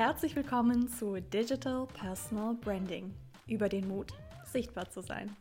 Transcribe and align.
Herzlich 0.00 0.34
willkommen 0.34 0.88
zu 0.88 1.20
Digital 1.20 1.86
Personal 1.86 2.54
Branding. 2.54 3.12
Über 3.46 3.68
den 3.68 3.86
Mut, 3.86 4.14
sichtbar 4.46 4.88
zu 4.88 5.02
sein. 5.02 5.36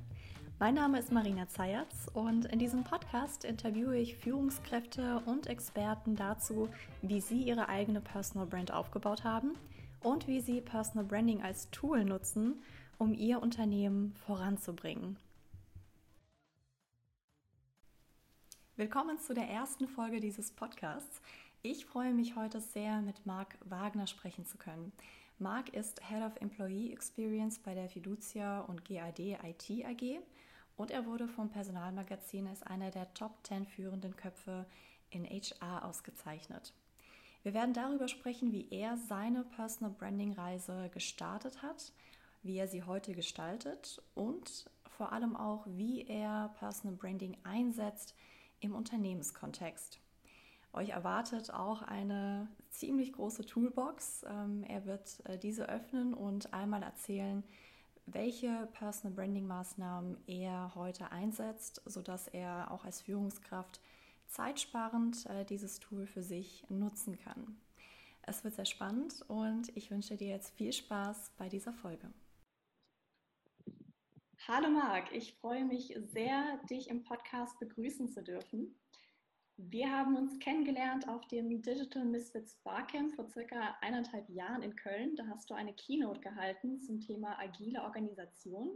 Mein 0.59 0.73
Name 0.73 0.99
ist 0.99 1.13
Marina 1.13 1.47
Zayatz 1.47 2.09
und 2.13 2.43
in 2.43 2.59
diesem 2.59 2.83
Podcast 2.83 3.45
interviewe 3.45 3.97
ich 3.97 4.17
Führungskräfte 4.17 5.21
und 5.25 5.47
Experten 5.47 6.17
dazu, 6.17 6.67
wie 7.01 7.21
sie 7.21 7.41
ihre 7.41 7.69
eigene 7.69 8.01
Personal 8.01 8.47
Brand 8.47 8.73
aufgebaut 8.73 9.23
haben 9.23 9.53
und 10.01 10.27
wie 10.27 10.41
sie 10.41 10.59
Personal 10.59 11.05
Branding 11.05 11.41
als 11.41 11.69
Tool 11.71 12.03
nutzen, 12.03 12.61
um 12.97 13.13
ihr 13.13 13.41
Unternehmen 13.41 14.13
voranzubringen. 14.25 15.15
Willkommen 18.75 19.19
zu 19.19 19.33
der 19.33 19.49
ersten 19.49 19.87
Folge 19.87 20.19
dieses 20.19 20.51
Podcasts. 20.51 21.21
Ich 21.61 21.85
freue 21.85 22.13
mich 22.13 22.37
heute 22.37 22.61
sehr, 22.61 23.01
mit 23.01 23.25
Marc 23.25 23.57
Wagner 23.65 24.07
sprechen 24.07 24.45
zu 24.45 24.57
können. 24.57 24.93
Marc 25.39 25.73
ist 25.73 25.99
Head 26.07 26.23
of 26.23 26.37
Employee 26.39 26.93
Experience 26.93 27.59
bei 27.59 27.73
der 27.73 27.89
Fiducia 27.89 28.61
und 28.61 28.85
GAD 28.85 29.19
IT 29.19 29.85
AG 29.85 30.21
und 30.77 30.89
er 30.89 31.05
wurde 31.05 31.27
vom 31.27 31.49
Personalmagazin 31.49 32.47
als 32.47 32.63
einer 32.63 32.91
der 32.91 33.13
Top 33.13 33.33
10 33.43 33.65
führenden 33.65 34.15
Köpfe 34.15 34.67
in 35.09 35.25
HR 35.25 35.83
ausgezeichnet. 35.83 36.73
Wir 37.43 37.53
werden 37.53 37.73
darüber 37.73 38.07
sprechen, 38.07 38.53
wie 38.53 38.69
er 38.71 38.95
seine 38.95 39.43
Personal 39.43 39.93
Branding 39.93 40.31
Reise 40.31 40.89
gestartet 40.93 41.61
hat, 41.61 41.91
wie 42.41 42.55
er 42.55 42.69
sie 42.69 42.83
heute 42.83 43.11
gestaltet 43.11 44.01
und 44.15 44.71
vor 44.87 45.11
allem 45.11 45.35
auch, 45.35 45.67
wie 45.67 46.05
er 46.05 46.55
Personal 46.57 46.95
Branding 46.95 47.35
einsetzt 47.43 48.15
im 48.61 48.73
Unternehmenskontext. 48.73 49.99
Euch 50.71 50.89
erwartet 50.89 51.51
auch 51.51 51.81
eine 51.81 52.47
ziemlich 52.69 53.13
große 53.13 53.45
Toolbox. 53.45 54.23
Ähm, 54.29 54.63
er 54.67 54.85
wird 54.85 55.25
äh, 55.25 55.37
diese 55.37 55.67
öffnen 55.67 56.13
und 56.13 56.53
einmal 56.53 56.83
erzählen, 56.83 57.43
welche 58.05 58.67
Personal 58.73 59.15
Branding 59.15 59.47
Maßnahmen 59.47 60.17
er 60.27 60.73
heute 60.75 61.11
einsetzt, 61.11 61.81
sodass 61.85 62.27
er 62.27 62.71
auch 62.71 62.85
als 62.85 63.01
Führungskraft 63.01 63.81
zeitsparend 64.27 65.25
äh, 65.25 65.43
dieses 65.45 65.79
Tool 65.79 66.05
für 66.05 66.21
sich 66.21 66.65
nutzen 66.69 67.17
kann. 67.19 67.59
Es 68.21 68.43
wird 68.43 68.53
sehr 68.53 68.65
spannend 68.65 69.23
und 69.27 69.75
ich 69.75 69.89
wünsche 69.89 70.15
dir 70.15 70.27
jetzt 70.27 70.55
viel 70.55 70.71
Spaß 70.71 71.31
bei 71.37 71.49
dieser 71.49 71.73
Folge. 71.73 72.11
Hallo 74.47 74.69
Marc, 74.69 75.11
ich 75.13 75.33
freue 75.33 75.65
mich 75.65 75.95
sehr, 76.13 76.59
dich 76.69 76.89
im 76.89 77.03
Podcast 77.03 77.59
begrüßen 77.59 78.07
zu 78.09 78.23
dürfen. 78.23 78.75
Wir 79.61 79.91
haben 79.91 80.15
uns 80.15 80.39
kennengelernt 80.39 81.09
auf 81.09 81.27
dem 81.27 81.61
Digital 81.61 82.05
Misfits 82.05 82.55
Barcamp 82.63 83.13
vor 83.13 83.27
circa 83.29 83.75
eineinhalb 83.81 84.29
Jahren 84.29 84.63
in 84.63 84.73
Köln. 84.77 85.17
Da 85.17 85.27
hast 85.27 85.49
du 85.49 85.53
eine 85.53 85.73
Keynote 85.73 86.21
gehalten 86.21 86.79
zum 86.79 87.01
Thema 87.01 87.37
agile 87.37 87.83
Organisation. 87.83 88.69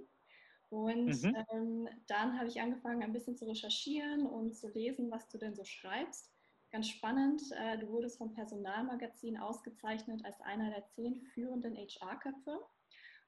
Und 0.69 1.23
mhm. 1.23 1.35
ähm, 1.53 1.89
dann 2.07 2.37
habe 2.37 2.49
ich 2.49 2.59
angefangen, 2.59 3.01
ein 3.01 3.13
bisschen 3.13 3.37
zu 3.37 3.45
recherchieren 3.45 4.25
und 4.25 4.57
zu 4.57 4.67
lesen, 4.73 5.09
was 5.09 5.29
du 5.29 5.37
denn 5.37 5.55
so 5.55 5.63
schreibst. 5.63 6.29
Ganz 6.69 6.89
spannend, 6.89 7.41
äh, 7.53 7.77
du 7.77 7.87
wurdest 7.87 8.17
vom 8.17 8.33
Personalmagazin 8.33 9.37
ausgezeichnet 9.37 10.25
als 10.25 10.41
einer 10.41 10.69
der 10.69 10.85
zehn 10.89 11.21
führenden 11.33 11.77
HR-Köpfe 11.77 12.59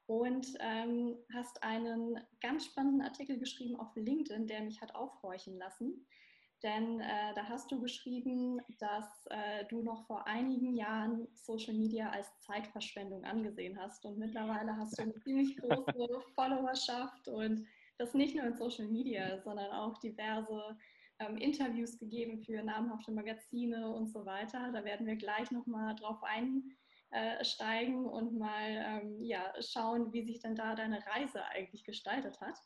und 0.08 0.45
ähm, 0.59 1.16
hast 1.34 1.64
einen 1.64 2.19
ganz 2.42 2.66
spannenden 2.66 3.03
Artikel 3.03 3.40
geschrieben 3.40 3.80
auf 3.80 3.96
LinkedIn, 3.96 4.46
der 4.46 4.62
mich 4.62 4.81
hat 4.81 4.94
aufhorchen 4.94 5.57
lassen 5.57 6.06
denn 6.64 7.02
äh, 7.02 7.34
da 7.36 7.48
hast 7.48 7.72
du 7.72 7.80
geschrieben, 7.80 8.60
dass 8.80 9.26
äh, 9.30 9.66
du 9.70 9.82
noch 9.82 10.06
vor 10.08 10.26
einigen 10.28 10.76
Jahren 10.76 11.28
Social 11.34 11.74
Media 11.74 12.10
als 12.10 12.28
Zeitverschwendung 12.40 13.24
angesehen 13.24 13.80
hast. 13.80 14.06
Und 14.06 14.18
mittlerweile 14.18 14.76
hast 14.78 14.98
du 14.98 15.04
eine 15.04 15.16
ziemlich 15.20 15.58
große 15.58 16.22
Followerschaft 16.36 17.28
und 17.28 17.66
das 17.98 18.14
nicht 18.14 18.36
nur 18.36 18.46
in 18.46 18.58
Social 18.58 18.88
Media, 18.88 19.42
sondern 19.42 19.72
auch 19.72 19.98
diverse 20.00 20.78
ähm, 21.20 21.38
Interviews 21.38 21.98
gegeben 21.98 22.44
für 22.44 22.64
namhafte 22.64 23.12
Magazine 23.12 23.90
und 23.90 24.08
so 24.08 24.26
weiter. 24.26 24.72
Da 24.74 24.84
werden 24.84 25.06
wir 25.06 25.16
gleich 25.16 25.52
nochmal 25.52 25.96
drauf 25.96 26.22
einsteigen 26.24 28.06
und 28.06 28.38
mal 28.38 28.70
ähm, 28.70 29.22
ja, 29.22 29.54
schauen, 29.62 30.12
wie 30.14 30.26
sich 30.26 30.40
denn 30.40 30.56
da 30.56 30.76
deine 30.76 31.06
Reise 31.06 31.46
eigentlich 31.46 31.84
gestaltet 31.84 32.40
hat. 32.42 32.58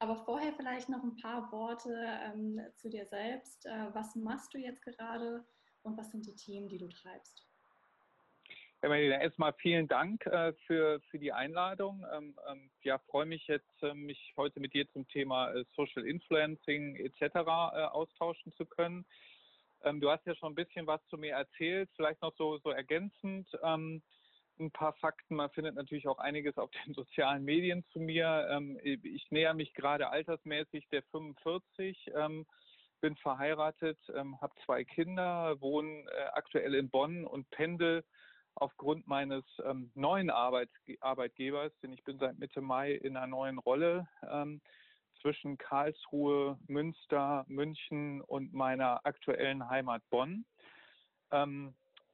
Aber 0.00 0.16
vorher 0.24 0.54
vielleicht 0.54 0.88
noch 0.88 1.02
ein 1.02 1.16
paar 1.16 1.52
Worte 1.52 1.94
ähm, 2.24 2.58
zu 2.76 2.88
dir 2.88 3.04
selbst. 3.06 3.66
Äh, 3.66 3.94
was 3.94 4.16
machst 4.16 4.52
du 4.54 4.58
jetzt 4.58 4.82
gerade 4.82 5.44
und 5.82 5.96
was 5.98 6.10
sind 6.10 6.26
die 6.26 6.34
Themen, 6.34 6.68
die 6.68 6.78
du 6.78 6.88
treibst? 6.88 7.46
Ja, 8.82 8.88
Marina, 8.88 9.20
erstmal 9.20 9.52
vielen 9.52 9.88
Dank 9.88 10.24
äh, 10.24 10.54
für, 10.66 11.02
für 11.10 11.18
die 11.18 11.32
Einladung. 11.32 12.02
Ähm, 12.14 12.34
ähm, 12.50 12.70
ja, 12.82 12.98
freue 13.10 13.26
mich 13.26 13.46
jetzt, 13.46 13.82
äh, 13.82 13.92
mich 13.92 14.32
heute 14.38 14.58
mit 14.58 14.72
dir 14.72 14.90
zum 14.90 15.06
Thema 15.08 15.52
äh, 15.52 15.66
Social 15.76 16.06
Influencing 16.06 16.96
etc. 16.96 17.20
Äh, 17.20 17.44
austauschen 17.84 18.54
zu 18.54 18.64
können. 18.64 19.04
Ähm, 19.82 20.00
du 20.00 20.10
hast 20.10 20.24
ja 20.24 20.34
schon 20.34 20.52
ein 20.52 20.54
bisschen 20.54 20.86
was 20.86 21.06
zu 21.08 21.18
mir 21.18 21.34
erzählt, 21.34 21.90
vielleicht 21.94 22.22
noch 22.22 22.34
so, 22.38 22.56
so 22.58 22.70
ergänzend. 22.70 23.46
Ein 24.60 24.70
paar 24.70 24.92
Fakten. 24.92 25.36
Man 25.36 25.48
findet 25.50 25.74
natürlich 25.74 26.06
auch 26.06 26.18
einiges 26.18 26.58
auf 26.58 26.70
den 26.70 26.92
sozialen 26.94 27.44
Medien 27.44 27.82
zu 27.92 27.98
mir. 27.98 28.46
Ähm, 28.50 28.78
ich 28.82 29.30
näher 29.30 29.54
mich 29.54 29.72
gerade 29.72 30.10
altersmäßig 30.10 30.86
der 30.90 31.02
45, 31.04 32.10
ähm, 32.14 32.46
bin 33.00 33.16
verheiratet, 33.16 33.98
ähm, 34.14 34.38
habe 34.42 34.52
zwei 34.66 34.84
Kinder, 34.84 35.58
wohne 35.62 36.04
äh, 36.10 36.24
aktuell 36.34 36.74
in 36.74 36.90
Bonn 36.90 37.24
und 37.24 37.48
pendel 37.50 38.04
aufgrund 38.56 39.06
meines 39.06 39.44
neuen 39.94 40.28
Arbeitgebers, 40.28 41.72
denn 41.82 41.92
ich 41.92 42.02
bin 42.02 42.18
seit 42.18 42.36
Mitte 42.36 42.60
Mai 42.60 42.92
in 42.92 43.16
einer 43.16 43.28
neuen 43.28 43.58
Rolle 43.58 44.08
zwischen 45.22 45.56
Karlsruhe, 45.56 46.58
Münster, 46.66 47.44
München 47.46 48.20
und 48.20 48.52
meiner 48.52 49.06
aktuellen 49.06 49.70
Heimat 49.70 50.02
Bonn. 50.10 50.44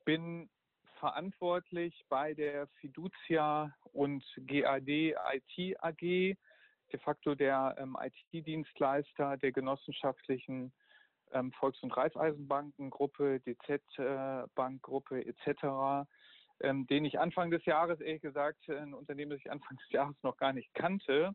bin 0.05 0.51
verantwortlich 0.99 2.05
bei 2.09 2.35
der 2.35 2.67
Fiducia 2.81 3.75
und 3.93 4.25
GAD 4.47 4.89
IT 4.89 5.77
AG, 5.81 6.01
de 6.01 7.01
facto 7.03 7.35
der 7.35 7.75
ähm, 7.79 7.97
IT-Dienstleister 8.01 9.37
der 9.37 9.53
genossenschaftlichen 9.53 10.73
ähm, 11.33 11.53
Volks- 11.53 11.83
und 11.83 11.97
Raiffeisenbankengruppe, 11.97 13.41
DZ-Bankgruppe 13.41 15.23
äh, 15.23 15.29
etc., 15.29 16.09
ähm, 16.61 16.87
den 16.87 17.05
ich 17.05 17.19
Anfang 17.19 17.51
des 17.51 17.65
Jahres, 17.67 18.01
ehrlich 18.01 18.23
gesagt, 18.23 18.69
ein 18.69 18.95
Unternehmen, 18.95 19.33
das 19.33 19.41
ich 19.41 19.51
Anfang 19.51 19.77
des 19.77 19.91
Jahres 19.91 20.17
noch 20.23 20.37
gar 20.37 20.53
nicht 20.53 20.73
kannte, 20.75 21.35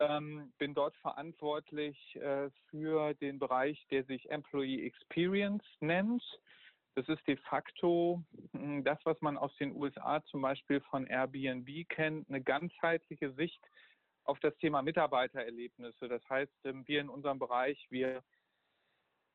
ähm, 0.00 0.52
bin 0.58 0.74
dort 0.74 0.96
verantwortlich 0.96 2.16
äh, 2.16 2.50
für 2.70 3.14
den 3.14 3.38
Bereich, 3.38 3.86
der 3.90 4.04
sich 4.04 4.30
Employee 4.30 4.86
Experience 4.86 5.64
nennt. 5.80 6.22
Das 6.94 7.08
ist 7.08 7.26
de 7.26 7.36
facto 7.36 8.22
hm, 8.52 8.84
das, 8.84 8.98
was 9.04 9.20
man 9.20 9.36
aus 9.36 9.54
den 9.56 9.72
USA 9.72 10.22
zum 10.26 10.42
Beispiel 10.42 10.80
von 10.80 11.06
Airbnb 11.06 11.88
kennt, 11.88 12.28
eine 12.28 12.42
ganzheitliche 12.42 13.32
Sicht 13.32 13.60
auf 14.24 14.38
das 14.40 14.56
Thema 14.58 14.82
Mitarbeitererlebnisse. 14.82 16.08
Das 16.08 16.22
heißt, 16.28 16.52
ähm, 16.64 16.86
wir 16.86 17.00
in 17.00 17.08
unserem 17.08 17.38
Bereich, 17.38 17.86
wir 17.90 18.22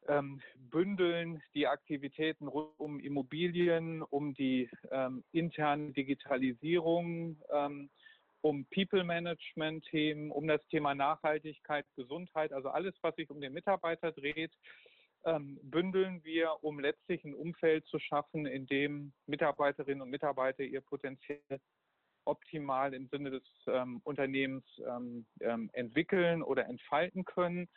ähm, 0.08 0.42
bündeln 0.56 1.42
die 1.54 1.68
Aktivitäten 1.68 2.48
rund 2.48 2.80
um 2.80 3.00
Immobilien, 3.00 4.02
um 4.04 4.34
die 4.34 4.70
ähm, 4.92 5.24
interne 5.32 5.92
Digitalisierung, 5.94 7.42
ähm, 7.52 7.90
um 8.42 8.66
People-Management-Themen, 8.66 10.30
um 10.32 10.48
das 10.48 10.66
Thema 10.68 10.94
Nachhaltigkeit, 10.94 11.86
Gesundheit, 11.96 12.54
also 12.54 12.70
alles, 12.70 12.94
was 13.02 13.16
sich 13.16 13.30
um 13.32 13.42
den 13.42 13.54
Mitarbeiter 13.54 14.12
dreht, 14.12 14.52
ähm, 15.26 15.60
bündeln 15.64 16.24
wir, 16.24 16.64
um 16.64 16.80
letztlich 16.80 17.24
ein 17.24 17.34
Umfeld 17.34 17.86
zu 17.88 18.00
schaffen, 18.00 18.46
in 18.46 18.68
dem 18.68 19.14
Mitarbeiterinnen 19.28 20.02
und 20.02 20.10
Mitarbeiter 20.10 20.64
ihr 20.64 20.82
Potenzial 20.82 21.40
optimal 22.26 22.94
im 22.94 23.08
Sinne 23.08 23.32
des 23.32 23.44
ähm, 23.68 24.02
Unternehmens 24.04 24.66
ähm, 24.88 25.26
ähm 25.42 25.70
entwickeln 25.74 26.42
oder 26.42 26.66
entfalten 26.68 27.24
können 27.24 27.68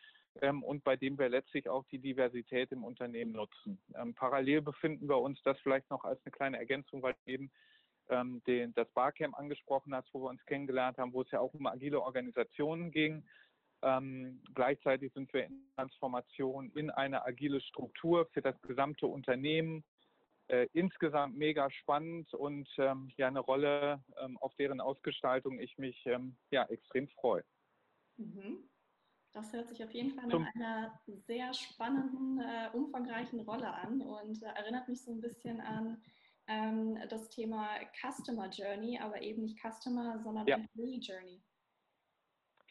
ähm, 0.41 0.63
und 0.63 0.85
bei 0.85 0.97
dem 0.97 1.19
wir 1.19 1.29
letztlich 1.29 1.69
auch 1.69 1.85
die 1.91 1.99
Diversität 1.99 2.73
im 2.73 2.85
Unternehmen 2.85 3.33
nutzen. 3.33 3.79
Ähm, 3.95 4.15
parallel 4.15 4.63
befinden 4.63 5.09
wir 5.09 5.19
uns, 5.19 5.41
das 5.43 5.59
vielleicht 5.61 5.91
noch 5.91 6.05
als 6.05 6.21
eine 6.25 6.33
kleine 6.33 6.59
Ergänzung, 6.59 7.03
weil 7.03 7.15
eben 7.27 7.51
den, 8.47 8.73
das 8.73 8.89
Barcamp 8.95 9.39
angesprochen 9.39 9.95
hast, 9.95 10.09
wo 10.15 10.23
wir 10.23 10.31
uns 10.31 10.43
kennengelernt 10.47 10.97
haben, 10.97 11.13
wo 11.13 11.21
es 11.21 11.31
ja 11.31 11.41
auch 11.41 11.53
um 11.53 11.67
agile 11.67 12.01
Organisationen 12.01 12.91
ging. 12.91 13.23
Ähm, 13.83 14.43
gleichzeitig 14.55 15.13
sind 15.13 15.33
wir 15.33 15.47
in 15.47 15.71
Transformation 15.77 16.71
in 16.75 16.91
eine 16.91 17.25
agile 17.25 17.61
Struktur 17.61 18.27
für 18.33 18.43
das 18.43 18.61
gesamte 18.63 19.07
Unternehmen. 19.07 19.85
Äh, 20.49 20.67
insgesamt 20.73 21.37
mega 21.37 21.71
spannend 21.71 22.33
und 22.33 22.69
ähm, 22.79 23.11
ja 23.19 23.27
eine 23.29 23.41
Rolle, 23.41 24.03
ähm, 24.19 24.39
auf 24.39 24.55
deren 24.55 24.81
Ausgestaltung 24.81 25.59
ich 25.59 25.77
mich 25.77 26.07
ähm, 26.07 26.37
ja 26.51 26.65
extrem 26.65 27.07
freue. 27.09 27.45
Mhm. 28.17 28.69
Das 29.33 29.53
hört 29.53 29.69
sich 29.69 29.85
auf 29.85 29.93
jeden 29.93 30.13
Fall 30.13 30.27
nach 30.27 30.55
einer 30.55 30.99
sehr 31.27 31.53
spannenden, 31.53 32.41
äh, 32.41 32.71
umfangreichen 32.73 33.41
Rolle 33.41 33.73
an 33.73 34.01
und 34.01 34.43
äh, 34.43 34.47
erinnert 34.47 34.89
mich 34.89 35.03
so 35.03 35.13
ein 35.13 35.21
bisschen 35.21 35.61
an 35.61 36.03
ähm, 36.47 36.99
das 37.11 37.29
Thema 37.29 37.69
Customer 38.01 38.49
Journey, 38.49 38.99
aber 38.99 39.21
eben 39.21 39.43
nicht 39.43 39.59
Customer, 39.61 40.19
sondern 40.19 40.47
ja. 40.47 40.57
Employee 40.57 40.99
Journey. 40.99 41.43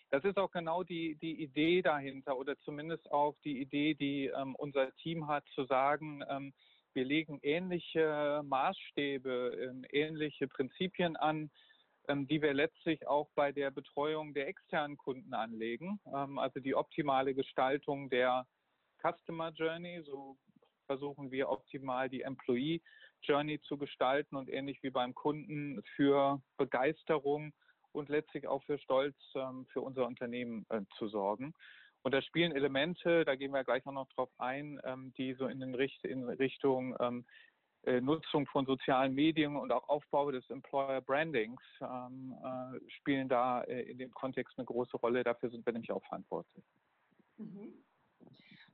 Das 0.09 0.24
ist 0.24 0.38
auch 0.38 0.51
genau 0.51 0.83
die, 0.83 1.15
die 1.15 1.42
Idee 1.42 1.81
dahinter 1.81 2.38
oder 2.38 2.57
zumindest 2.59 3.12
auch 3.12 3.36
die 3.44 3.59
Idee, 3.59 3.94
die 3.94 4.27
ähm, 4.27 4.56
unser 4.56 4.95
Team 4.98 5.27
hat, 5.27 5.44
zu 5.54 5.65
sagen, 5.65 6.24
ähm, 6.30 6.54
wir 6.94 7.04
legen 7.04 7.39
ähnliche 7.44 8.42
Maßstäbe, 8.45 9.69
ähm, 9.69 9.86
ähnliche 9.92 10.48
Prinzipien 10.48 11.15
an, 11.18 11.51
ähm, 12.07 12.25
die 12.25 12.42
wir 12.42 12.54
letztlich 12.54 13.06
auch 13.07 13.30
bei 13.36 13.51
der 13.51 13.69
Betreuung 13.69 14.33
der 14.33 14.48
externen 14.48 14.98
Kunden 14.98 15.33
anlegen. 15.33 16.00
Ähm, 16.15 16.39
also 16.39 16.59
die 16.59 16.74
optimale 16.74 17.36
Gestaltung 17.36 18.09
der 18.09 18.48
Customer 19.01 19.51
Journey, 19.51 20.01
so 20.04 20.38
versuchen 20.86 21.31
wir 21.31 21.50
optimal 21.50 22.09
die 22.09 22.21
Employee 22.21 22.81
Journey 23.21 23.59
zu 23.62 23.77
gestalten 23.77 24.36
und 24.36 24.50
ähnlich 24.50 24.81
wie 24.83 24.89
beim 24.89 25.13
Kunden 25.13 25.81
für 25.95 26.42
Begeisterung 26.57 27.54
und 27.92 28.10
letztlich 28.10 28.48
auch 28.48 28.63
für 28.63 28.78
Stolz 28.80 29.16
ähm, 29.36 29.66
für 29.72 29.81
unser 29.81 30.06
Unternehmen 30.06 30.66
äh, 30.69 30.81
zu 30.98 31.07
sorgen. 31.07 31.54
Und 32.04 32.13
da 32.13 32.22
spielen 32.22 32.54
Elemente, 32.54 33.25
da 33.25 33.36
gehen 33.36 33.51
wir 33.51 33.63
gleich 33.63 33.86
auch 33.86 33.92
noch 33.92 34.07
drauf 34.10 34.30
ein, 34.38 34.80
ähm, 34.84 35.13
die 35.18 35.34
so 35.34 35.48
in, 35.48 35.60
den 35.60 35.75
Richt 35.75 36.04
in 36.06 36.30
Richtung 36.30 36.95
ähm, 37.00 37.25
äh, 37.84 38.01
Nutzung 38.01 38.45
von 38.48 38.66
sozialen 38.66 39.13
Medien 39.13 39.56
und 39.56 39.72
auch 39.72 39.88
Aufbau 39.89 40.31
des 40.31 40.50
Employer 40.50 41.01
Brandings 41.01 41.62
ähm, 41.81 42.36
äh, 42.44 42.80
spielen 42.92 43.30
da 43.30 43.62
äh, 43.63 43.81
in 43.84 43.98
dem 43.98 44.12
Kontext 44.12 44.57
eine 44.57 44.66
große 44.66 44.98
Rolle. 44.98 45.24
Dafür 45.24 45.50
sind 45.50 45.66
wir 45.66 45.74
nämlich 45.74 45.92
auch 45.92 46.04
verantwortlich. 46.06 46.63
Mhm. 47.38 47.74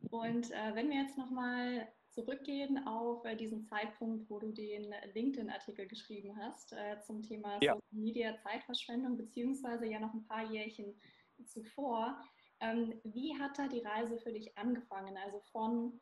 Und 0.09 0.51
äh, 0.51 0.75
wenn 0.75 0.89
wir 0.89 1.01
jetzt 1.01 1.17
nochmal 1.17 1.87
zurückgehen 2.13 2.87
auf 2.87 3.25
äh, 3.25 3.35
diesen 3.35 3.63
Zeitpunkt, 3.63 4.29
wo 4.29 4.39
du 4.39 4.51
den 4.51 4.93
LinkedIn-Artikel 5.13 5.87
geschrieben 5.87 6.35
hast 6.37 6.73
äh, 6.73 6.99
zum 7.01 7.23
Thema 7.23 7.57
ja. 7.61 7.73
Social 7.73 7.99
Media 8.03 8.37
Zeitverschwendung, 8.37 9.17
beziehungsweise 9.17 9.85
ja 9.85 9.99
noch 9.99 10.13
ein 10.13 10.25
paar 10.25 10.51
Jährchen 10.51 10.99
zuvor. 11.45 12.21
Ähm, 12.59 12.99
wie 13.03 13.37
hat 13.37 13.57
da 13.57 13.67
die 13.67 13.81
Reise 13.81 14.17
für 14.17 14.31
dich 14.31 14.57
angefangen? 14.57 15.17
Also 15.17 15.39
von 15.51 15.99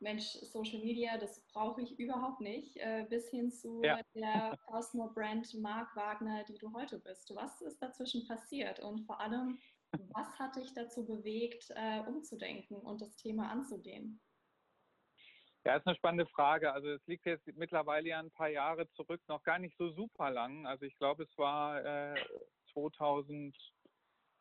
Mensch, 0.00 0.32
Social 0.42 0.80
Media, 0.80 1.16
das 1.16 1.40
brauche 1.52 1.80
ich 1.80 1.98
überhaupt 1.98 2.40
nicht, 2.40 2.76
äh, 2.76 3.06
bis 3.08 3.30
hin 3.30 3.50
zu 3.50 3.82
ja. 3.82 4.00
der 4.14 4.58
Personal 4.66 5.10
Brand 5.14 5.54
Mark 5.54 5.94
Wagner, 5.96 6.44
die 6.44 6.58
du 6.58 6.72
heute 6.74 6.98
bist. 6.98 7.34
Was 7.34 7.60
ist 7.62 7.80
dazwischen 7.80 8.26
passiert? 8.26 8.80
Und 8.80 9.06
vor 9.06 9.20
allem, 9.20 9.58
was 10.12 10.38
hat 10.38 10.56
dich 10.56 10.74
dazu 10.74 11.06
bewegt, 11.06 11.70
äh, 11.74 12.00
umzudenken 12.06 12.76
und 12.76 13.00
das 13.00 13.16
Thema 13.16 13.50
anzugehen? 13.50 14.20
Ja, 15.66 15.76
ist 15.76 15.86
eine 15.86 15.96
spannende 15.96 16.26
Frage. 16.26 16.72
Also 16.72 16.90
es 16.90 17.06
liegt 17.06 17.24
jetzt 17.24 17.46
mittlerweile 17.56 18.08
ja 18.08 18.18
ein 18.18 18.30
paar 18.30 18.50
Jahre 18.50 18.90
zurück, 18.92 19.22
noch 19.28 19.42
gar 19.42 19.58
nicht 19.58 19.76
so 19.78 19.90
super 19.92 20.30
lang. 20.30 20.66
Also 20.66 20.84
ich 20.84 20.94
glaube, 20.96 21.22
es 21.22 21.38
war 21.38 21.82
äh, 21.84 22.14
2000, 22.74 23.56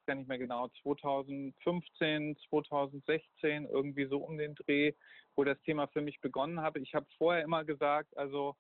gar 0.06 0.16
nicht 0.16 0.28
mehr 0.28 0.38
genau, 0.38 0.68
2015, 0.82 2.38
2016, 2.50 3.66
irgendwie 3.66 4.06
so 4.06 4.18
um 4.18 4.38
den 4.38 4.54
Dreh, 4.56 4.92
wo 5.36 5.46
das 5.46 5.62
Thema 5.62 5.88
für 5.88 6.02
mich 6.02 6.20
begonnen 6.20 6.60
habe. 6.60 6.80
Ich 6.80 6.94
habe 6.94 7.08
vorher 7.18 7.44
immer 7.44 7.64
gesagt, 7.64 8.16
also 8.18 8.58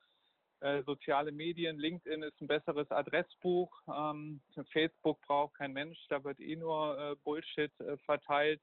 äh, 0.61 0.83
soziale 0.83 1.33
Medien, 1.33 1.77
LinkedIn 1.77 2.23
ist 2.23 2.39
ein 2.39 2.47
besseres 2.47 2.89
Adressbuch. 2.91 3.77
Ähm, 3.93 4.41
Facebook 4.71 5.19
braucht 5.23 5.55
kein 5.55 5.73
Mensch, 5.73 5.99
da 6.07 6.23
wird 6.23 6.39
eh 6.39 6.55
nur 6.55 6.97
äh, 6.97 7.15
Bullshit 7.25 7.77
äh, 7.81 7.97
verteilt. 8.05 8.61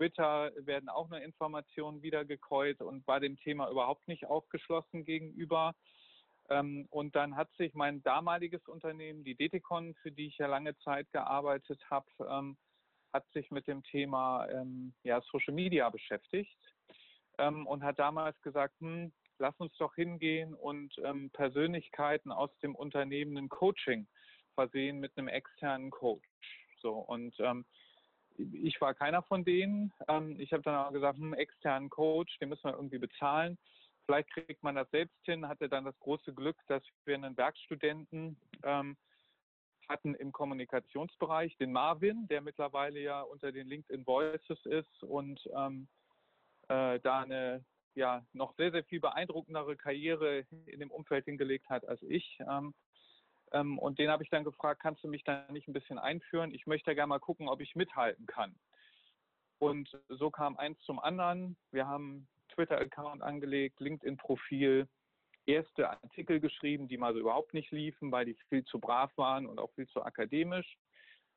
Twitter 0.00 0.50
werden 0.56 0.88
auch 0.88 1.10
nur 1.10 1.20
Informationen 1.20 2.02
wiedergekäut 2.02 2.80
und 2.80 3.06
war 3.06 3.20
dem 3.20 3.36
Thema 3.36 3.68
überhaupt 3.70 4.08
nicht 4.08 4.24
aufgeschlossen 4.24 5.04
gegenüber. 5.04 5.74
Ähm, 6.48 6.86
und 6.88 7.14
dann 7.14 7.36
hat 7.36 7.52
sich 7.58 7.74
mein 7.74 8.02
damaliges 8.02 8.66
Unternehmen, 8.66 9.24
die 9.24 9.34
Detikon, 9.34 9.94
für 10.00 10.10
die 10.10 10.28
ich 10.28 10.38
ja 10.38 10.46
lange 10.46 10.74
Zeit 10.78 11.06
gearbeitet 11.12 11.82
habe, 11.90 12.06
ähm, 12.30 12.56
hat 13.12 13.30
sich 13.34 13.50
mit 13.50 13.66
dem 13.66 13.82
Thema 13.82 14.48
ähm, 14.48 14.94
ja, 15.02 15.20
Social 15.20 15.52
Media 15.52 15.88
beschäftigt 15.90 16.58
und 17.38 17.82
hat 17.82 17.98
damals 17.98 18.38
gesagt, 18.42 18.74
hm, 18.80 19.14
lass 19.38 19.58
uns 19.58 19.74
doch 19.78 19.94
hingehen 19.94 20.52
und 20.52 20.94
Persönlichkeiten 21.32 22.30
aus 22.32 22.50
dem 22.58 22.74
Unternehmen 22.74 23.38
ein 23.38 23.48
Coaching 23.48 24.06
versehen 24.54 25.00
mit 25.00 25.16
einem 25.16 25.28
externen 25.28 25.90
Coach. 25.90 26.28
So 26.82 26.92
und 26.92 27.34
ich 28.52 28.80
war 28.80 28.94
keiner 28.94 29.22
von 29.22 29.44
denen. 29.44 29.92
Ähm, 30.08 30.38
ich 30.38 30.52
habe 30.52 30.62
dann 30.62 30.74
auch 30.74 30.92
gesagt, 30.92 31.18
hm, 31.18 31.34
externen 31.34 31.90
Coach, 31.90 32.38
den 32.38 32.48
müssen 32.48 32.64
wir 32.64 32.74
irgendwie 32.74 32.98
bezahlen. 32.98 33.58
Vielleicht 34.06 34.30
kriegt 34.30 34.62
man 34.62 34.74
das 34.74 34.90
selbst 34.90 35.18
hin. 35.24 35.48
Hatte 35.48 35.68
dann 35.68 35.84
das 35.84 35.98
große 36.00 36.34
Glück, 36.34 36.56
dass 36.66 36.82
wir 37.04 37.14
einen 37.14 37.36
Werkstudenten 37.36 38.36
ähm, 38.64 38.96
hatten 39.88 40.14
im 40.14 40.32
Kommunikationsbereich, 40.32 41.56
den 41.56 41.72
Marvin, 41.72 42.28
der 42.28 42.40
mittlerweile 42.40 43.00
ja 43.00 43.22
unter 43.22 43.50
den 43.52 43.66
LinkedIn 43.66 44.06
Voices 44.06 44.64
ist 44.66 45.02
und 45.02 45.40
ähm, 45.56 45.88
äh, 46.68 47.00
da 47.00 47.20
eine 47.20 47.64
ja 47.94 48.24
noch 48.32 48.54
sehr, 48.56 48.70
sehr 48.70 48.84
viel 48.84 49.00
beeindruckendere 49.00 49.76
Karriere 49.76 50.46
in 50.66 50.80
dem 50.80 50.90
Umfeld 50.90 51.24
hingelegt 51.24 51.68
hat 51.68 51.86
als 51.86 52.00
ich. 52.02 52.38
Ähm, 52.48 52.72
ähm, 53.52 53.78
und 53.78 53.98
den 53.98 54.10
habe 54.10 54.22
ich 54.22 54.30
dann 54.30 54.44
gefragt, 54.44 54.80
kannst 54.82 55.02
du 55.04 55.08
mich 55.08 55.24
da 55.24 55.46
nicht 55.50 55.68
ein 55.68 55.72
bisschen 55.72 55.98
einführen? 55.98 56.54
Ich 56.54 56.66
möchte 56.66 56.94
gerne 56.94 57.08
mal 57.08 57.18
gucken, 57.18 57.48
ob 57.48 57.60
ich 57.60 57.74
mithalten 57.74 58.26
kann. 58.26 58.54
Und 59.58 59.90
so 60.08 60.30
kam 60.30 60.56
eins 60.56 60.78
zum 60.80 60.98
anderen. 60.98 61.56
Wir 61.70 61.86
haben 61.86 62.26
Twitter-Account 62.54 63.22
angelegt, 63.22 63.80
LinkedIn-Profil, 63.80 64.88
erste 65.46 65.90
Artikel 65.90 66.40
geschrieben, 66.40 66.88
die 66.88 66.96
mal 66.96 67.12
so 67.12 67.20
überhaupt 67.20 67.54
nicht 67.54 67.70
liefen, 67.70 68.10
weil 68.12 68.24
die 68.24 68.36
viel 68.48 68.64
zu 68.64 68.78
brav 68.78 69.10
waren 69.16 69.46
und 69.46 69.58
auch 69.58 69.70
viel 69.72 69.86
zu 69.88 70.02
akademisch. 70.02 70.78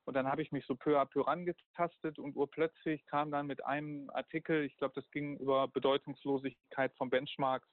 Und 0.06 0.16
dann 0.16 0.28
habe 0.28 0.42
ich 0.42 0.52
mich 0.52 0.66
so 0.66 0.76
peu 0.76 1.00
à 1.00 1.06
peu 1.06 1.22
rangetastet 1.22 2.20
und 2.20 2.36
urplötzlich 2.36 3.06
kam 3.06 3.32
dann 3.32 3.48
mit 3.48 3.66
einem 3.66 4.10
Artikel, 4.10 4.64
ich 4.64 4.76
glaube, 4.78 4.94
das 4.96 5.10
ging 5.12 5.38
über 5.38 5.68
Bedeutungslosigkeit 5.70 6.94
von 6.96 7.10
Benchmarks 7.10 7.68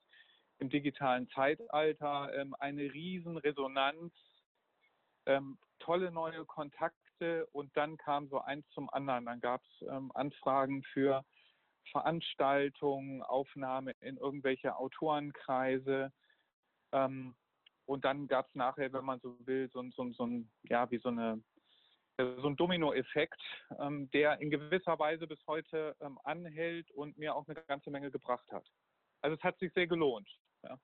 im 0.58 0.70
digitalen 0.70 1.28
Zeitalter, 1.30 2.30
ähm, 2.36 2.54
eine 2.58 2.82
riesen 2.82 3.36
Resonanz 3.36 4.12
ähm, 5.26 5.58
tolle 5.78 6.10
neue 6.10 6.44
Kontakte 6.44 7.46
und 7.52 7.76
dann 7.76 7.96
kam 7.96 8.28
so 8.28 8.40
eins 8.40 8.68
zum 8.70 8.90
anderen. 8.90 9.26
Dann 9.26 9.40
gab 9.40 9.62
es 9.62 9.86
ähm, 9.88 10.10
Anfragen 10.14 10.82
für 10.92 11.24
Veranstaltungen, 11.90 13.22
Aufnahme 13.22 13.92
in 14.00 14.16
irgendwelche 14.16 14.76
Autorenkreise. 14.76 16.12
Ähm, 16.92 17.34
und 17.86 18.04
dann 18.04 18.28
gab 18.28 18.46
es 18.48 18.54
nachher, 18.54 18.92
wenn 18.92 19.04
man 19.04 19.20
so 19.20 19.36
will, 19.46 19.68
so, 19.72 19.82
so, 19.90 20.10
so 20.12 20.26
ein, 20.26 20.50
ja, 20.62 20.90
wie 20.90 20.98
so 20.98 21.08
eine 21.08 21.42
so 22.38 22.48
ein 22.48 22.56
Dominoeffekt, 22.56 23.40
ähm, 23.78 24.10
der 24.10 24.40
in 24.40 24.50
gewisser 24.50 24.98
Weise 24.98 25.26
bis 25.26 25.38
heute 25.46 25.96
ähm, 26.00 26.18
anhält 26.24 26.90
und 26.90 27.16
mir 27.16 27.34
auch 27.34 27.48
eine 27.48 27.54
ganze 27.62 27.90
Menge 27.90 28.10
gebracht 28.10 28.46
hat. 28.52 28.66
Also 29.22 29.36
es 29.36 29.42
hat 29.42 29.58
sich 29.58 29.72
sehr 29.72 29.86
gelohnt. 29.86 30.28
Ja. 30.62 30.78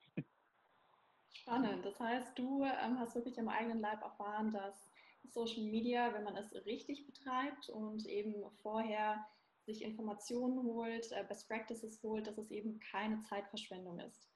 Spannend. 1.43 1.85
Das 1.85 1.99
heißt, 2.01 2.39
du 2.39 2.65
ähm, 2.65 2.99
hast 2.99 3.15
wirklich 3.15 3.39
am 3.39 3.49
eigenen 3.49 3.81
Leib 3.81 4.03
erfahren, 4.03 4.53
dass 4.53 4.91
Social 5.25 5.65
Media, 5.65 6.13
wenn 6.15 6.25
man 6.25 6.37
es 6.37 6.55
richtig 6.67 7.07
betreibt 7.07 7.69
und 7.69 8.07
eben 8.07 8.35
vorher 8.63 9.25
sich 9.67 9.83
Informationen 9.83 10.63
holt, 10.63 11.11
äh, 11.13 11.25
Best 11.29 11.49
Practices 11.49 12.03
holt, 12.03 12.27
dass 12.27 12.39
es 12.39 12.51
eben 12.51 12.79
keine 12.79 13.21
Zeitverschwendung 13.23 14.01
ist. 14.01 14.31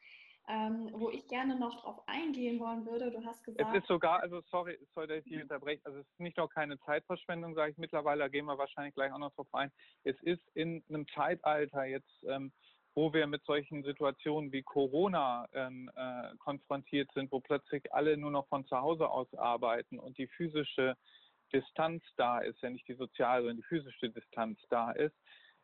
Ähm, 0.48 0.90
wo 0.94 1.10
ich 1.10 1.28
gerne 1.28 1.56
noch 1.56 1.80
drauf 1.80 2.02
eingehen 2.08 2.58
wollen 2.58 2.84
würde, 2.84 3.10
du 3.12 3.24
hast 3.24 3.44
gesagt. 3.44 3.68
Es 3.72 3.82
ist 3.82 3.86
sogar, 3.86 4.20
also 4.20 4.40
sorry, 4.50 4.76
sorry, 4.94 5.06
dass 5.06 5.18
ich 5.18 5.24
dich 5.32 5.42
unterbreche, 5.42 5.80
also 5.84 6.00
es 6.00 6.08
ist 6.08 6.18
nicht 6.18 6.36
nur 6.36 6.48
keine 6.48 6.78
Zeitverschwendung, 6.80 7.54
sage 7.54 7.70
ich 7.70 7.78
mittlerweile, 7.78 8.22
da 8.22 8.28
gehen 8.28 8.46
wir 8.46 8.58
wahrscheinlich 8.58 8.94
gleich 8.94 9.12
auch 9.12 9.18
noch 9.18 9.32
drauf 9.34 9.46
ein. 9.52 9.70
Es 10.02 10.20
ist 10.22 10.42
in 10.54 10.82
einem 10.88 11.06
Zeitalter 11.14 11.84
jetzt, 11.84 12.24
ähm, 12.26 12.52
wo 12.94 13.12
wir 13.12 13.26
mit 13.26 13.44
solchen 13.44 13.82
Situationen 13.84 14.52
wie 14.52 14.62
Corona 14.62 15.48
ähm, 15.52 15.90
äh, 15.94 16.36
konfrontiert 16.38 17.10
sind, 17.14 17.30
wo 17.30 17.40
plötzlich 17.40 17.92
alle 17.92 18.16
nur 18.16 18.30
noch 18.30 18.48
von 18.48 18.66
zu 18.66 18.76
Hause 18.76 19.08
aus 19.08 19.32
arbeiten 19.34 19.98
und 19.98 20.18
die 20.18 20.26
physische 20.26 20.96
Distanz 21.52 22.02
da 22.16 22.38
ist, 22.40 22.62
ja 22.62 22.70
nicht 22.70 22.86
die 22.88 22.94
soziale, 22.94 23.42
sondern 23.42 23.56
die 23.56 23.62
physische 23.64 24.10
Distanz 24.10 24.58
da 24.68 24.92
ist, 24.92 25.16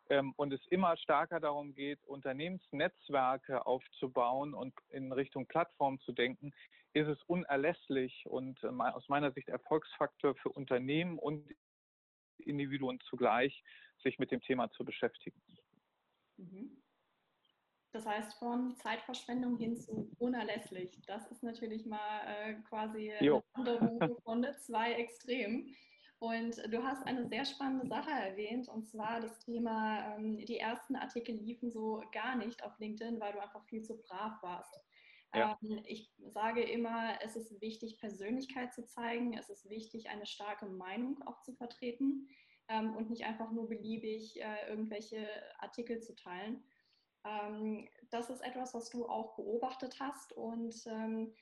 ähm, 0.08 0.32
und 0.36 0.52
es 0.52 0.64
immer 0.68 0.96
stärker 0.96 1.40
darum 1.40 1.74
geht, 1.74 2.02
Unternehmensnetzwerke 2.04 3.66
aufzubauen 3.66 4.54
und 4.54 4.74
in 4.90 5.12
Richtung 5.12 5.46
Plattform 5.46 5.98
zu 6.00 6.12
denken, 6.12 6.52
ist 6.92 7.08
es 7.08 7.22
unerlässlich 7.24 8.24
und 8.26 8.62
äh, 8.62 8.68
aus 8.68 9.08
meiner 9.08 9.32
Sicht 9.32 9.48
Erfolgsfaktor 9.48 10.34
für 10.36 10.50
Unternehmen 10.50 11.18
und 11.18 11.48
Individuen 12.38 13.00
zugleich, 13.00 13.62
sich 14.02 14.18
mit 14.18 14.30
dem 14.30 14.40
Thema 14.40 14.70
zu 14.70 14.84
beschäftigen. 14.84 15.40
Mhm. 16.36 16.82
Das 17.96 18.04
heißt, 18.04 18.34
von 18.34 18.76
Zeitverschwendung 18.76 19.56
hin 19.56 19.74
zu 19.74 20.14
unerlässlich. 20.18 21.00
Das 21.06 21.26
ist 21.28 21.42
natürlich 21.42 21.86
mal 21.86 22.20
äh, 22.26 22.54
quasi 22.68 23.10
eine 23.10 23.42
Wanderung 23.54 24.18
von 24.22 24.46
zwei 24.58 24.92
Extremen. 24.92 25.74
Und 26.18 26.58
du 26.70 26.82
hast 26.82 27.06
eine 27.06 27.26
sehr 27.26 27.46
spannende 27.46 27.86
Sache 27.86 28.10
erwähnt, 28.10 28.68
und 28.68 28.86
zwar 28.86 29.22
das 29.22 29.38
Thema, 29.38 30.14
ähm, 30.14 30.44
die 30.44 30.58
ersten 30.58 30.94
Artikel 30.94 31.36
liefen 31.36 31.70
so 31.70 32.02
gar 32.12 32.36
nicht 32.36 32.62
auf 32.64 32.78
LinkedIn, 32.78 33.18
weil 33.18 33.32
du 33.32 33.40
einfach 33.40 33.64
viel 33.64 33.82
zu 33.82 33.96
brav 34.02 34.42
warst. 34.42 34.78
Ja. 35.34 35.58
Ähm, 35.62 35.80
ich 35.86 36.12
sage 36.18 36.62
immer, 36.64 37.18
es 37.22 37.34
ist 37.34 37.62
wichtig, 37.62 37.98
Persönlichkeit 37.98 38.74
zu 38.74 38.84
zeigen. 38.84 39.38
Es 39.38 39.48
ist 39.48 39.70
wichtig, 39.70 40.10
eine 40.10 40.26
starke 40.26 40.66
Meinung 40.66 41.22
auch 41.22 41.40
zu 41.40 41.54
vertreten 41.54 42.28
ähm, 42.68 42.94
und 42.94 43.08
nicht 43.08 43.24
einfach 43.24 43.50
nur 43.52 43.70
beliebig 43.70 44.38
äh, 44.38 44.68
irgendwelche 44.68 45.26
Artikel 45.60 46.02
zu 46.02 46.14
teilen. 46.14 46.62
Ähm, 47.26 47.88
das 48.10 48.30
ist 48.30 48.40
etwas, 48.40 48.74
was 48.74 48.88
du 48.90 49.06
auch 49.06 49.34
beobachtet 49.36 49.98
hast 50.00 50.32
und 50.32 50.74
ähm, 50.86 51.34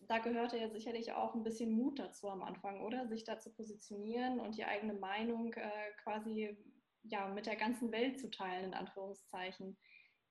da 0.00 0.18
gehörte 0.18 0.58
ja 0.58 0.68
sicherlich 0.68 1.12
auch 1.12 1.34
ein 1.34 1.42
bisschen 1.42 1.72
Mut 1.72 1.98
dazu 1.98 2.28
am 2.28 2.42
Anfang, 2.42 2.82
oder? 2.82 3.08
Sich 3.08 3.24
da 3.24 3.38
zu 3.38 3.50
positionieren 3.52 4.40
und 4.40 4.56
die 4.56 4.64
eigene 4.64 4.92
Meinung 4.92 5.54
äh, 5.54 5.92
quasi 6.02 6.56
ja, 7.04 7.28
mit 7.28 7.46
der 7.46 7.56
ganzen 7.56 7.92
Welt 7.92 8.18
zu 8.18 8.30
teilen, 8.30 8.66
in 8.66 8.74
Anführungszeichen. 8.74 9.78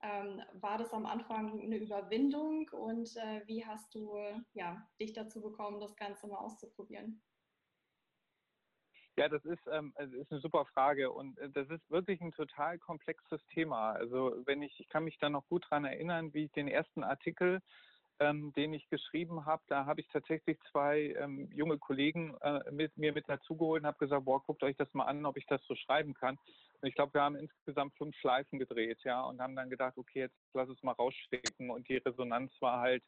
Ähm, 0.01 0.41
war 0.53 0.77
das 0.77 0.93
am 0.93 1.05
Anfang 1.05 1.59
eine 1.61 1.77
Überwindung 1.77 2.69
und 2.69 3.15
äh, 3.15 3.41
wie 3.47 3.65
hast 3.65 3.95
du 3.95 4.13
ja, 4.53 4.87
dich 4.99 5.13
dazu 5.13 5.41
bekommen, 5.41 5.79
das 5.79 5.95
Ganze 5.95 6.27
mal 6.27 6.37
auszuprobieren? 6.37 7.21
Ja, 9.17 9.29
das 9.29 9.45
ist, 9.45 9.65
ähm, 9.71 9.93
ist 9.97 10.31
eine 10.31 10.41
super 10.41 10.65
Frage 10.65 11.09
und 11.11 11.37
äh, 11.39 11.49
das 11.49 11.69
ist 11.69 11.89
wirklich 11.89 12.19
ein 12.21 12.33
total 12.33 12.77
komplexes 12.77 13.39
Thema. 13.53 13.93
Also 13.93 14.35
wenn 14.45 14.61
ich, 14.61 14.77
ich 14.79 14.89
kann 14.89 15.05
mich 15.05 15.17
da 15.19 15.29
noch 15.29 15.47
gut 15.47 15.63
daran 15.65 15.85
erinnern, 15.85 16.33
wie 16.33 16.45
ich 16.45 16.51
den 16.51 16.67
ersten 16.67 17.03
Artikel, 17.03 17.61
ähm, 18.19 18.51
den 18.53 18.73
ich 18.73 18.89
geschrieben 18.89 19.45
habe, 19.45 19.63
da 19.67 19.85
habe 19.85 20.01
ich 20.01 20.07
tatsächlich 20.09 20.57
zwei 20.71 21.13
ähm, 21.17 21.49
junge 21.53 21.77
Kollegen 21.77 22.35
äh, 22.41 22.69
mit 22.71 22.97
mir 22.97 23.13
mit 23.13 23.27
dazugeholt 23.29 23.83
und 23.83 23.87
habe 23.87 23.97
gesagt, 23.99 24.25
boah, 24.25 24.41
guckt 24.43 24.63
euch 24.63 24.75
das 24.75 24.93
mal 24.93 25.05
an, 25.05 25.25
ob 25.25 25.37
ich 25.37 25.45
das 25.47 25.61
so 25.65 25.75
schreiben 25.75 26.13
kann. 26.13 26.37
Und 26.81 26.87
ich 26.89 26.95
glaube, 26.95 27.13
wir 27.13 27.21
haben 27.21 27.35
insgesamt 27.37 27.95
fünf 27.97 28.15
Schleifen 28.17 28.59
gedreht, 28.59 28.99
ja, 29.03 29.21
und 29.23 29.41
haben 29.41 29.55
dann 29.55 29.69
gedacht, 29.69 29.97
okay, 29.97 30.19
jetzt 30.19 30.37
lass 30.53 30.69
es 30.69 30.83
mal 30.83 30.93
rausschicken. 30.93 31.69
Und 31.69 31.87
die 31.87 31.97
Resonanz 31.97 32.51
war 32.59 32.79
halt 32.81 33.03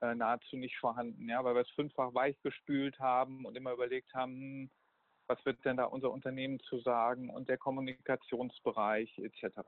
äh, 0.00 0.14
nahezu 0.14 0.56
nicht 0.56 0.76
vorhanden, 0.78 1.28
ja, 1.28 1.44
weil 1.44 1.54
wir 1.54 1.62
es 1.62 1.70
fünffach 1.70 2.14
weichgespült 2.14 2.98
haben 2.98 3.44
und 3.46 3.56
immer 3.56 3.72
überlegt 3.72 4.12
haben, 4.14 4.32
hm, 4.34 4.70
was 5.28 5.44
wird 5.44 5.64
denn 5.64 5.76
da 5.76 5.84
unser 5.84 6.10
Unternehmen 6.10 6.60
zu 6.60 6.78
sagen 6.80 7.30
und 7.30 7.48
der 7.48 7.58
Kommunikationsbereich 7.58 9.18
etc. 9.18 9.60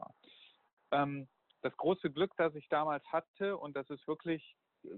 Ähm, 0.92 1.28
das 1.62 1.76
große 1.76 2.10
Glück, 2.10 2.32
das 2.36 2.54
ich 2.54 2.68
damals 2.68 3.04
hatte, 3.12 3.56
und 3.56 3.76
das 3.76 3.88
ist 3.90 4.06
wirklich 4.06 4.56
äh, 4.84 4.88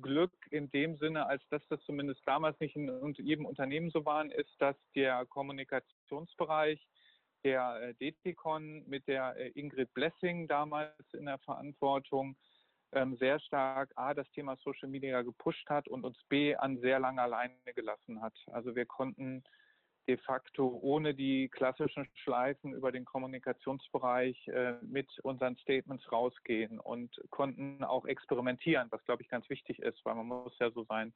Glück 0.00 0.32
in 0.50 0.70
dem 0.70 0.96
Sinne, 0.96 1.26
als 1.26 1.42
dass 1.48 1.66
das 1.68 1.80
zumindest 1.82 2.20
damals 2.26 2.58
nicht 2.60 2.76
in 2.76 3.14
jedem 3.18 3.46
Unternehmen 3.46 3.90
so 3.90 4.04
war, 4.04 4.24
ist, 4.26 4.54
dass 4.58 4.76
der 4.94 5.24
Kommunikationsbereich 5.26 6.84
der 7.44 7.94
äh, 8.00 8.12
DTCon 8.12 8.84
mit 8.86 9.06
der 9.08 9.36
äh, 9.36 9.48
Ingrid 9.50 9.92
Blessing 9.94 10.46
damals 10.48 10.92
in 11.12 11.26
der 11.26 11.38
Verantwortung 11.38 12.36
ähm, 12.92 13.16
sehr 13.16 13.40
stark 13.40 13.90
A, 13.96 14.14
das 14.14 14.30
Thema 14.32 14.56
Social 14.56 14.88
Media 14.88 15.22
gepusht 15.22 15.68
hat 15.68 15.88
und 15.88 16.04
uns 16.04 16.18
B, 16.28 16.54
an 16.54 16.78
sehr 16.80 16.98
lange 17.00 17.22
alleine 17.22 17.54
gelassen 17.74 18.20
hat. 18.20 18.34
Also 18.52 18.74
wir 18.74 18.86
konnten 18.86 19.42
de 20.08 20.16
facto 20.18 20.78
ohne 20.82 21.14
die 21.14 21.48
klassischen 21.48 22.08
Schleifen 22.14 22.72
über 22.74 22.90
den 22.90 23.04
Kommunikationsbereich 23.04 24.48
äh, 24.48 24.74
mit 24.82 25.08
unseren 25.20 25.56
Statements 25.56 26.10
rausgehen 26.10 26.80
und 26.80 27.20
konnten 27.30 27.84
auch 27.84 28.04
experimentieren, 28.06 28.88
was 28.90 29.04
glaube 29.04 29.22
ich 29.22 29.28
ganz 29.28 29.48
wichtig 29.48 29.78
ist, 29.78 30.04
weil 30.04 30.14
man 30.14 30.26
muss 30.26 30.58
ja 30.58 30.70
so 30.70 30.84
seinen 30.84 31.14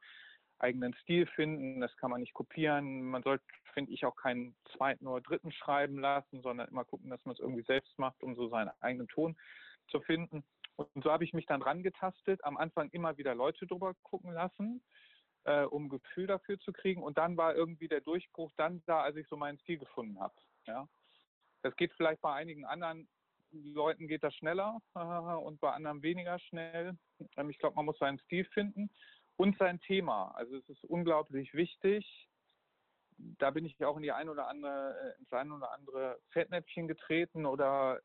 eigenen 0.59 0.95
Stil 1.03 1.27
finden, 1.27 1.81
das 1.81 1.95
kann 1.97 2.11
man 2.11 2.21
nicht 2.21 2.33
kopieren. 2.33 3.03
Man 3.03 3.23
sollte, 3.23 3.45
finde 3.75 3.93
ich, 3.93 4.07
auch 4.07 4.17
keinen 4.17 4.57
zweiten 4.77 5.07
oder 5.07 5.21
dritten 5.21 5.53
schreiben 5.53 5.99
lassen, 5.99 6.41
sondern 6.41 6.69
immer 6.69 6.85
gucken, 6.85 7.11
dass 7.11 7.23
man 7.25 7.35
es 7.35 7.41
irgendwie 7.41 7.65
selbst 7.65 7.99
macht, 7.99 8.23
um 8.23 8.35
so 8.37 8.49
seinen 8.49 8.71
eigenen 8.81 9.09
Ton 9.09 9.37
zu 9.89 10.01
finden. 10.01 10.45
Und 10.77 11.05
so 11.05 11.11
habe 11.11 11.25
ich 11.25 11.33
mich 11.33 11.47
dann 11.47 11.63
rangetastet, 11.63 12.43
am 12.45 12.57
Anfang 12.57 12.89
immer 12.91 13.17
wieder 13.19 13.35
Leute 13.35 13.67
drüber 13.67 13.95
gucken 14.03 14.33
lassen 14.33 14.83
äh, 15.47 15.63
um 15.65 15.89
Gefühl 15.89 16.27
dafür 16.27 16.59
zu 16.59 16.73
kriegen. 16.73 17.03
Und 17.03 17.19
dann 17.19 17.37
war 17.37 17.55
irgendwie 17.55 17.89
der 17.89 18.01
Durchbruch 18.01 18.53
dann 18.57 18.83
da, 18.87 19.01
als 19.03 19.17
ich 19.17 19.27
so 19.29 19.37
meinen 19.37 19.59
Stil 19.59 19.79
gefunden 19.79 20.21
habe. 20.21 20.35
Ja. 20.67 20.89
Das 21.63 21.75
geht 21.77 21.93
vielleicht 21.95 22.21
bei 22.21 22.33
einigen 22.33 22.65
anderen 22.65 23.09
Leuten 23.53 24.09
geht 24.09 24.23
das 24.23 24.35
schneller 24.35 24.81
äh, 24.95 24.99
und 24.99 25.61
bei 25.61 25.73
anderen 25.73 26.03
weniger 26.03 26.39
schnell. 26.39 26.99
Ähm, 27.37 27.49
ich 27.49 27.59
glaube, 27.59 27.77
man 27.77 27.87
muss 27.87 27.99
seinen 27.99 28.19
Stil 28.19 28.45
finden 28.47 28.91
und 29.37 29.57
sein 29.59 29.81
Thema. 29.81 30.33
Also 30.33 30.57
es 30.57 30.69
ist 30.69 30.85
unglaublich 30.85 31.55
wichtig. 31.55 32.29
Da 33.17 33.51
bin 33.51 33.65
ich 33.65 33.83
auch 33.83 33.97
in 33.97 34.03
die 34.03 34.13
ein 34.13 34.29
oder 34.29 34.49
andere, 34.49 34.97
äh, 35.01 35.19
ins 35.21 35.33
ein 35.33 35.53
oder 35.53 35.73
andere 35.73 36.19
Fettnäpfchen 36.31 36.89
getreten 36.89 37.47
oder 37.47 38.01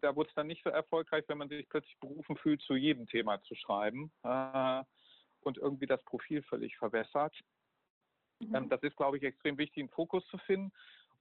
da 0.00 0.14
wurde 0.14 0.28
es 0.28 0.34
dann 0.36 0.46
nicht 0.46 0.62
so 0.62 0.70
erfolgreich, 0.70 1.24
wenn 1.26 1.38
man 1.38 1.48
sich 1.48 1.68
plötzlich 1.68 1.98
berufen 1.98 2.36
fühlt, 2.36 2.62
zu 2.62 2.76
jedem 2.76 3.08
Thema 3.08 3.42
zu 3.42 3.56
schreiben. 3.56 4.12
Äh, 4.22 4.84
und 5.42 5.58
irgendwie 5.58 5.86
das 5.86 6.02
Profil 6.04 6.42
völlig 6.42 6.76
verwässert. 6.76 7.34
Mhm. 8.40 8.54
Ähm, 8.54 8.68
das 8.68 8.82
ist, 8.82 8.96
glaube 8.96 9.16
ich, 9.16 9.22
extrem 9.22 9.58
wichtig, 9.58 9.82
einen 9.82 9.90
Fokus 9.90 10.26
zu 10.28 10.38
finden. 10.38 10.72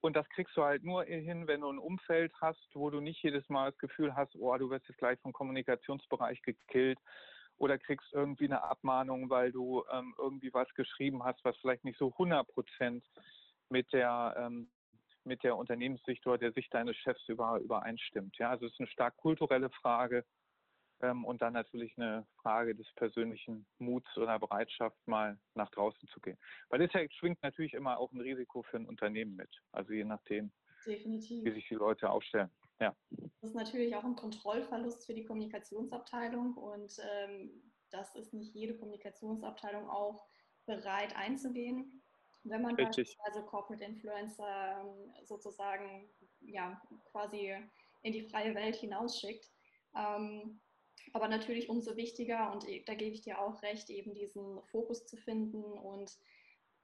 Und 0.01 0.15
das 0.15 0.29
kriegst 0.29 0.55
du 0.55 0.63
halt 0.63 0.83
nur 0.83 1.03
hin, 1.05 1.47
wenn 1.47 1.61
du 1.61 1.71
ein 1.71 1.79
Umfeld 1.79 2.31
hast, 2.39 2.69
wo 2.75 2.89
du 2.89 2.99
nicht 2.99 3.21
jedes 3.23 3.49
Mal 3.49 3.71
das 3.71 3.79
Gefühl 3.79 4.15
hast, 4.15 4.35
oh, 4.35 4.55
du 4.57 4.69
wirst 4.69 4.87
jetzt 4.87 4.99
gleich 4.99 5.19
vom 5.21 5.33
Kommunikationsbereich 5.33 6.41
gekillt 6.43 6.99
oder 7.57 7.79
kriegst 7.79 8.13
irgendwie 8.13 8.45
eine 8.45 8.63
Abmahnung, 8.63 9.29
weil 9.31 9.51
du 9.51 9.83
ähm, 9.91 10.13
irgendwie 10.19 10.53
was 10.53 10.71
geschrieben 10.75 11.23
hast, 11.23 11.43
was 11.43 11.57
vielleicht 11.57 11.83
nicht 11.83 11.97
so 11.97 12.11
100 12.11 12.47
Prozent 12.47 13.03
mit 13.69 13.91
der 13.91 14.35
ähm, 14.37 14.69
mit 15.23 15.43
der 15.43 15.57
Unternehmenssicht 15.57 16.25
oder 16.25 16.37
der 16.37 16.53
Sicht 16.53 16.73
deines 16.73 16.95
Chefs 16.95 17.27
über, 17.27 17.59
übereinstimmt. 17.59 18.37
Ja, 18.37 18.49
also 18.51 18.65
es 18.65 18.71
ist 18.71 18.79
eine 18.79 18.87
stark 18.87 19.17
kulturelle 19.17 19.69
Frage 19.69 20.23
und 20.99 21.41
dann 21.41 21.53
natürlich 21.53 21.95
eine 21.97 22.25
Frage 22.41 22.75
des 22.75 22.91
persönlichen 22.93 23.67
Muts 23.77 24.17
oder 24.17 24.39
Bereitschaft, 24.39 24.97
mal 25.05 25.39
nach 25.53 25.69
draußen 25.69 26.07
zu 26.09 26.19
gehen. 26.19 26.37
Weil 26.69 26.85
das 26.85 26.91
schwingt 27.13 27.41
natürlich 27.43 27.73
immer 27.73 27.99
auch 27.99 28.11
ein 28.11 28.21
Risiko 28.21 28.63
für 28.63 28.77
ein 28.77 28.87
Unternehmen 28.87 29.35
mit. 29.35 29.49
Also 29.71 29.93
je 29.93 30.03
nachdem, 30.03 30.51
Definitiv. 30.85 31.45
wie 31.45 31.51
sich 31.51 31.67
die 31.67 31.75
Leute 31.75 32.09
aufstellen. 32.09 32.49
Ja. 32.79 32.95
Das 33.09 33.51
ist 33.51 33.55
natürlich 33.55 33.95
auch 33.95 34.03
ein 34.03 34.15
Kontrollverlust 34.15 35.05
für 35.05 35.13
die 35.13 35.25
Kommunikationsabteilung 35.25 36.55
und 36.55 36.97
ähm, 36.99 37.71
das 37.89 38.15
ist 38.15 38.33
nicht 38.33 38.53
jede 38.53 38.77
Kommunikationsabteilung 38.77 39.89
auch 39.89 40.27
bereit 40.65 41.15
einzugehen. 41.15 42.03
Wenn 42.43 42.61
man 42.61 42.75
Richtig. 42.75 43.17
beispielsweise 43.17 43.45
Corporate 43.45 43.83
Influencer 43.83 44.81
ähm, 44.81 45.13
sozusagen 45.25 46.09
ja, 46.39 46.81
quasi 47.11 47.55
in 48.03 48.13
die 48.13 48.23
freie 48.23 48.53
Welt 48.55 48.75
hinausschickt, 48.75 49.51
ähm, 49.95 50.59
aber 51.13 51.27
natürlich 51.27 51.69
umso 51.69 51.95
wichtiger, 51.95 52.51
und 52.51 52.65
da 52.85 52.93
gebe 52.95 53.13
ich 53.13 53.21
dir 53.21 53.39
auch 53.39 53.61
recht, 53.61 53.89
eben 53.89 54.13
diesen 54.13 54.61
Fokus 54.71 55.05
zu 55.05 55.17
finden. 55.17 55.63
Und 55.63 56.11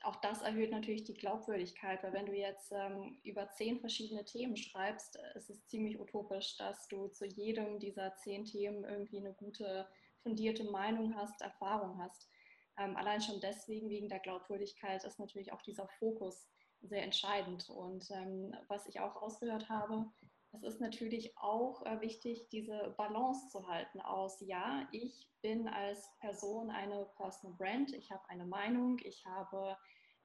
auch 0.03 0.17
das 0.17 0.41
erhöht 0.41 0.71
natürlich 0.71 1.03
die 1.03 1.13
Glaubwürdigkeit, 1.13 2.03
weil 2.03 2.13
wenn 2.13 2.25
du 2.25 2.33
jetzt 2.33 2.71
ähm, 2.71 3.19
über 3.23 3.49
zehn 3.51 3.79
verschiedene 3.79 4.25
Themen 4.25 4.57
schreibst, 4.57 5.17
ist 5.35 5.49
es 5.49 5.65
ziemlich 5.67 5.99
utopisch, 5.99 6.57
dass 6.57 6.87
du 6.87 7.07
zu 7.07 7.25
jedem 7.25 7.79
dieser 7.79 8.15
zehn 8.17 8.45
Themen 8.45 8.83
irgendwie 8.83 9.19
eine 9.19 9.33
gute, 9.33 9.87
fundierte 10.21 10.65
Meinung 10.65 11.15
hast, 11.15 11.41
Erfahrung 11.41 12.01
hast. 12.01 12.29
Ähm, 12.77 12.95
allein 12.97 13.21
schon 13.21 13.39
deswegen, 13.39 13.89
wegen 13.89 14.09
der 14.09 14.19
Glaubwürdigkeit, 14.19 15.03
ist 15.03 15.19
natürlich 15.19 15.53
auch 15.53 15.61
dieser 15.61 15.87
Fokus 15.99 16.47
sehr 16.81 17.03
entscheidend. 17.03 17.69
Und 17.69 18.09
ähm, 18.11 18.55
was 18.67 18.87
ich 18.87 18.99
auch 18.99 19.15
ausgehört 19.21 19.69
habe, 19.69 20.05
es 20.53 20.63
ist 20.63 20.81
natürlich 20.81 21.35
auch 21.37 21.85
äh, 21.85 21.99
wichtig, 21.99 22.47
diese 22.49 22.93
Balance 22.97 23.49
zu 23.49 23.67
halten 23.67 23.99
aus, 24.01 24.39
ja, 24.41 24.87
ich 24.91 25.29
bin 25.41 25.67
als 25.67 26.09
Person 26.19 26.69
eine 26.69 27.05
Personal 27.17 27.57
Brand, 27.57 27.93
ich 27.93 28.11
habe 28.11 28.21
eine 28.29 28.45
Meinung, 28.45 28.99
ich 29.03 29.25
habe 29.25 29.75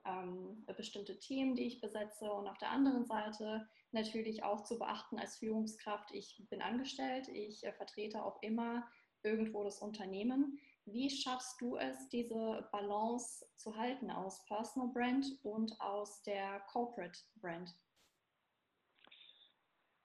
ähm, 0.05 0.65
bestimmte 0.77 1.19
Themen, 1.19 1.55
die 1.55 1.67
ich 1.67 1.81
besetze 1.81 2.31
und 2.31 2.47
auf 2.47 2.59
der 2.59 2.71
anderen 2.71 3.07
Seite 3.07 3.67
natürlich 3.93 4.43
auch 4.43 4.65
zu 4.65 4.79
beachten 4.79 5.19
als 5.19 5.37
Führungskraft, 5.37 6.13
ich 6.13 6.45
bin 6.51 6.61
angestellt, 6.61 7.29
ich 7.29 7.65
äh, 7.65 7.73
vertrete 7.73 8.23
auch 8.23 8.41
immer 8.43 8.87
irgendwo 9.23 9.65
das 9.65 9.81
Unternehmen. 9.81 10.59
Wie 10.85 11.11
schaffst 11.11 11.61
du 11.61 11.77
es, 11.77 12.09
diese 12.09 12.69
Balance 12.71 13.45
zu 13.57 13.77
halten 13.77 14.11
aus 14.11 14.45
Personal 14.47 14.89
Brand 14.89 15.27
und 15.43 15.79
aus 15.81 16.23
der 16.23 16.61
Corporate 16.71 17.19
Brand? 17.37 17.75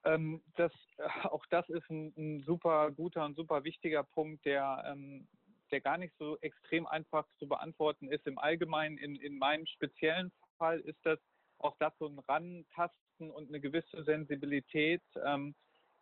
Ähm, 0.05 0.41
das, 0.55 0.71
auch 1.31 1.45
das 1.49 1.67
ist 1.69 1.89
ein, 1.89 2.13
ein, 2.17 2.43
super 2.43 2.91
guter 2.91 3.25
und 3.25 3.35
super 3.35 3.63
wichtiger 3.63 4.03
Punkt, 4.03 4.45
der, 4.45 4.83
ähm, 4.87 5.27
der 5.71 5.81
gar 5.81 5.97
nicht 5.97 6.13
so 6.17 6.37
extrem 6.41 6.85
einfach 6.87 7.25
zu 7.39 7.47
beantworten 7.47 8.09
ist. 8.09 8.27
Im 8.27 8.37
Allgemeinen, 8.37 8.97
in, 8.97 9.15
in 9.15 9.37
meinem 9.37 9.65
speziellen 9.65 10.31
Fall 10.57 10.79
ist 10.81 10.99
das 11.03 11.19
auch 11.59 11.75
das 11.79 11.93
so 11.97 12.07
ein 12.07 12.19
Rantasten 12.19 13.31
und 13.31 13.47
eine 13.49 13.59
gewisse 13.59 14.03
Sensibilität 14.03 15.01
ähm, 15.23 15.55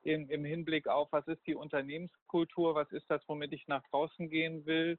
im, 0.03 0.29
im 0.29 0.43
Hinblick 0.43 0.87
auf, 0.87 1.11
was 1.11 1.27
ist 1.27 1.45
die 1.45 1.55
Unternehmenskultur, 1.55 2.73
was 2.73 2.91
ist 2.91 3.05
das, 3.09 3.21
womit 3.27 3.53
ich 3.53 3.67
nach 3.67 3.83
draußen 3.91 4.29
gehen 4.29 4.65
will 4.65 4.97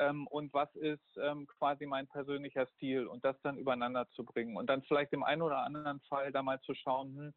ähm, 0.00 0.26
und 0.26 0.52
was 0.52 0.74
ist 0.74 1.16
ähm, 1.22 1.46
quasi 1.46 1.86
mein 1.86 2.08
persönlicher 2.08 2.66
Stil 2.74 3.06
und 3.06 3.24
das 3.24 3.40
dann 3.42 3.56
übereinander 3.56 4.08
zu 4.10 4.24
bringen 4.24 4.56
und 4.56 4.66
dann 4.68 4.82
vielleicht 4.82 5.12
im 5.12 5.22
einen 5.22 5.42
oder 5.42 5.58
anderen 5.58 6.00
Fall 6.00 6.32
da 6.32 6.42
mal 6.42 6.60
zu 6.62 6.74
schauen, 6.74 7.16
hm, 7.16 7.34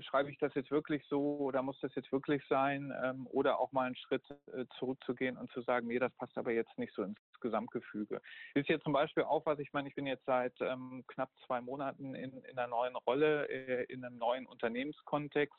schreibe 0.00 0.30
ich 0.30 0.38
das 0.38 0.54
jetzt 0.54 0.70
wirklich 0.70 1.02
so 1.08 1.36
oder 1.38 1.62
muss 1.62 1.78
das 1.80 1.94
jetzt 1.94 2.12
wirklich 2.12 2.42
sein? 2.48 2.92
Ähm, 3.02 3.26
oder 3.28 3.58
auch 3.58 3.72
mal 3.72 3.86
einen 3.86 3.96
Schritt 3.96 4.22
äh, 4.52 4.64
zurückzugehen 4.78 5.36
und 5.36 5.50
zu 5.52 5.62
sagen, 5.62 5.86
nee, 5.86 5.98
das 5.98 6.12
passt 6.16 6.36
aber 6.36 6.52
jetzt 6.52 6.76
nicht 6.78 6.94
so 6.94 7.02
ins 7.02 7.18
Gesamtgefüge. 7.40 8.20
Ist 8.54 8.68
jetzt 8.68 8.84
zum 8.84 8.92
Beispiel 8.92 9.24
auch 9.24 9.44
was, 9.46 9.58
ich 9.58 9.72
meine, 9.72 9.88
ich 9.88 9.94
bin 9.94 10.06
jetzt 10.06 10.24
seit 10.26 10.54
ähm, 10.60 11.04
knapp 11.06 11.30
zwei 11.46 11.60
Monaten 11.60 12.14
in, 12.14 12.42
in 12.42 12.58
einer 12.58 12.68
neuen 12.68 12.96
Rolle, 12.96 13.48
äh, 13.48 13.84
in 13.84 14.04
einem 14.04 14.18
neuen 14.18 14.46
Unternehmenskontext, 14.46 15.58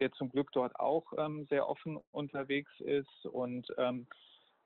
der 0.00 0.12
zum 0.12 0.30
Glück 0.30 0.52
dort 0.52 0.78
auch 0.78 1.12
ähm, 1.16 1.46
sehr 1.46 1.68
offen 1.68 1.98
unterwegs 2.12 2.72
ist 2.80 3.26
und 3.26 3.66
ähm, 3.78 4.06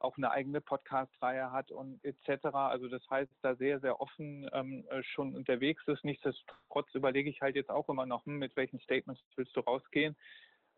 auch 0.05 0.17
eine 0.17 0.31
eigene 0.31 0.61
Podcast-Reihe 0.61 1.53
hat 1.53 1.71
und 1.71 2.05
etc. 2.05 2.47
Also 2.53 2.89
das 2.89 3.03
heißt, 3.11 3.31
da 3.43 3.55
sehr, 3.57 3.81
sehr 3.81 4.01
offen 4.01 4.49
ähm, 4.53 4.85
äh, 4.91 5.03
schon 5.03 5.35
unterwegs 5.35 5.83
ist. 5.87 6.05
Nichtsdestotrotz 6.05 6.95
überlege 6.95 7.31
ich 7.31 7.41
halt 7.41 7.57
jetzt 7.57 7.71
auch 7.71 7.89
immer 7.89 8.07
noch, 8.07 8.27
hm, 8.27 8.39
mit 8.39 8.57
welchen 8.57 8.81
Statements 8.81 9.23
willst 9.37 9.57
du 9.57 9.61
rausgehen, 9.61 10.17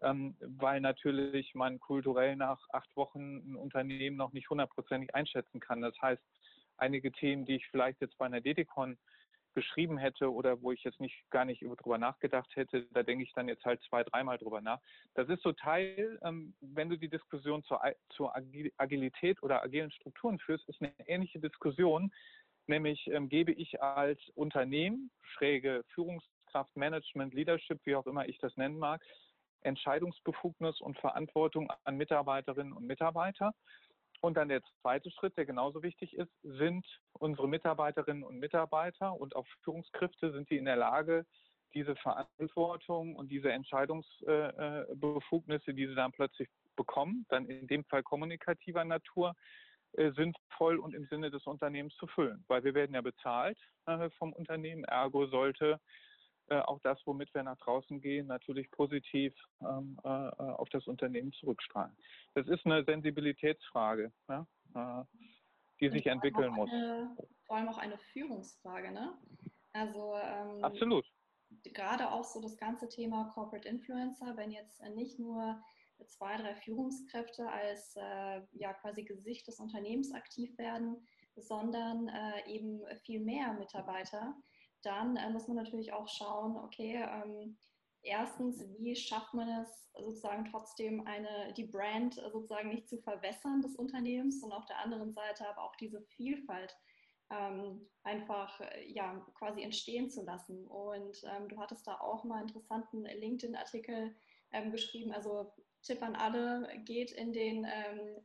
ähm, 0.03 0.37
weil 0.41 0.81
natürlich 0.81 1.55
man 1.55 1.81
kulturell 1.81 2.37
nach 2.37 2.61
acht 2.71 2.95
Wochen 2.97 3.53
ein 3.53 3.57
Unternehmen 3.57 4.17
noch 4.17 4.33
nicht 4.33 4.51
hundertprozentig 4.51 5.15
einschätzen 5.15 5.61
kann. 5.61 5.81
Das 5.81 6.01
heißt, 6.01 6.23
einige 6.77 7.13
Themen, 7.13 7.45
die 7.45 7.57
ich 7.57 7.67
vielleicht 7.69 8.01
jetzt 8.01 8.19
bei 8.19 8.27
einer 8.27 8.41
DDCon 8.41 8.99
geschrieben 9.55 9.99
hätte 9.99 10.33
oder 10.33 10.61
wo 10.61 10.73
ich 10.73 10.83
jetzt 10.85 11.01
nicht 11.01 11.31
gar 11.31 11.45
nicht 11.45 11.63
drüber 11.63 11.99
nachgedacht 11.99 12.55
hätte, 12.55 12.87
da 12.93 13.03
denke 13.03 13.25
ich 13.25 13.33
dann 13.33 13.49
jetzt 13.49 13.65
halt 13.65 13.81
zwei, 13.89 14.03
dreimal 14.03 14.39
drüber 14.39 14.61
nach. 14.61 14.81
Das 15.15 15.29
ist 15.29 15.43
so 15.43 15.53
Teil, 15.53 16.19
ähm, 16.23 16.55
wenn 16.61 16.89
du 16.89 16.99
die 16.99 17.09
Diskussion 17.09 17.63
zur, 17.65 17.81
zur 18.11 18.35
Agilität 18.77 19.43
oder 19.43 19.63
agilen 19.63 19.91
Strukturen 19.91 20.39
führst, 20.39 20.69
ist 20.69 20.81
eine 20.81 20.93
ähnliche 21.07 21.41
Diskussion, 21.41 22.13
nämlich 22.67 23.07
ähm, 23.09 23.29
gebe 23.29 23.53
ich 23.53 23.83
als 23.83 24.21
Unternehmen, 24.35 25.11
schräge 25.23 25.85
Führungskraft, 25.95 26.77
Management, 26.77 27.35
Leadership, 27.35 27.81
wie 27.85 27.97
auch 27.97 28.07
immer 28.07 28.29
ich 28.29 28.39
das 28.39 28.57
nennen 28.57 28.79
mag, 28.79 29.03
Entscheidungsbefugnis 29.63 30.81
und 30.81 30.99
Verantwortung 30.99 31.73
an 31.85 31.97
Mitarbeiterinnen 31.97 32.73
und 32.73 32.87
Mitarbeiter 32.87 33.55
und 34.25 34.37
dann 34.39 34.49
der 34.49 34.63
zweite 34.81 35.11
Schritt, 35.11 35.37
der 35.37 35.45
genauso 35.45 35.83
wichtig 35.83 36.15
ist, 36.15 36.33
sind 36.43 36.87
unsere 37.13 37.47
Mitarbeiterinnen 37.47 38.25
und 38.25 38.39
Mitarbeiter 38.39 39.13
und 39.13 39.37
auch 39.37 39.45
Führungskräfte, 39.63 40.33
sind 40.33 40.49
die 40.49 40.57
in 40.57 40.65
der 40.65 40.77
Lage, 40.77 41.27
diese 41.75 41.95
Verantwortung 41.97 43.17
und 43.17 43.31
diese 43.31 43.53
Entscheidungsbefugnisse, 43.53 45.75
die 45.75 45.87
sie 45.87 45.95
dann 45.95 46.13
plötzlich 46.13 46.49
bekommen, 46.75 47.27
dann 47.29 47.45
in 47.47 47.67
dem 47.67 47.85
Fall 47.85 48.03
kommunikativer 48.03 48.87
Natur, 48.87 49.35
äh, 49.93 50.11
sinnvoll 50.13 50.79
und 50.79 50.95
im 50.95 51.05
Sinne 51.07 51.31
des 51.31 51.47
Unternehmens 51.47 51.95
zu 51.97 52.07
füllen. 52.07 52.47
Weil 52.49 52.65
wir 52.65 52.73
werden 52.73 52.95
ja 52.95 53.03
bezahlt 53.03 53.59
äh, 53.85 54.09
vom 54.19 54.33
Unternehmen, 54.33 54.85
ergo 54.85 55.27
sollte 55.27 55.79
äh, 56.49 56.61
auch 56.61 56.81
das, 56.81 57.01
womit 57.07 57.33
wir 57.35 57.43
nach 57.43 57.59
draußen 57.59 58.01
gehen, 58.01 58.27
natürlich 58.27 58.71
positiv 58.71 59.35
ähm, 59.63 59.99
äh, 60.05 60.09
auf 60.09 60.69
das 60.71 60.87
Unternehmen 60.87 61.33
zurückstrahlen. 61.33 61.97
Das 62.35 62.47
ist 62.49 62.67
eine 62.67 62.85
Sensibilitätsfrage, 62.85 64.13
ja, 64.29 64.47
äh, 64.75 65.05
die 65.81 65.91
sich 65.91 66.07
entwickeln 66.07 66.53
muss. 66.53 66.71
Eine, 66.71 67.17
vor 67.47 67.57
allem 67.57 67.69
auch 67.69 67.79
eine 67.79 67.99
Führungsfrage, 68.13 68.93
ne? 68.93 69.17
Also 69.73 70.15
ähm, 70.17 70.63
absolut. 70.63 71.05
Gerade 71.63 72.11
auch 72.11 72.25
so 72.25 72.41
das 72.41 72.57
ganze 72.57 72.89
Thema 72.89 73.31
Corporate 73.35 73.69
Influencer, 73.69 74.37
wenn 74.37 74.51
jetzt 74.51 74.83
nicht 74.95 75.19
nur 75.19 75.63
zwei, 76.07 76.37
drei 76.37 76.55
Führungskräfte 76.57 77.49
als 77.49 77.97
äh, 77.97 78.43
ja 78.53 78.73
quasi 78.75 79.05
Gesicht 79.05 79.47
des 79.47 79.61
Unternehmens 79.61 80.13
aktiv 80.13 80.57
werden, 80.59 81.07
sondern 81.37 82.09
äh, 82.09 82.51
eben 82.51 82.83
viel 83.05 83.21
mehr 83.21 83.53
Mitarbeiter, 83.55 84.35
dann 84.85 85.17
äh, 85.17 85.31
muss 85.31 85.49
man 85.49 85.57
natürlich 85.57 85.93
auch 85.93 86.09
schauen, 86.09 86.57
okay, 86.57 87.03
ähm, 87.03 87.57
erstens, 88.03 88.65
wie 88.79 88.95
schafft 88.95 89.35
man 89.35 89.49
es 89.63 89.91
sozusagen 89.95 90.45
trotzdem 90.51 91.07
eine, 91.07 91.53
die 91.57 91.67
Brand 91.67 92.15
sozusagen 92.15 92.69
nicht 92.69 92.89
zu 92.89 92.99
verwässern 92.99 93.63
des 93.63 93.77
Unternehmens 93.77 94.43
und 94.43 94.53
auf 94.53 94.67
der 94.67 94.79
anderen 94.79 95.13
Seite 95.13 95.49
aber 95.49 95.63
auch 95.63 95.77
diese 95.77 96.03
Vielfalt 96.03 96.77
ähm, 97.31 97.89
einfach 98.03 98.61
äh, 98.61 98.91
ja, 98.93 99.25
quasi 99.35 99.63
entstehen 99.63 100.11
zu 100.11 100.23
lassen. 100.23 100.67
Und 100.67 101.23
ähm, 101.25 101.49
du 101.49 101.59
hattest 101.59 101.87
da 101.87 101.99
auch 102.01 102.25
mal 102.25 102.39
einen 102.39 102.49
interessanten 102.49 103.05
LinkedIn-Artikel 103.05 104.15
ähm, 104.53 104.71
geschrieben. 104.71 105.13
Also 105.13 105.53
Tipp 105.83 106.03
an 106.03 106.17
alle, 106.17 106.69
geht 106.85 107.13
in 107.13 107.33
den 107.33 107.67
ähm, 107.67 108.17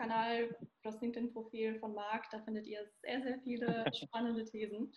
LinkedIn-Kanal, 0.00 0.56
das 0.82 1.00
LinkedIn-Profil 1.00 1.78
von 1.78 1.94
Marc, 1.94 2.28
da 2.30 2.40
findet 2.40 2.66
ihr 2.66 2.80
sehr, 3.02 3.22
sehr 3.22 3.38
viele 3.40 3.84
spannende 3.94 4.44
Thesen. 4.44 4.92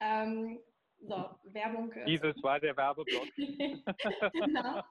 Ähm, 0.00 0.60
so, 1.00 1.28
Werbung. 1.44 1.92
Dieses 2.06 2.42
war 2.42 2.58
der 2.60 2.76
Werbeblock. 2.76 3.26
genau. 3.36 4.82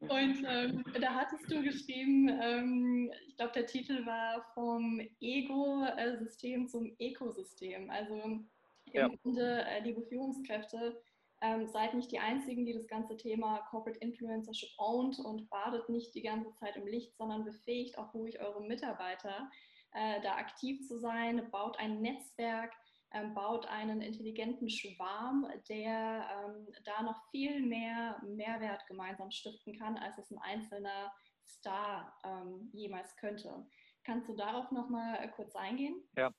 Und 0.00 0.44
ähm, 0.46 0.84
da 1.00 1.14
hattest 1.14 1.50
du 1.50 1.62
geschrieben, 1.62 2.28
ähm, 2.40 3.10
ich 3.26 3.36
glaube, 3.36 3.52
der 3.52 3.66
Titel 3.66 4.06
war 4.06 4.44
vom 4.54 5.00
Ego-System 5.20 6.68
zum 6.68 6.94
Ökosystem. 7.00 7.90
Also 7.90 8.14
im 8.14 8.50
ja. 8.92 9.08
Grunde, 9.08 9.64
äh, 9.64 9.80
liebe 9.80 10.02
Führungskräfte, 10.02 11.02
ähm, 11.40 11.66
seid 11.66 11.94
nicht 11.94 12.10
die 12.10 12.18
Einzigen, 12.18 12.64
die 12.64 12.72
das 12.72 12.86
ganze 12.86 13.16
Thema 13.16 13.58
Corporate 13.70 14.00
Influencership 14.00 14.70
ownt 14.78 15.18
und 15.18 15.48
badet 15.50 15.88
nicht 15.88 16.14
die 16.14 16.22
ganze 16.22 16.52
Zeit 16.54 16.76
im 16.76 16.86
Licht, 16.86 17.16
sondern 17.16 17.44
befähigt 17.44 17.98
auch 17.98 18.14
ruhig 18.14 18.40
eure 18.40 18.62
Mitarbeiter, 18.62 19.50
äh, 19.92 20.20
da 20.22 20.36
aktiv 20.36 20.86
zu 20.86 20.98
sein, 20.98 21.50
baut 21.50 21.78
ein 21.78 22.00
Netzwerk, 22.00 22.72
ähm, 23.12 23.34
baut 23.34 23.66
einen 23.66 24.00
intelligenten 24.00 24.68
Schwarm, 24.68 25.46
der 25.68 26.28
ähm, 26.32 26.66
da 26.84 27.02
noch 27.02 27.20
viel 27.30 27.64
mehr 27.64 28.20
Mehrwert 28.24 28.86
gemeinsam 28.86 29.30
stiften 29.30 29.78
kann, 29.78 29.96
als 29.96 30.18
es 30.18 30.30
ein 30.30 30.38
einzelner 30.38 31.12
Star 31.46 32.16
ähm, 32.24 32.70
jemals 32.72 33.14
könnte. 33.16 33.66
Kannst 34.02 34.28
du 34.28 34.34
darauf 34.34 34.70
noch 34.70 34.88
mal 34.88 35.16
äh, 35.16 35.28
kurz 35.28 35.54
eingehen? 35.54 36.02
Ja. 36.16 36.30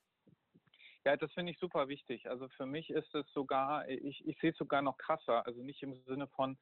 Ja, 1.05 1.15
das 1.15 1.31
finde 1.33 1.51
ich 1.51 1.59
super 1.59 1.87
wichtig. 1.87 2.29
Also 2.29 2.49
für 2.49 2.65
mich 2.65 2.89
ist 2.89 3.13
es 3.13 3.25
sogar, 3.31 3.87
ich, 3.87 4.25
ich 4.27 4.37
sehe 4.39 4.51
es 4.51 4.57
sogar 4.57 4.81
noch 4.81 4.97
krasser. 4.97 5.45
Also 5.45 5.61
nicht 5.61 5.83
im 5.83 5.95
Sinne 6.05 6.27
von, 6.27 6.57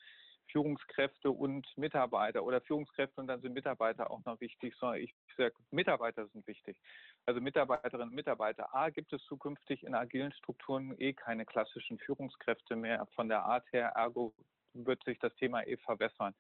Führungskräfte 0.51 1.31
und 1.31 1.67
Mitarbeiter 1.77 2.43
oder 2.43 2.61
Führungskräfte 2.61 3.19
und 3.21 3.27
dann 3.27 3.41
sind 3.41 3.53
Mitarbeiter 3.53 4.11
auch 4.11 4.23
noch 4.25 4.39
wichtig, 4.39 4.75
sondern 4.79 5.01
ich 5.01 5.13
sage, 5.37 5.55
Mitarbeiter 5.71 6.27
sind 6.27 6.45
wichtig. 6.47 6.77
Also 7.25 7.41
Mitarbeiterinnen 7.41 8.09
und 8.09 8.15
Mitarbeiter. 8.15 8.73
A, 8.73 8.89
gibt 8.89 9.13
es 9.13 9.23
zukünftig 9.23 9.83
in 9.83 9.95
agilen 9.95 10.31
Strukturen 10.33 10.95
eh 10.99 11.13
keine 11.13 11.45
klassischen 11.45 11.97
Führungskräfte 11.97 12.75
mehr 12.75 13.05
von 13.15 13.29
der 13.29 13.43
Art 13.43 13.65
her, 13.71 13.93
ergo 13.95 14.33
wird 14.73 15.03
sich 15.03 15.19
das 15.19 15.35
Thema 15.35 15.65
eh 15.67 15.77
verwässern. 15.77 16.33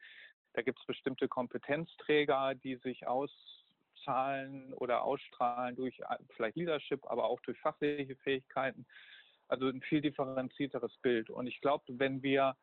Da 0.53 0.61
gibt 0.61 0.79
es 0.79 0.85
bestimmte 0.85 1.27
Kompetenzträger, 1.27 2.55
die 2.55 2.75
sich 2.77 3.07
auszahlen 4.03 4.73
oder 4.73 5.03
ausstrahlen 5.03 5.75
durch 5.75 5.99
äh, 5.99 6.17
vielleicht 6.35 6.55
Leadership, 6.55 7.05
aber 7.05 7.25
auch 7.25 7.39
durch 7.41 7.59
fachliche 7.59 8.15
Fähigkeiten. 8.17 8.85
Also 9.47 9.67
ein 9.67 9.81
viel 9.81 10.01
differenzierteres 10.01 10.95
Bild. 11.01 11.29
Und 11.29 11.47
ich 11.47 11.59
glaube, 11.61 11.83
wenn 11.87 12.23
wir 12.23 12.55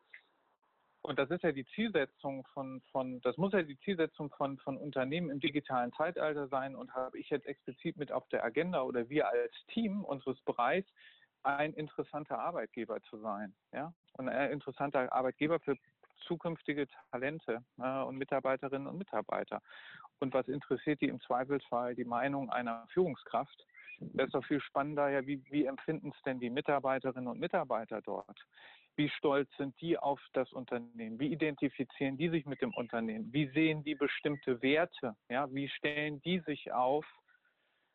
und 1.03 1.17
das 1.17 1.31
ist 1.31 1.41
ja 1.41 1.51
die 1.51 1.65
Zielsetzung 1.73 2.45
von, 2.53 2.79
von 2.91 3.21
das 3.21 3.35
muss 3.37 3.53
ja 3.53 3.63
die 3.63 3.79
Zielsetzung 3.79 4.29
von, 4.37 4.59
von 4.59 4.77
Unternehmen 4.77 5.31
im 5.31 5.39
digitalen 5.39 5.91
Zeitalter 5.93 6.47
sein 6.47 6.75
und 6.75 6.93
habe 6.93 7.17
ich 7.17 7.27
jetzt 7.31 7.47
explizit 7.47 7.97
mit 7.97 8.11
auf 8.11 8.27
der 8.29 8.43
Agenda 8.43 8.83
oder 8.83 9.09
wir 9.09 9.27
als 9.27 9.51
Team 9.73 10.03
unseres 10.05 10.39
Bereichs 10.41 10.87
ein 11.41 11.73
interessanter 11.73 12.37
Arbeitgeber 12.37 13.01
zu 13.09 13.17
sein. 13.17 13.55
Ja? 13.73 13.95
Und 14.13 14.29
ein 14.29 14.51
interessanter 14.51 15.11
Arbeitgeber 15.11 15.59
für 15.59 15.75
zukünftige 16.21 16.87
Talente 17.11 17.63
äh, 17.79 18.01
und 18.03 18.17
Mitarbeiterinnen 18.17 18.87
und 18.87 18.97
Mitarbeiter. 18.97 19.61
Und 20.19 20.33
was 20.33 20.47
interessiert 20.47 21.01
die 21.01 21.07
im 21.07 21.19
Zweifelsfall 21.21 21.95
die 21.95 22.05
Meinung 22.05 22.49
einer 22.49 22.85
Führungskraft? 22.93 23.65
Das 23.99 24.27
ist 24.27 24.35
doch 24.35 24.45
viel 24.45 24.61
spannender, 24.61 25.09
ja, 25.09 25.25
wie, 25.27 25.43
wie 25.51 25.65
empfinden 25.65 26.11
es 26.15 26.21
denn 26.23 26.39
die 26.39 26.49
Mitarbeiterinnen 26.49 27.27
und 27.27 27.39
Mitarbeiter 27.39 28.01
dort? 28.01 28.39
Wie 28.95 29.09
stolz 29.09 29.49
sind 29.57 29.79
die 29.79 29.97
auf 29.97 30.19
das 30.33 30.51
Unternehmen? 30.51 31.19
Wie 31.19 31.31
identifizieren 31.31 32.17
die 32.17 32.29
sich 32.29 32.45
mit 32.45 32.61
dem 32.61 32.73
Unternehmen? 32.73 33.31
Wie 33.31 33.47
sehen 33.47 33.83
die 33.83 33.95
bestimmte 33.95 34.61
Werte? 34.61 35.15
Ja, 35.29 35.51
wie 35.53 35.69
stellen 35.69 36.21
die 36.21 36.39
sich 36.39 36.71
auf 36.73 37.05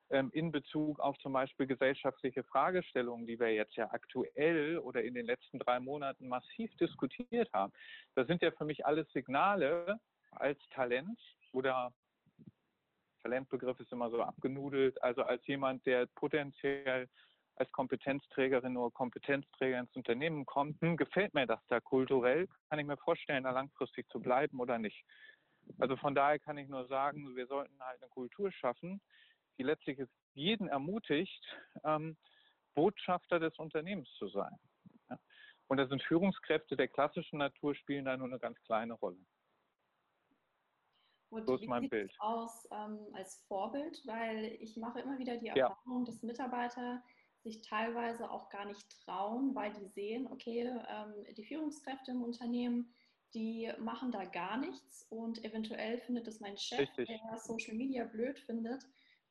in 0.09 0.53
Bezug 0.53 1.01
auf 1.01 1.19
zum 1.19 1.33
Beispiel 1.33 1.67
gesellschaftliche 1.67 2.45
Fragestellungen, 2.45 3.27
die 3.27 3.41
wir 3.41 3.53
jetzt 3.53 3.75
ja 3.75 3.91
aktuell 3.91 4.79
oder 4.79 5.03
in 5.03 5.15
den 5.15 5.27
letzten 5.27 5.59
drei 5.59 5.81
Monaten 5.81 6.29
massiv 6.29 6.75
diskutiert 6.77 7.53
haben? 7.53 7.73
Das 8.15 8.27
sind 8.29 8.43
ja 8.43 8.53
für 8.53 8.65
mich 8.65 8.87
alles 8.87 9.11
Signale 9.13 9.99
als 10.31 10.59
Talent 10.71 11.19
oder 11.53 11.93
Talentbegriff 13.23 13.81
ist 13.81 13.91
immer 13.91 14.11
so 14.11 14.23
abgenudelt, 14.23 15.03
also 15.03 15.23
als 15.23 15.45
jemand, 15.47 15.85
der 15.85 16.07
potenziell 16.07 17.09
als 17.57 17.73
Kompetenzträgerin 17.73 18.77
oder 18.77 18.93
Kompetenzträger 18.93 19.81
ins 19.81 19.97
Unternehmen 19.97 20.45
kommt, 20.45 20.81
hm, 20.81 20.97
gefällt 20.97 21.35
mir 21.35 21.47
das 21.47 21.61
da 21.69 21.81
kulturell, 21.81 22.49
kann 22.69 22.79
ich 22.79 22.87
mir 22.87 22.99
vorstellen, 22.99 23.45
da 23.45 23.51
langfristig 23.51 24.09
zu 24.11 24.21
bleiben 24.21 24.61
oder 24.61 24.79
nicht. 24.79 25.05
Also 25.79 25.97
von 25.97 26.15
daher 26.15 26.39
kann 26.39 26.59
ich 26.59 26.69
nur 26.69 26.87
sagen, 26.87 27.35
wir 27.35 27.47
sollten 27.47 27.81
halt 27.81 28.01
eine 28.01 28.11
Kultur 28.11 28.53
schaffen, 28.53 29.01
die 29.59 29.63
letztlich 29.63 29.99
jeden 30.35 30.69
ermutigt, 30.69 31.45
ähm, 31.85 32.17
Botschafter 32.75 33.41
des 33.41 33.59
Unternehmens 33.59 34.09
zu 34.19 34.29
sein. 34.29 34.53
Ja. 35.09 35.19
Und 35.69 35.79
da 35.79 35.87
sind 35.87 36.03
Führungskräfte 36.03 36.77
der 36.77 36.89
klassischen 36.89 37.39
Natur 37.39 37.75
spielen 37.75 38.05
da 38.05 38.17
nur 38.17 38.29
eine 38.29 38.39
ganz 38.39 38.61
kleine 38.63 38.95
Rolle. 38.95 39.19
Und 41.31 41.47
so 41.47 41.57
ist 41.57 41.67
mein 41.67 41.89
Bild. 41.89 42.15
aus 42.19 42.69
ähm, 42.71 42.99
als 43.13 43.45
Vorbild, 43.49 44.01
weil 44.07 44.57
ich 44.61 44.77
mache 44.77 45.01
immer 45.01 45.19
wieder 45.19 45.37
die 45.37 45.49
Erfahrung, 45.49 46.05
ja. 46.05 46.13
dass 46.13 46.23
Mitarbeiter 46.23 47.03
sich 47.43 47.63
teilweise 47.63 48.31
auch 48.31 48.49
gar 48.49 48.65
nicht 48.65 48.87
trauen, 49.05 49.55
weil 49.55 49.73
die 49.73 49.87
sehen, 49.89 50.27
okay, 50.31 50.73
ähm, 50.89 51.35
die 51.37 51.45
Führungskräfte 51.45 52.13
im 52.13 52.23
Unternehmen, 52.23 52.95
die 53.35 53.71
machen 53.79 54.13
da 54.13 54.25
gar 54.25 54.57
nichts 54.57 55.07
und 55.11 55.45
eventuell 55.45 55.99
findet 56.01 56.27
es 56.27 56.41
mein 56.41 56.57
Chef, 56.57 56.81
Richtig. 56.81 57.09
der 57.09 57.39
Social 57.39 57.75
Media 57.75 58.05
blöd 58.05 58.39
findet, 58.41 58.85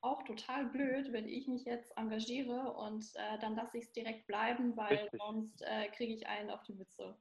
auch 0.05 0.23
total 0.23 0.65
blöd, 0.65 1.11
wenn 1.11 1.27
ich 1.27 1.47
mich 1.47 1.65
jetzt 1.65 1.97
engagiere 1.97 2.73
und 2.73 3.03
äh, 3.15 3.39
dann 3.39 3.55
lasse 3.55 3.79
ich 3.79 3.85
es 3.85 3.91
direkt 3.91 4.27
bleiben, 4.27 4.77
weil 4.77 4.97
Richtig. 4.97 5.19
sonst 5.19 5.61
äh, 5.63 5.89
kriege 5.89 6.13
ich 6.13 6.27
einen 6.27 6.51
auf 6.51 6.63
die 6.63 6.73
Mütze. 6.73 7.17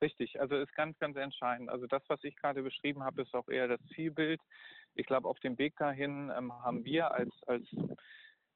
Richtig, 0.00 0.40
also 0.40 0.56
ist 0.56 0.74
ganz, 0.74 0.98
ganz 0.98 1.16
entscheidend. 1.16 1.70
Also 1.70 1.86
das, 1.86 2.02
was 2.08 2.22
ich 2.22 2.36
gerade 2.36 2.62
beschrieben 2.62 3.02
habe, 3.02 3.22
ist 3.22 3.34
auch 3.34 3.48
eher 3.48 3.66
das 3.66 3.80
Zielbild. 3.94 4.40
Ich 4.94 5.06
glaube, 5.06 5.28
auf 5.28 5.40
dem 5.40 5.58
Weg 5.58 5.76
dahin 5.76 6.30
ähm, 6.36 6.52
haben 6.52 6.84
wir 6.84 7.10
als, 7.12 7.32
als, 7.46 7.66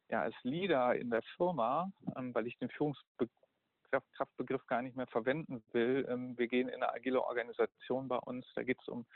ja, 0.08 0.22
als 0.22 0.36
Leader 0.42 0.94
in 0.94 1.10
der 1.10 1.22
Firma, 1.36 1.90
ähm, 2.16 2.34
weil 2.34 2.46
ich 2.46 2.58
den 2.58 2.70
Führungskraftbegriff 2.70 4.66
gar 4.66 4.82
nicht 4.82 4.96
mehr 4.96 5.06
verwenden 5.08 5.64
will, 5.72 6.06
ähm, 6.08 6.38
wir 6.38 6.46
gehen 6.46 6.68
in 6.68 6.82
eine 6.82 6.92
agile 6.92 7.24
Organisation 7.24 8.06
bei 8.06 8.18
uns, 8.18 8.46
da 8.54 8.62
geht 8.62 8.78
es 8.82 8.88
um 8.88 9.06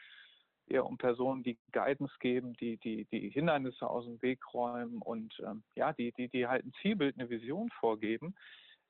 eher 0.66 0.86
um 0.86 0.98
Personen, 0.98 1.42
die 1.42 1.58
Guidance 1.72 2.14
geben, 2.20 2.54
die, 2.54 2.78
die, 2.78 3.04
die 3.06 3.30
Hindernisse 3.30 3.88
aus 3.88 4.04
dem 4.04 4.20
Weg 4.22 4.40
räumen 4.54 4.98
und 5.02 5.34
ähm, 5.44 5.62
ja, 5.74 5.92
die, 5.92 6.12
die, 6.12 6.28
die 6.28 6.46
halt 6.46 6.64
ein 6.64 6.72
Zielbild, 6.80 7.18
eine 7.18 7.30
Vision 7.30 7.68
vorgeben. 7.80 8.34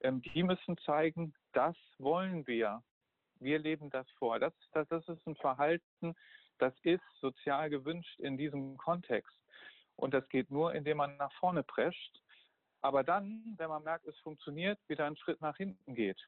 Ähm, 0.00 0.22
die 0.22 0.42
müssen 0.42 0.76
zeigen, 0.78 1.34
das 1.52 1.76
wollen 1.98 2.46
wir 2.46 2.82
wir 3.40 3.58
leben 3.58 3.90
das 3.90 4.08
vor. 4.18 4.38
Das, 4.38 4.52
das, 4.72 4.88
das 4.88 5.06
ist 5.08 5.26
ein 5.26 5.36
Verhalten, 5.36 6.14
das 6.58 6.74
ist 6.82 7.02
sozial 7.20 7.70
gewünscht 7.70 8.18
in 8.20 8.36
diesem 8.36 8.76
Kontext. 8.76 9.36
Und 9.96 10.14
das 10.14 10.28
geht 10.28 10.50
nur, 10.50 10.74
indem 10.74 10.96
man 10.98 11.16
nach 11.16 11.32
vorne 11.34 11.62
prescht. 11.62 12.20
Aber 12.84 13.02
dann, 13.02 13.54
wenn 13.56 13.70
man 13.70 13.82
merkt, 13.82 14.06
es 14.06 14.18
funktioniert, 14.18 14.78
wieder 14.88 15.06
einen 15.06 15.16
Schritt 15.16 15.40
nach 15.40 15.56
hinten 15.56 15.94
geht, 15.94 16.20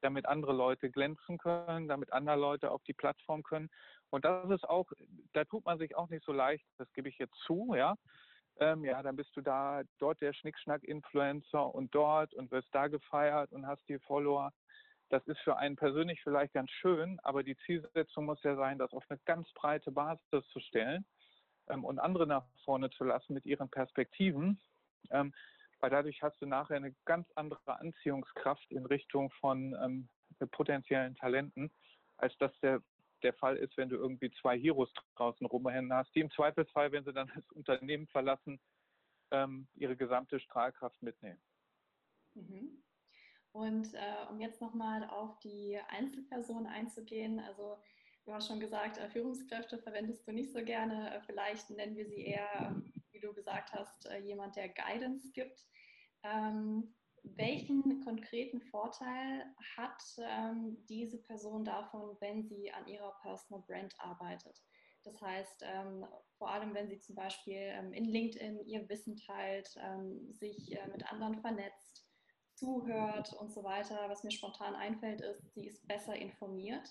damit 0.00 0.26
andere 0.26 0.52
Leute 0.52 0.88
glänzen 0.88 1.38
können, 1.38 1.88
damit 1.88 2.12
andere 2.12 2.36
Leute 2.36 2.70
auf 2.70 2.84
die 2.84 2.92
Plattform 2.92 3.42
können. 3.42 3.68
Und 4.10 4.24
das 4.24 4.48
ist 4.48 4.62
auch, 4.62 4.86
da 5.32 5.44
tut 5.44 5.64
man 5.64 5.76
sich 5.76 5.96
auch 5.96 6.08
nicht 6.10 6.24
so 6.24 6.32
leicht, 6.32 6.64
das 6.78 6.92
gebe 6.92 7.08
ich 7.08 7.18
jetzt 7.18 7.34
zu, 7.46 7.74
ja. 7.74 7.96
Ähm, 8.58 8.84
ja, 8.84 9.02
dann 9.02 9.16
bist 9.16 9.36
du 9.36 9.40
da, 9.40 9.82
dort 9.98 10.20
der 10.20 10.32
Schnickschnack-Influencer 10.34 11.74
und 11.74 11.92
dort 11.92 12.32
und 12.32 12.52
wirst 12.52 12.68
da 12.70 12.86
gefeiert 12.86 13.50
und 13.50 13.66
hast 13.66 13.82
die 13.88 13.98
Follower. 13.98 14.52
Das 15.08 15.26
ist 15.26 15.40
für 15.40 15.56
einen 15.56 15.74
persönlich 15.74 16.22
vielleicht 16.22 16.52
ganz 16.52 16.70
schön, 16.70 17.18
aber 17.24 17.42
die 17.42 17.56
Zielsetzung 17.66 18.26
muss 18.26 18.40
ja 18.44 18.54
sein, 18.54 18.78
das 18.78 18.92
auf 18.92 19.04
eine 19.08 19.18
ganz 19.24 19.52
breite 19.54 19.90
Basis 19.90 20.46
zu 20.52 20.60
stellen 20.60 21.04
ähm, 21.66 21.84
und 21.84 21.98
andere 21.98 22.28
nach 22.28 22.44
vorne 22.64 22.88
zu 22.90 23.02
lassen 23.02 23.34
mit 23.34 23.46
ihren 23.46 23.68
Perspektiven. 23.68 24.60
Ähm, 25.10 25.34
weil 25.84 25.90
dadurch 25.90 26.22
hast 26.22 26.40
du 26.40 26.46
nachher 26.46 26.76
eine 26.76 26.94
ganz 27.04 27.28
andere 27.34 27.60
Anziehungskraft 27.78 28.70
in 28.70 28.86
Richtung 28.86 29.30
von 29.32 29.76
ähm, 29.84 30.08
potenziellen 30.52 31.14
Talenten, 31.14 31.70
als 32.16 32.34
das 32.38 32.58
der, 32.60 32.82
der 33.22 33.34
Fall 33.34 33.58
ist, 33.58 33.76
wenn 33.76 33.90
du 33.90 33.96
irgendwie 33.96 34.30
zwei 34.40 34.58
Heroes 34.58 34.90
draußen 35.16 35.46
rumrennen 35.46 35.92
hast, 35.92 36.14
die 36.14 36.20
im 36.20 36.30
Zweifelsfall, 36.30 36.90
wenn 36.90 37.04
sie 37.04 37.12
dann 37.12 37.30
das 37.34 37.44
Unternehmen 37.50 38.06
verlassen, 38.06 38.58
ähm, 39.30 39.68
ihre 39.74 39.94
gesamte 39.94 40.40
Strahlkraft 40.40 41.02
mitnehmen. 41.02 41.42
Mhm. 42.32 42.82
Und 43.52 43.92
äh, 43.92 44.26
um 44.30 44.40
jetzt 44.40 44.62
nochmal 44.62 45.04
auf 45.10 45.38
die 45.40 45.78
Einzelperson 45.88 46.66
einzugehen, 46.66 47.40
also 47.40 47.76
du 48.24 48.32
hast 48.32 48.48
schon 48.48 48.58
gesagt, 48.58 48.96
äh, 48.96 49.10
Führungskräfte 49.10 49.76
verwendest 49.76 50.26
du 50.26 50.32
nicht 50.32 50.50
so 50.50 50.64
gerne. 50.64 51.14
Äh, 51.14 51.20
vielleicht 51.26 51.68
nennen 51.68 51.94
wir 51.94 52.06
sie 52.06 52.24
eher, 52.24 52.74
wie 52.93 52.93
du 53.24 53.34
gesagt 53.34 53.72
hast, 53.72 54.06
äh, 54.06 54.18
jemand, 54.18 54.56
der 54.56 54.68
Guidance 54.68 55.30
gibt. 55.32 55.66
Ähm, 56.22 56.94
welchen 57.22 58.04
konkreten 58.04 58.60
Vorteil 58.60 59.44
hat 59.76 60.02
ähm, 60.18 60.76
diese 60.88 61.18
Person 61.22 61.64
davon, 61.64 62.16
wenn 62.20 62.46
sie 62.46 62.70
an 62.72 62.86
ihrer 62.86 63.18
Personal 63.22 63.64
Brand 63.66 63.94
arbeitet? 63.98 64.62
Das 65.04 65.20
heißt, 65.20 65.64
ähm, 65.66 66.06
vor 66.38 66.50
allem 66.50 66.74
wenn 66.74 66.88
sie 66.88 66.98
zum 66.98 67.14
Beispiel 67.14 67.56
ähm, 67.56 67.92
in 67.92 68.04
LinkedIn 68.04 68.60
ihr 68.66 68.88
Wissen 68.88 69.16
teilt, 69.16 69.68
ähm, 69.78 70.32
sich 70.32 70.72
äh, 70.72 70.86
mit 70.88 71.10
anderen 71.10 71.40
vernetzt, 71.40 72.06
zuhört 72.54 73.32
und 73.34 73.52
so 73.52 73.64
weiter. 73.64 74.08
Was 74.08 74.24
mir 74.24 74.30
spontan 74.30 74.74
einfällt, 74.74 75.20
ist, 75.20 75.52
sie 75.54 75.66
ist 75.66 75.86
besser 75.86 76.14
informiert. 76.16 76.88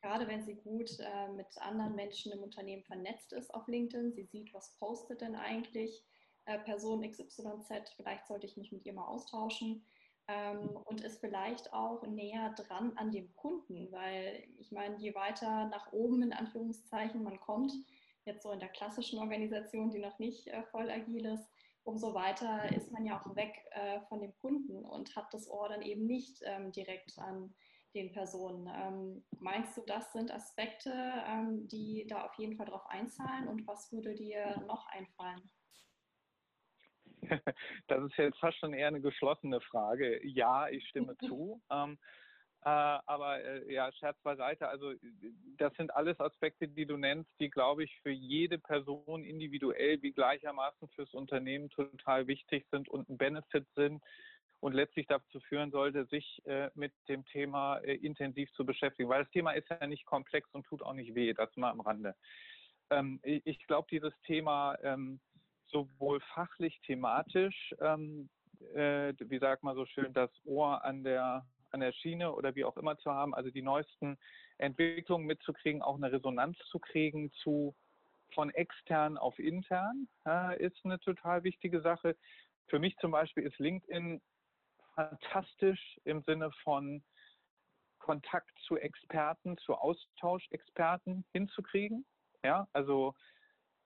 Gerade 0.00 0.26
wenn 0.28 0.44
sie 0.44 0.56
gut 0.56 0.98
äh, 0.98 1.28
mit 1.32 1.46
anderen 1.58 1.94
Menschen 1.94 2.32
im 2.32 2.42
Unternehmen 2.42 2.82
vernetzt 2.84 3.32
ist 3.32 3.52
auf 3.54 3.66
LinkedIn. 3.68 4.12
Sie 4.12 4.24
sieht, 4.24 4.52
was 4.52 4.76
postet 4.78 5.20
denn 5.20 5.36
eigentlich 5.36 6.04
äh, 6.44 6.58
Person 6.58 7.08
XYZ. 7.08 7.90
Vielleicht 7.96 8.26
sollte 8.26 8.46
ich 8.46 8.56
mich 8.56 8.72
mit 8.72 8.84
ihr 8.84 8.94
mal 8.94 9.06
austauschen. 9.06 9.84
Ähm, 10.28 10.70
und 10.84 11.00
ist 11.00 11.20
vielleicht 11.20 11.72
auch 11.72 12.06
näher 12.06 12.54
dran 12.56 12.92
an 12.96 13.10
dem 13.10 13.34
Kunden, 13.34 13.90
weil 13.90 14.44
ich 14.58 14.70
meine, 14.70 14.96
je 14.98 15.16
weiter 15.16 15.66
nach 15.66 15.92
oben 15.92 16.22
in 16.22 16.32
Anführungszeichen 16.32 17.24
man 17.24 17.40
kommt, 17.40 17.72
jetzt 18.24 18.44
so 18.44 18.52
in 18.52 18.60
der 18.60 18.68
klassischen 18.68 19.18
Organisation, 19.18 19.90
die 19.90 19.98
noch 19.98 20.20
nicht 20.20 20.46
äh, 20.46 20.62
voll 20.70 20.88
agil 20.90 21.26
ist, 21.26 21.50
umso 21.82 22.14
weiter 22.14 22.70
ist 22.72 22.92
man 22.92 23.04
ja 23.04 23.20
auch 23.20 23.34
weg 23.34 23.64
äh, 23.70 24.00
von 24.02 24.20
dem 24.20 24.32
Kunden 24.38 24.84
und 24.84 25.16
hat 25.16 25.34
das 25.34 25.50
Ohr 25.50 25.68
dann 25.68 25.82
eben 25.82 26.06
nicht 26.06 26.40
ähm, 26.44 26.70
direkt 26.70 27.18
an 27.18 27.52
den 27.94 28.12
Personen. 28.12 28.68
Ähm, 28.74 29.24
meinst 29.38 29.76
du, 29.76 29.82
das 29.86 30.12
sind 30.12 30.30
Aspekte, 30.30 30.92
ähm, 31.26 31.68
die 31.68 32.06
da 32.08 32.24
auf 32.24 32.34
jeden 32.38 32.56
Fall 32.56 32.66
drauf 32.66 32.86
einzahlen 32.86 33.48
und 33.48 33.66
was 33.66 33.92
würde 33.92 34.14
dir 34.14 34.62
noch 34.66 34.86
einfallen? 34.88 35.50
Das 37.86 38.02
ist 38.04 38.16
jetzt 38.16 38.38
fast 38.38 38.58
schon 38.58 38.74
eher 38.74 38.88
eine 38.88 39.00
geschlossene 39.00 39.60
Frage. 39.60 40.26
Ja, 40.26 40.68
ich 40.68 40.86
stimme 40.88 41.16
zu. 41.28 41.62
Ähm, 41.70 41.98
äh, 42.64 42.68
aber 42.68 43.42
äh, 43.42 43.72
ja, 43.72 43.90
Scherz 43.92 44.20
beiseite. 44.22 44.68
Also 44.68 44.92
das 45.58 45.74
sind 45.74 45.94
alles 45.94 46.18
Aspekte, 46.20 46.68
die 46.68 46.86
du 46.86 46.96
nennst, 46.96 47.30
die, 47.40 47.50
glaube 47.50 47.82
ich, 47.82 48.00
für 48.02 48.10
jede 48.10 48.58
Person 48.58 49.24
individuell 49.24 50.00
wie 50.02 50.12
gleichermaßen 50.12 50.88
fürs 50.90 51.12
Unternehmen 51.12 51.70
total 51.70 52.28
wichtig 52.28 52.66
sind 52.70 52.88
und 52.88 53.08
ein 53.08 53.18
Benefit 53.18 53.66
sind 53.74 54.02
und 54.62 54.74
letztlich 54.74 55.08
dazu 55.08 55.40
führen 55.40 55.72
sollte, 55.72 56.06
sich 56.06 56.40
äh, 56.46 56.70
mit 56.74 56.92
dem 57.08 57.24
Thema 57.26 57.78
äh, 57.78 57.96
intensiv 57.96 58.50
zu 58.52 58.64
beschäftigen. 58.64 59.08
Weil 59.08 59.24
das 59.24 59.32
Thema 59.32 59.50
ist 59.52 59.68
ja 59.68 59.84
nicht 59.88 60.06
komplex 60.06 60.48
und 60.52 60.64
tut 60.64 60.82
auch 60.82 60.92
nicht 60.92 61.16
weh, 61.16 61.34
das 61.34 61.54
mal 61.56 61.70
am 61.70 61.80
Rande. 61.80 62.14
Ähm, 62.90 63.18
ich 63.24 63.66
glaube, 63.66 63.88
dieses 63.90 64.12
Thema 64.24 64.78
ähm, 64.84 65.20
sowohl 65.66 66.20
fachlich, 66.34 66.80
thematisch, 66.86 67.74
ähm, 67.80 68.30
äh, 68.74 69.12
wie 69.18 69.40
sagt 69.40 69.64
man 69.64 69.74
so 69.74 69.84
schön, 69.84 70.12
das 70.12 70.30
Ohr 70.44 70.84
an 70.84 71.02
der 71.02 71.44
an 71.70 71.80
der 71.80 71.92
Schiene 71.92 72.32
oder 72.32 72.54
wie 72.54 72.64
auch 72.64 72.76
immer 72.76 72.98
zu 72.98 73.10
haben, 73.10 73.34
also 73.34 73.50
die 73.50 73.62
neuesten 73.62 74.18
Entwicklungen 74.58 75.26
mitzukriegen, 75.26 75.80
auch 75.80 75.96
eine 75.96 76.12
Resonanz 76.12 76.58
zu 76.70 76.78
kriegen 76.78 77.32
zu 77.32 77.74
von 78.34 78.50
extern 78.50 79.18
auf 79.18 79.38
intern, 79.38 80.06
äh, 80.26 80.62
ist 80.62 80.84
eine 80.84 81.00
total 81.00 81.42
wichtige 81.42 81.80
Sache. 81.80 82.16
Für 82.68 82.78
mich 82.78 82.94
zum 82.98 83.10
Beispiel 83.10 83.44
ist 83.44 83.58
LinkedIn 83.58 84.20
fantastisch 84.94 86.00
im 86.04 86.22
Sinne 86.22 86.50
von 86.62 87.02
Kontakt 87.98 88.50
zu 88.66 88.76
Experten, 88.76 89.56
zu 89.58 89.74
Austauschexperten 89.74 91.24
hinzukriegen. 91.32 92.04
Ja, 92.44 92.66
also 92.72 93.14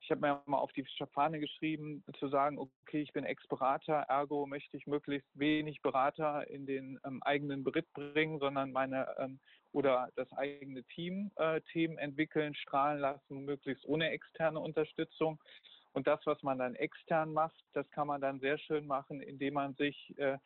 ich 0.01 0.11
habe 0.11 0.21
mir 0.21 0.42
mal 0.47 0.59
auf 0.59 0.73
die 0.73 0.87
Fahne 1.12 1.40
geschrieben, 1.40 2.05
zu 2.19 2.29
sagen, 2.29 2.59
okay, 2.59 3.03
ich 3.03 3.12
bin 3.12 3.25
Ex-Berater, 3.25 4.05
ergo 4.09 4.47
möchte 4.47 4.77
ich 4.77 4.87
möglichst 4.87 5.29
wenig 5.35 5.83
Berater 5.83 6.49
in 6.49 6.64
den 6.64 6.99
ähm, 7.05 7.23
eigenen 7.23 7.64
Beritt 7.64 7.92
bringen, 7.92 8.38
sondern 8.38 8.73
meine 8.73 9.14
ähm, 9.19 9.40
oder 9.73 10.09
das 10.14 10.33
eigene 10.33 10.85
Team 10.85 11.33
äh, 11.37 11.61
Themen 11.73 11.99
entwickeln, 11.99 12.55
strahlen 12.55 13.01
lassen, 13.01 13.45
möglichst 13.45 13.85
ohne 13.87 14.11
externe 14.11 14.61
Unterstützung. 14.61 15.42
Und 15.92 16.07
das, 16.07 16.21
was 16.25 16.42
man 16.42 16.59
dann 16.59 16.75
extern 16.75 17.33
macht, 17.33 17.64
das 17.73 17.90
kann 17.90 18.07
man 18.07 18.21
dann 18.21 18.38
sehr 18.38 18.59
schön 18.59 18.87
machen, 18.87 19.21
indem 19.21 19.55
man 19.55 19.75
sich 19.75 20.14
äh, 20.19 20.38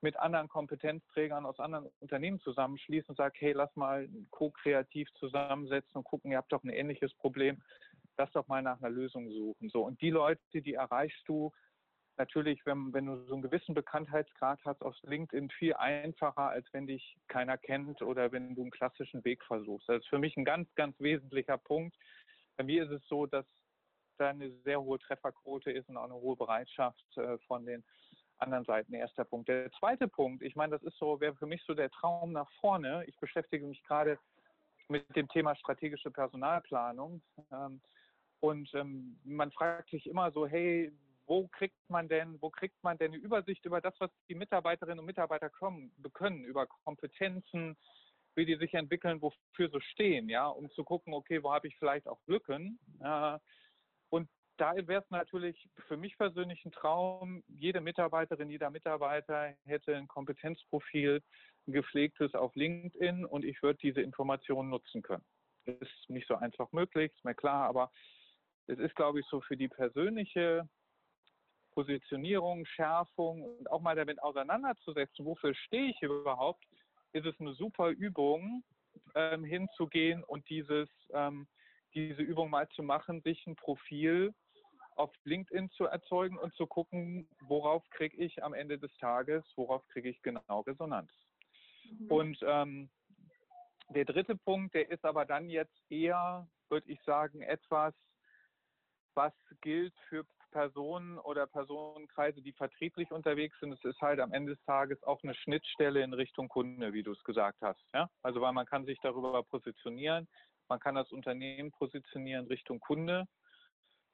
mit 0.00 0.16
anderen 0.16 0.48
Kompetenzträgern 0.48 1.44
aus 1.44 1.58
anderen 1.58 1.90
Unternehmen 2.00 2.40
zusammenschließt 2.40 3.08
und 3.08 3.16
sagt, 3.16 3.40
hey, 3.40 3.52
lass 3.52 3.74
mal 3.76 4.08
co-kreativ 4.30 5.08
zusammensetzen 5.14 5.96
und 5.96 6.04
gucken, 6.04 6.30
ihr 6.30 6.38
habt 6.38 6.52
doch 6.52 6.62
ein 6.62 6.70
ähnliches 6.70 7.12
Problem 7.14 7.60
lass 8.18 8.30
doch 8.32 8.46
mal 8.48 8.62
nach 8.62 8.80
einer 8.80 8.90
Lösung 8.90 9.30
suchen. 9.30 9.70
So, 9.70 9.84
und 9.84 10.00
die 10.02 10.10
Leute, 10.10 10.42
die 10.52 10.74
erreichst 10.74 11.22
du 11.26 11.52
natürlich, 12.16 12.60
wenn, 12.66 12.92
wenn 12.92 13.06
du 13.06 13.24
so 13.26 13.34
einen 13.34 13.42
gewissen 13.42 13.74
Bekanntheitsgrad 13.74 14.60
hast, 14.64 14.82
auf 14.82 14.94
LinkedIn 15.02 15.50
viel 15.50 15.74
einfacher, 15.74 16.48
als 16.48 16.66
wenn 16.72 16.88
dich 16.88 17.16
keiner 17.28 17.56
kennt 17.56 18.02
oder 18.02 18.32
wenn 18.32 18.56
du 18.56 18.62
einen 18.62 18.72
klassischen 18.72 19.24
Weg 19.24 19.44
versuchst. 19.44 19.88
Das 19.88 19.98
ist 19.98 20.08
für 20.08 20.18
mich 20.18 20.36
ein 20.36 20.44
ganz, 20.44 20.68
ganz 20.74 20.98
wesentlicher 20.98 21.58
Punkt. 21.58 21.96
Bei 22.56 22.64
mir 22.64 22.84
ist 22.84 22.90
es 22.90 23.06
so, 23.08 23.26
dass 23.26 23.46
da 24.18 24.30
eine 24.30 24.50
sehr 24.64 24.82
hohe 24.82 24.98
Trefferquote 24.98 25.70
ist 25.70 25.88
und 25.88 25.96
auch 25.96 26.04
eine 26.04 26.14
hohe 26.14 26.36
Bereitschaft 26.36 27.04
äh, 27.16 27.38
von 27.46 27.64
den 27.64 27.84
anderen 28.38 28.64
Seiten. 28.64 28.94
Erster 28.94 29.24
Punkt. 29.24 29.48
Der 29.48 29.70
zweite 29.72 30.08
Punkt, 30.08 30.42
ich 30.42 30.56
meine, 30.56 30.78
das 30.78 30.82
ist 30.82 30.98
so, 30.98 31.20
wäre 31.20 31.34
für 31.36 31.46
mich 31.46 31.62
so 31.66 31.74
der 31.74 31.90
Traum 31.90 32.32
nach 32.32 32.50
vorne. 32.60 33.04
Ich 33.06 33.18
beschäftige 33.18 33.66
mich 33.66 33.82
gerade 33.84 34.18
mit 34.88 35.16
dem 35.16 35.28
Thema 35.28 35.54
strategische 35.56 36.10
Personalplanung. 36.10 37.22
Ähm, 37.52 37.80
und 38.40 38.72
ähm, 38.74 39.18
man 39.24 39.50
fragt 39.52 39.90
sich 39.90 40.06
immer 40.06 40.30
so, 40.30 40.46
hey, 40.46 40.92
wo 41.26 41.46
kriegt 41.48 41.76
man 41.88 42.08
denn, 42.08 42.40
wo 42.40 42.50
kriegt 42.50 42.82
man 42.82 42.96
denn 42.96 43.12
eine 43.12 43.20
Übersicht 43.20 43.64
über 43.64 43.80
das, 43.80 43.94
was 43.98 44.10
die 44.28 44.34
Mitarbeiterinnen 44.34 45.00
und 45.00 45.06
Mitarbeiter 45.06 45.50
kommen, 45.50 45.92
können, 46.14 46.44
über 46.44 46.66
Kompetenzen, 46.84 47.76
wie 48.34 48.46
die 48.46 48.56
sich 48.56 48.72
entwickeln, 48.74 49.20
wofür 49.20 49.68
sie 49.68 49.80
stehen, 49.92 50.28
ja, 50.28 50.46
um 50.46 50.70
zu 50.70 50.84
gucken, 50.84 51.12
okay, 51.12 51.42
wo 51.42 51.52
habe 51.52 51.68
ich 51.68 51.76
vielleicht 51.76 52.08
auch 52.08 52.20
Lücken. 52.26 52.78
Äh, 53.00 53.38
da 54.58 54.74
wäre 54.86 55.02
es 55.02 55.10
natürlich 55.10 55.68
für 55.86 55.96
mich 55.96 56.16
persönlich 56.18 56.64
ein 56.64 56.72
Traum, 56.72 57.42
jede 57.48 57.80
Mitarbeiterin, 57.80 58.50
jeder 58.50 58.70
Mitarbeiter 58.70 59.54
hätte 59.64 59.96
ein 59.96 60.08
Kompetenzprofil, 60.08 61.22
ein 61.66 61.72
gepflegtes 61.72 62.34
auf 62.34 62.54
LinkedIn 62.54 63.24
und 63.24 63.44
ich 63.44 63.62
würde 63.62 63.78
diese 63.80 64.00
Informationen 64.00 64.70
nutzen 64.70 65.02
können. 65.02 65.24
Ist 65.64 66.08
nicht 66.08 66.26
so 66.26 66.34
einfach 66.34 66.72
möglich, 66.72 67.12
ist 67.14 67.24
mir 67.24 67.34
klar, 67.34 67.68
aber 67.68 67.90
es 68.66 68.78
ist, 68.78 68.94
glaube 68.96 69.20
ich, 69.20 69.26
so 69.26 69.40
für 69.40 69.56
die 69.56 69.68
persönliche 69.68 70.68
Positionierung, 71.72 72.64
Schärfung 72.66 73.42
und 73.42 73.70
auch 73.70 73.80
mal 73.80 73.94
damit 73.94 74.20
auseinanderzusetzen, 74.22 75.24
wofür 75.24 75.54
stehe 75.54 75.90
ich 75.90 76.02
überhaupt, 76.02 76.64
ist 77.12 77.26
es 77.26 77.38
eine 77.38 77.54
super 77.54 77.90
Übung, 77.90 78.64
ähm, 79.14 79.44
hinzugehen 79.44 80.24
und 80.24 80.48
dieses, 80.48 80.88
ähm, 81.12 81.46
diese 81.94 82.22
Übung 82.22 82.50
mal 82.50 82.68
zu 82.70 82.82
machen, 82.82 83.22
sich 83.22 83.46
ein 83.46 83.56
Profil 83.56 84.34
auf 84.98 85.12
LinkedIn 85.24 85.70
zu 85.70 85.84
erzeugen 85.84 86.38
und 86.38 86.54
zu 86.54 86.66
gucken, 86.66 87.28
worauf 87.40 87.88
kriege 87.90 88.16
ich 88.16 88.42
am 88.42 88.54
Ende 88.54 88.78
des 88.78 88.94
Tages, 88.98 89.44
worauf 89.56 89.86
kriege 89.88 90.08
ich 90.08 90.20
genau 90.22 90.60
Resonanz. 90.60 91.10
Mhm. 91.84 92.10
Und 92.10 92.38
ähm, 92.42 92.90
der 93.90 94.04
dritte 94.04 94.36
Punkt, 94.36 94.74
der 94.74 94.90
ist 94.90 95.04
aber 95.04 95.24
dann 95.24 95.48
jetzt 95.48 95.78
eher, 95.88 96.46
würde 96.68 96.90
ich 96.90 97.00
sagen, 97.02 97.42
etwas, 97.42 97.94
was 99.14 99.32
gilt 99.60 99.94
für 100.08 100.24
Personen 100.50 101.18
oder 101.18 101.46
Personenkreise, 101.46 102.40
die 102.42 102.52
vertrieblich 102.52 103.10
unterwegs 103.12 103.58
sind. 103.60 103.72
Es 103.72 103.84
ist 103.84 104.00
halt 104.00 104.20
am 104.20 104.32
Ende 104.32 104.54
des 104.54 104.64
Tages 104.64 105.02
auch 105.04 105.22
eine 105.22 105.34
Schnittstelle 105.34 106.02
in 106.02 106.14
Richtung 106.14 106.48
Kunde, 106.48 106.92
wie 106.92 107.02
du 107.02 107.12
es 107.12 107.22
gesagt 107.24 107.60
hast. 107.60 107.82
Ja? 107.92 108.10
Also 108.22 108.40
weil 108.40 108.52
man 108.52 108.66
kann 108.66 108.84
sich 108.84 108.98
darüber 109.00 109.42
positionieren, 109.42 110.28
man 110.68 110.80
kann 110.80 110.94
das 110.94 111.10
Unternehmen 111.12 111.70
positionieren 111.72 112.46
Richtung 112.46 112.80
Kunde. 112.80 113.26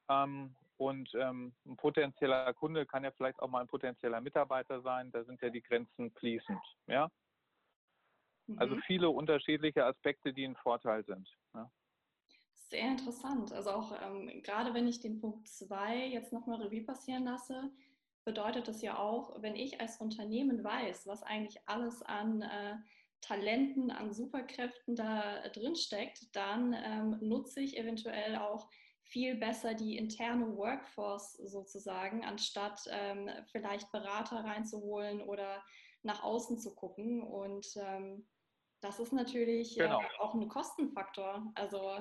Ähm, 0.09 0.55
und 0.77 1.09
ähm, 1.15 1.53
ein 1.65 1.77
potenzieller 1.77 2.53
Kunde 2.53 2.85
kann 2.85 3.03
ja 3.03 3.11
vielleicht 3.11 3.39
auch 3.39 3.49
mal 3.49 3.61
ein 3.61 3.67
potenzieller 3.67 4.21
Mitarbeiter 4.21 4.81
sein. 4.81 5.11
Da 5.11 5.23
sind 5.23 5.41
ja 5.41 5.49
die 5.49 5.61
Grenzen 5.61 6.11
fließend. 6.11 6.61
Ja? 6.87 7.09
Also 8.57 8.75
mhm. 8.75 8.81
viele 8.85 9.09
unterschiedliche 9.09 9.85
Aspekte, 9.85 10.33
die 10.33 10.45
ein 10.45 10.55
Vorteil 10.55 11.03
sind. 11.05 11.27
Ja? 11.53 11.71
Sehr 12.69 12.87
interessant. 12.89 13.53
Also 13.53 13.71
auch 13.71 13.93
ähm, 14.01 14.41
gerade 14.43 14.73
wenn 14.73 14.87
ich 14.87 14.99
den 14.99 15.19
Punkt 15.19 15.47
2 15.47 16.07
jetzt 16.07 16.33
nochmal 16.33 16.61
Revue 16.61 16.83
passieren 16.83 17.25
lasse, 17.25 17.71
bedeutet 18.25 18.67
das 18.67 18.81
ja 18.81 18.97
auch, 18.97 19.41
wenn 19.41 19.55
ich 19.55 19.79
als 19.79 19.97
Unternehmen 19.97 20.63
weiß, 20.63 21.07
was 21.07 21.23
eigentlich 21.23 21.59
alles 21.67 22.01
an 22.01 22.41
äh, 22.41 22.77
Talenten, 23.21 23.91
an 23.91 24.13
Superkräften 24.13 24.95
da 24.95 25.47
drin 25.49 25.75
steckt, 25.75 26.35
dann 26.35 26.73
ähm, 26.73 27.17
nutze 27.21 27.61
ich 27.61 27.77
eventuell 27.77 28.35
auch 28.35 28.69
viel 29.05 29.35
besser 29.35 29.73
die 29.73 29.97
interne 29.97 30.57
Workforce 30.57 31.33
sozusagen, 31.33 32.25
anstatt 32.25 32.81
ähm, 32.89 33.29
vielleicht 33.51 33.91
Berater 33.91 34.43
reinzuholen 34.43 35.21
oder 35.21 35.63
nach 36.03 36.23
außen 36.23 36.59
zu 36.59 36.75
gucken. 36.75 37.23
Und 37.23 37.67
ähm, 37.77 38.27
das 38.81 38.99
ist 38.99 39.13
natürlich 39.13 39.75
genau. 39.75 40.01
äh, 40.01 40.05
auch 40.19 40.33
ein 40.33 40.47
Kostenfaktor. 40.47 41.51
Also 41.55 41.99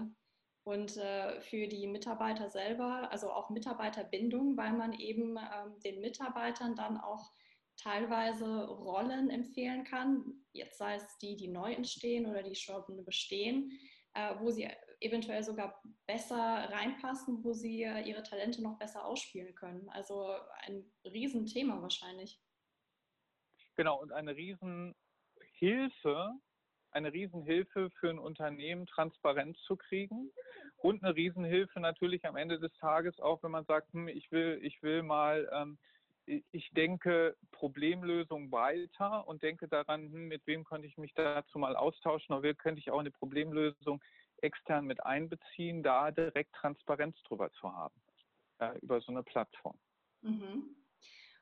und 0.65 0.97
äh, 0.97 1.43
für 1.43 1.69
die 1.69 1.87
Mitarbeiter 1.87 2.49
selber, 2.49 3.11
also 3.13 3.31
auch 3.31 3.51
Mitarbeiterbindung, 3.51 4.57
weil 4.57 4.73
man 4.73 4.95
eben 4.95 5.37
ähm, 5.37 5.79
den 5.85 6.01
Mitarbeitern 6.01 6.75
dann 6.75 6.97
auch 6.99 7.31
teilweise 7.77 8.67
Rollen 8.67 9.29
empfehlen 9.29 9.85
kann, 9.85 10.45
jetzt 10.53 10.79
sei 10.79 10.95
es 10.95 11.19
die, 11.19 11.37
die 11.37 11.49
neu 11.49 11.73
entstehen 11.73 12.25
oder 12.27 12.43
die 12.43 12.55
schon 12.55 13.05
bestehen, 13.05 13.79
äh, 14.15 14.35
wo 14.39 14.51
sie 14.51 14.69
eventuell 15.01 15.43
sogar 15.43 15.83
besser 16.07 16.37
reinpassen, 16.37 17.43
wo 17.45 17.53
sie 17.53 17.83
äh, 17.83 18.03
ihre 18.03 18.23
Talente 18.23 18.63
noch 18.63 18.79
besser 18.79 19.05
ausspielen 19.05 19.55
können. 19.55 19.89
Also 19.89 20.35
ein 20.67 20.85
Riesenthema 21.05 21.81
wahrscheinlich. 21.81 22.41
Genau, 23.77 24.01
und 24.01 24.13
eine 24.13 24.37
Riesenhilfe 24.37 24.95
eine 26.95 27.13
Riesenhilfe 27.13 27.91
für 27.99 28.09
ein 28.09 28.19
Unternehmen, 28.19 28.87
Transparenz 28.87 29.59
zu 29.67 29.77
kriegen 29.77 30.31
und 30.77 31.03
eine 31.03 31.15
Riesenhilfe 31.15 31.81
natürlich 31.81 32.25
am 32.25 32.37
Ende 32.37 32.61
des 32.61 32.73
Tages 32.75 33.19
auch, 33.21 33.43
wenn 33.43 33.51
man 33.51 33.65
sagt, 33.65 33.93
hm, 33.93 34.09
ich 34.09 34.31
will, 34.31 34.61
ich 34.63 34.83
will 34.83 35.03
mal, 35.03 35.49
ähm, 35.53 35.79
ich 36.27 36.71
denke 36.71 37.37
Problemlösung 37.51 38.51
weiter 38.51 39.27
und 39.27 39.43
denke 39.43 39.69
daran, 39.69 40.05
hm, 40.05 40.29
mit 40.29 40.47
wem 40.47 40.65
könnte 40.65 40.87
ich 40.87 40.97
mich 40.97 41.13
dazu 41.15 41.59
mal 41.59 41.77
austauschen 41.77 42.35
oder 42.35 42.49
wie 42.49 42.55
könnte 42.55 42.81
ich 42.81 42.91
auch 42.91 43.01
eine 43.01 43.11
Problemlösung 43.11 44.03
extern 44.45 44.85
mit 44.85 45.05
einbeziehen, 45.05 45.83
da 45.83 46.11
direkt 46.11 46.55
Transparenz 46.55 47.17
drüber 47.25 47.51
zu 47.53 47.73
haben, 47.73 47.95
äh, 48.59 48.79
über 48.79 49.01
so 49.01 49.11
eine 49.11 49.23
Plattform. 49.23 49.79
Mhm. 50.23 50.77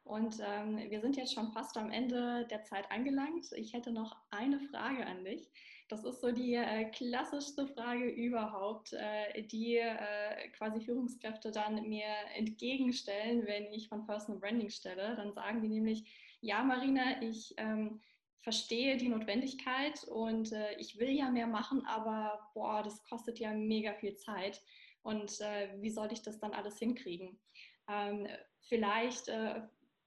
Und 0.04 0.40
ähm, 0.44 0.78
wir 0.90 1.00
sind 1.00 1.16
jetzt 1.16 1.32
schon 1.32 1.52
fast 1.52 1.76
am 1.76 1.90
Ende 1.90 2.46
der 2.50 2.64
Zeit 2.64 2.90
angelangt. 2.90 3.52
Ich 3.52 3.72
hätte 3.72 3.92
noch 3.92 4.16
eine 4.30 4.58
Frage 4.58 5.06
an 5.06 5.24
dich. 5.24 5.48
Das 5.88 6.04
ist 6.04 6.20
so 6.20 6.32
die 6.32 6.54
äh, 6.54 6.86
klassischste 6.86 7.68
Frage 7.68 8.08
überhaupt, 8.08 8.94
äh, 8.94 9.42
die 9.42 9.76
äh, 9.76 10.48
quasi 10.56 10.80
Führungskräfte 10.80 11.52
dann 11.52 11.88
mir 11.88 12.06
entgegenstellen, 12.34 13.46
wenn 13.46 13.72
ich 13.72 13.88
von 13.88 14.06
Personal 14.06 14.40
Branding 14.40 14.70
stelle. 14.70 15.14
Dann 15.16 15.32
sagen 15.34 15.62
die 15.62 15.68
nämlich, 15.68 16.04
ja 16.40 16.64
Marina, 16.64 17.22
ich 17.22 17.54
ähm, 17.58 18.00
verstehe 18.42 18.96
die 18.96 19.08
Notwendigkeit 19.08 20.04
und 20.04 20.52
äh, 20.52 20.74
ich 20.78 20.98
will 20.98 21.10
ja 21.10 21.30
mehr 21.30 21.46
machen, 21.46 21.86
aber 21.86 22.50
boah, 22.54 22.82
das 22.82 23.02
kostet 23.04 23.38
ja 23.38 23.52
mega 23.52 23.94
viel 23.94 24.16
Zeit. 24.16 24.60
Und 25.02 25.40
äh, 25.40 25.80
wie 25.80 25.90
soll 25.90 26.12
ich 26.12 26.22
das 26.22 26.38
dann 26.38 26.52
alles 26.52 26.78
hinkriegen? 26.78 27.40
Ähm, 27.88 28.26
vielleicht 28.60 29.28
äh, 29.28 29.62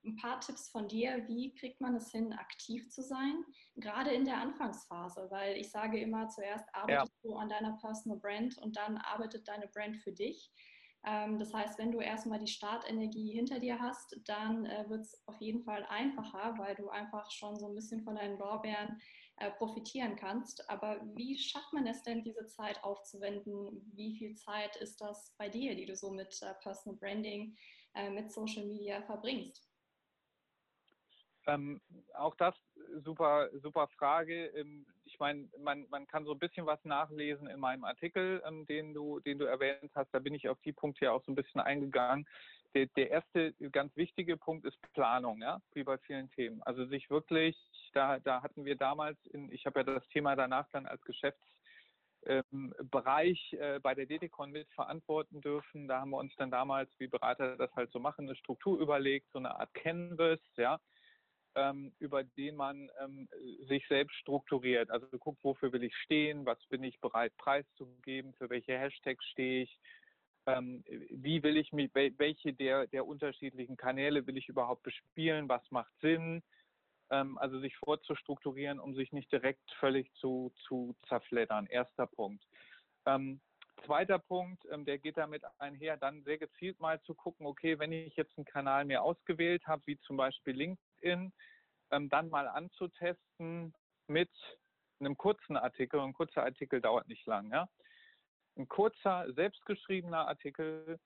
ein 0.06 0.16
paar 0.18 0.40
Tipps 0.40 0.70
von 0.70 0.88
dir, 0.88 1.28
wie 1.28 1.54
kriegt 1.56 1.82
man 1.82 1.96
es 1.96 2.12
hin, 2.12 2.34
aktiv 2.34 2.90
zu 2.90 3.02
sein, 3.02 3.44
gerade 3.76 4.12
in 4.12 4.26
der 4.26 4.38
Anfangsphase, 4.38 5.28
weil 5.32 5.58
ich 5.58 5.72
sage 5.72 6.00
immer, 6.00 6.30
zuerst 6.30 6.66
arbeitest 6.74 7.14
ja. 7.24 7.30
du 7.30 7.36
an 7.36 7.50
deiner 7.50 7.78
Personal 7.78 8.20
Brand 8.20 8.58
und 8.60 8.78
dann 8.78 8.98
arbeitet 8.98 9.48
deine 9.48 9.68
Brand 9.68 9.98
für 9.98 10.12
dich. 10.12 10.52
Ähm, 11.06 11.38
das 11.38 11.54
heißt, 11.54 11.78
wenn 11.78 11.92
du 11.92 12.00
erstmal 12.00 12.40
die 12.40 12.48
Startenergie 12.48 13.32
hinter 13.32 13.60
dir 13.60 13.80
hast, 13.80 14.20
dann 14.26 14.66
äh, 14.66 14.90
wird 14.90 15.02
es 15.02 15.22
auf 15.28 15.40
jeden 15.40 15.64
Fall 15.64 15.86
einfacher, 15.90 16.56
weil 16.58 16.76
du 16.76 16.90
einfach 16.90 17.30
schon 17.32 17.58
so 17.58 17.68
ein 17.68 17.76
bisschen 17.76 18.04
von 18.04 18.16
deinen 18.16 18.40
Lorbeeren 18.40 19.00
äh, 19.38 19.52
profitieren 19.52 20.16
kannst. 20.16 20.68
Aber 20.70 21.02
wie 21.16 21.38
schafft 21.38 21.72
man 21.74 21.86
es 21.86 22.02
denn, 22.04 22.24
diese 22.24 22.48
Zeit 22.48 22.84
aufzuwenden? 22.84 23.92
Wie 23.94 24.18
viel 24.18 24.36
Zeit 24.36 24.76
ist 24.78 25.00
das 25.00 25.36
bei 25.38 25.50
dir, 25.50 25.76
die 25.76 25.86
du 25.86 25.96
so 25.96 26.10
mit 26.12 26.42
äh, 26.42 26.54
Personal 26.62 26.98
Branding, 26.98 27.56
mit 28.12 28.30
Social 28.30 28.66
Media 28.66 29.02
verbringst? 29.04 29.75
Ähm, 31.48 31.82
auch 32.14 32.36
das 32.36 32.56
super, 33.04 33.50
super 33.62 33.88
Frage. 33.98 34.48
Ähm, 34.48 34.86
ich 35.06 35.18
meine, 35.20 35.48
man, 35.60 35.86
man 35.90 36.08
kann 36.08 36.26
so 36.26 36.32
ein 36.34 36.40
bisschen 36.40 36.66
was 36.66 36.84
nachlesen 36.84 37.48
in 37.48 37.60
meinem 37.60 37.84
Artikel, 37.84 38.42
ähm, 38.46 38.66
den, 38.66 38.92
du, 38.94 39.20
den 39.20 39.38
du 39.40 39.46
erwähnt 39.46 39.92
hast. 39.96 40.14
Da 40.14 40.20
bin 40.20 40.34
ich 40.34 40.48
auf 40.50 40.60
die 40.62 40.74
Punkte 40.74 41.06
ja 41.06 41.12
auch 41.12 41.24
so 41.24 41.32
ein 41.32 41.36
bisschen 41.36 41.62
eingegangen. 41.62 42.28
Der, 42.74 42.88
der 42.88 43.12
erste 43.12 43.54
ganz 43.72 43.96
wichtige 43.96 44.36
Punkt 44.38 44.66
ist 44.66 44.78
Planung, 44.94 45.42
ja, 45.42 45.62
wie 45.74 45.84
bei 45.84 45.98
vielen 46.00 46.30
Themen. 46.32 46.62
Also 46.64 46.86
sich 46.86 47.10
wirklich, 47.10 47.56
da, 47.94 48.20
da 48.20 48.44
hatten 48.44 48.66
wir 48.66 48.76
damals, 48.76 49.18
in, 49.28 49.50
ich 49.52 49.66
habe 49.66 49.80
ja 49.80 49.86
das 49.86 50.06
Thema 50.10 50.36
danach 50.36 50.68
dann 50.74 50.86
als 50.86 51.02
Geschäftsbereich 51.04 53.54
äh, 53.54 53.80
bei 53.80 53.96
der 53.96 54.06
DDCon 54.06 54.52
mit 54.52 54.70
verantworten 54.74 55.40
dürfen. 55.40 55.88
Da 55.88 56.02
haben 56.02 56.10
wir 56.10 56.18
uns 56.18 56.36
dann 56.36 56.52
damals, 56.52 56.92
wie 56.98 57.08
Berater 57.08 57.56
das 57.56 57.74
halt 57.76 57.90
so 57.92 58.00
machen, 58.00 58.28
eine 58.28 58.36
Struktur 58.36 58.78
überlegt, 58.80 59.32
so 59.32 59.40
eine 59.40 59.58
Art 59.58 59.74
Canvas, 59.74 60.42
ja, 60.58 60.74
ähm, 60.74 60.80
über 62.00 62.24
den 62.24 62.56
man 62.56 62.90
ähm, 63.02 63.30
sich 63.68 63.88
selbst 63.88 64.16
strukturiert. 64.18 64.90
Also 64.90 65.08
guckt, 65.18 65.44
wofür 65.44 65.72
will 65.72 65.84
ich 65.84 65.96
stehen, 65.98 66.46
was 66.46 66.64
bin 66.68 66.84
ich 66.84 67.00
bereit 67.00 67.36
preiszugeben, 67.38 68.34
für 68.34 68.50
welche 68.50 68.78
Hashtags 68.78 69.24
stehe 69.26 69.64
ich, 69.64 69.80
ähm, 70.48 70.84
wie 71.10 71.42
will 71.44 71.58
ich 71.58 71.72
mich, 71.72 71.92
welche 71.94 72.54
der, 72.54 72.88
der 72.88 73.08
unterschiedlichen 73.08 73.78
Kanäle 73.78 74.28
will 74.28 74.38
ich 74.38 74.50
überhaupt 74.50 74.84
bespielen, 74.84 75.50
was 75.50 75.64
macht 75.72 75.92
Sinn, 76.02 76.44
ähm, 77.10 77.38
also 77.38 77.60
sich 77.60 77.76
vorzustrukturieren, 77.78 78.80
um 78.80 78.94
sich 78.94 79.12
nicht 79.12 79.32
direkt 79.32 79.72
völlig 79.80 80.12
zu, 80.16 80.52
zu 80.68 80.96
zerfleddern. 81.08 81.68
Erster 81.68 82.06
Punkt. 82.08 82.44
Ähm, 83.06 83.40
Zweiter 83.84 84.20
Punkt, 84.20 84.66
ähm, 84.72 84.86
der 84.86 84.98
geht 84.98 85.18
damit 85.18 85.44
einher, 85.60 85.98
dann 85.98 86.24
sehr 86.24 86.38
gezielt 86.38 86.80
mal 86.80 87.02
zu 87.02 87.14
gucken, 87.14 87.46
okay, 87.46 87.78
wenn 87.78 87.92
ich 87.92 88.16
jetzt 88.16 88.36
einen 88.38 88.46
Kanal 88.46 88.86
mir 88.86 89.04
ausgewählt 89.04 89.68
habe, 89.68 89.84
wie 89.86 90.00
zum 90.00 90.18
Beispiel 90.18 90.56
LinkedIn, 91.06 91.32
ähm, 91.92 92.10
dann 92.10 92.30
mal 92.30 92.48
anzutesten 92.48 93.74
mit 94.08 94.32
einem 95.00 95.18
kurzen 95.18 95.58
Artikel. 95.58 96.00
Ein 96.00 96.14
kurzer 96.14 96.44
Artikel 96.44 96.82
dauert 96.82 97.08
nicht 97.08 97.26
lang. 97.26 97.52
Ja? 97.52 97.68
Ein 98.58 98.68
kurzer, 98.68 99.32
selbstgeschriebener 99.34 100.28
Artikel 100.28 101.00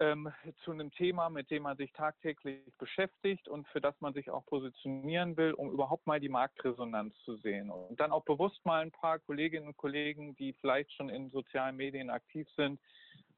ähm, 0.00 0.32
zu 0.64 0.70
einem 0.70 0.90
Thema, 0.92 1.28
mit 1.28 1.50
dem 1.50 1.64
man 1.64 1.76
sich 1.76 1.92
tagtäglich 1.92 2.62
beschäftigt 2.78 3.48
und 3.48 3.66
für 3.68 3.80
das 3.80 3.94
man 4.00 4.14
sich 4.14 4.30
auch 4.30 4.46
positionieren 4.46 5.36
will, 5.36 5.52
um 5.52 5.72
überhaupt 5.72 6.06
mal 6.06 6.20
die 6.20 6.28
Marktresonanz 6.28 7.14
zu 7.24 7.36
sehen. 7.38 7.70
Und 7.70 7.98
dann 7.98 8.12
auch 8.12 8.24
bewusst 8.24 8.64
mal 8.64 8.82
ein 8.82 8.92
paar 8.92 9.18
Kolleginnen 9.18 9.66
und 9.66 9.76
Kollegen, 9.76 10.36
die 10.36 10.52
vielleicht 10.54 10.92
schon 10.92 11.08
in 11.08 11.30
sozialen 11.30 11.76
Medien 11.76 12.10
aktiv 12.10 12.48
sind, 12.56 12.80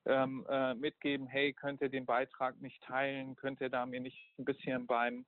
ähm, 0.07 0.47
äh, 0.49 0.75
mitgeben, 0.75 1.27
hey, 1.27 1.53
könnt 1.53 1.81
ihr 1.81 1.89
den 1.89 2.07
Beitrag 2.07 2.61
nicht 2.61 2.83
teilen, 2.83 3.37
könnt 3.37 3.61
ihr 3.61 3.71
da 3.71 3.87
mir 3.87 4.01
nicht 4.01 4.19
ein 4.39 4.45
bisschen 4.45 4.87
beim 4.87 5.27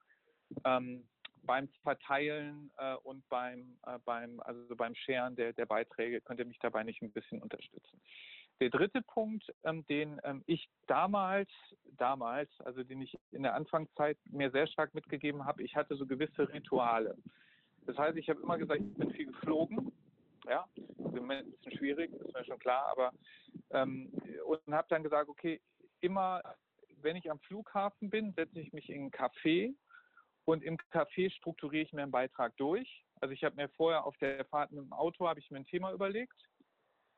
ähm, 0.64 1.04
beim 1.44 1.68
Verteilen 1.82 2.70
äh, 2.78 2.94
und 3.02 3.28
beim, 3.28 3.78
äh, 3.86 3.98
beim, 4.04 4.40
also 4.40 4.76
beim 4.76 4.94
Scheren 4.94 5.34
der, 5.36 5.52
der 5.52 5.66
Beiträge 5.66 6.20
könnt 6.20 6.38
ihr 6.38 6.46
mich 6.46 6.58
dabei 6.60 6.84
nicht 6.84 7.02
ein 7.02 7.12
bisschen 7.12 7.42
unterstützen. 7.42 8.00
Der 8.60 8.70
dritte 8.70 9.02
Punkt, 9.02 9.52
ähm, 9.64 9.84
den 9.86 10.20
ähm, 10.22 10.44
ich 10.46 10.68
damals, 10.86 11.50
damals, 11.96 12.48
also 12.60 12.84
den 12.84 13.00
ich 13.00 13.18
in 13.32 13.42
der 13.42 13.54
Anfangszeit 13.54 14.16
mir 14.26 14.50
sehr 14.52 14.68
stark 14.68 14.94
mitgegeben 14.94 15.44
habe, 15.44 15.62
ich 15.64 15.74
hatte 15.74 15.96
so 15.96 16.06
gewisse 16.06 16.48
Rituale. 16.52 17.16
Das 17.86 17.98
heißt, 17.98 18.16
ich 18.16 18.28
habe 18.30 18.40
immer 18.40 18.58
gesagt, 18.58 18.80
ich 18.80 18.94
bin 18.94 19.10
viel 19.10 19.26
geflogen. 19.26 19.90
Ja, 20.46 20.66
im 20.76 21.14
Moment 21.14 21.48
ein 21.48 21.52
bisschen 21.52 21.78
schwierig, 21.78 22.12
ist 22.12 22.34
mir 22.34 22.44
schon 22.44 22.58
klar, 22.58 22.86
aber 22.90 23.12
ähm, 23.70 24.12
und 24.44 24.60
habe 24.74 24.88
dann 24.90 25.02
gesagt, 25.02 25.28
okay, 25.28 25.60
immer 26.00 26.42
wenn 27.02 27.16
ich 27.16 27.30
am 27.30 27.40
Flughafen 27.40 28.10
bin, 28.10 28.32
setze 28.32 28.60
ich 28.60 28.72
mich 28.72 28.88
in 28.88 29.02
einen 29.02 29.10
Café 29.10 29.74
und 30.44 30.62
im 30.62 30.76
Café 30.76 31.30
strukturiere 31.30 31.84
ich 31.84 31.92
mir 31.92 32.02
einen 32.02 32.10
Beitrag 32.10 32.56
durch. 32.56 33.04
Also 33.20 33.32
ich 33.32 33.44
habe 33.44 33.56
mir 33.56 33.68
vorher 33.70 34.04
auf 34.04 34.16
der 34.18 34.44
Fahrt 34.46 34.72
mit 34.72 34.80
dem 34.80 34.92
Auto 34.92 35.28
habe 35.28 35.40
ich 35.40 35.50
mir 35.50 35.58
ein 35.58 35.66
Thema 35.66 35.92
überlegt 35.92 36.36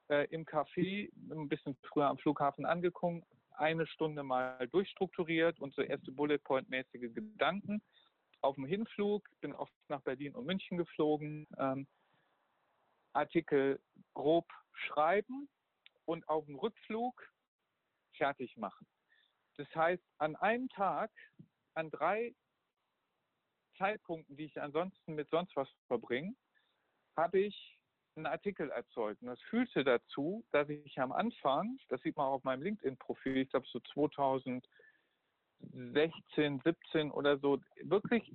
äh, 0.09 0.27
im 0.31 0.45
Café 0.45 1.11
ein 1.31 1.49
bisschen 1.49 1.77
früher 1.89 2.09
am 2.09 2.19
Flughafen 2.19 2.67
angekommen, 2.67 3.25
eine 3.53 3.87
Stunde 3.87 4.23
mal 4.23 4.69
durchstrukturiert 4.69 5.61
und 5.61 5.75
so 5.75 5.83
erste 5.83 6.13
Bullet 6.13 6.39
Point-mäßige 6.39 7.15
Gedanken. 7.15 7.83
Auf 8.41 8.57
dem 8.57 8.67
Hinflug 8.67 9.29
bin 9.41 9.55
oft 9.55 9.73
nach 9.89 10.03
Berlin 10.03 10.35
und 10.35 10.45
München 10.45 10.77
geflogen, 10.77 11.47
ähm, 11.59 11.87
Artikel 13.13 13.81
grob 14.13 14.51
schreiben 14.73 15.49
und 16.05 16.29
auf 16.29 16.45
dem 16.47 16.57
Rückflug 16.57 17.23
fertig 18.17 18.57
machen. 18.57 18.87
Das 19.57 19.73
heißt, 19.75 20.03
an 20.19 20.37
einem 20.37 20.69
Tag, 20.69 21.11
an 21.75 21.91
drei 21.91 22.35
Zeitpunkten, 23.75 24.37
die 24.37 24.45
ich 24.45 24.61
ansonsten 24.61 25.15
mit 25.15 25.29
sonst 25.31 25.55
was 25.57 25.69
verbringe, 25.87 26.35
habe 27.17 27.41
ich 27.41 27.79
einen 28.17 28.27
Artikel 28.27 28.71
erzeugt. 28.71 29.23
Und 29.23 29.29
das 29.29 29.41
führte 29.43 29.85
dazu, 29.85 30.45
dass 30.53 30.69
ich 30.69 31.01
am 31.01 31.13
Anfang, 31.13 31.79
das 31.89 32.01
sieht 32.03 32.17
man 32.17 32.27
auch 32.27 32.35
auf 32.35 32.45
meinem 32.45 32.63
LinkedIn-Profil, 32.63 33.39
ich 33.39 33.51
glaube 33.51 33.67
so 33.69 33.81
2016, 33.81 36.61
17 36.65 37.11
oder 37.11 37.39
so, 37.39 37.61
wirklich 37.83 38.33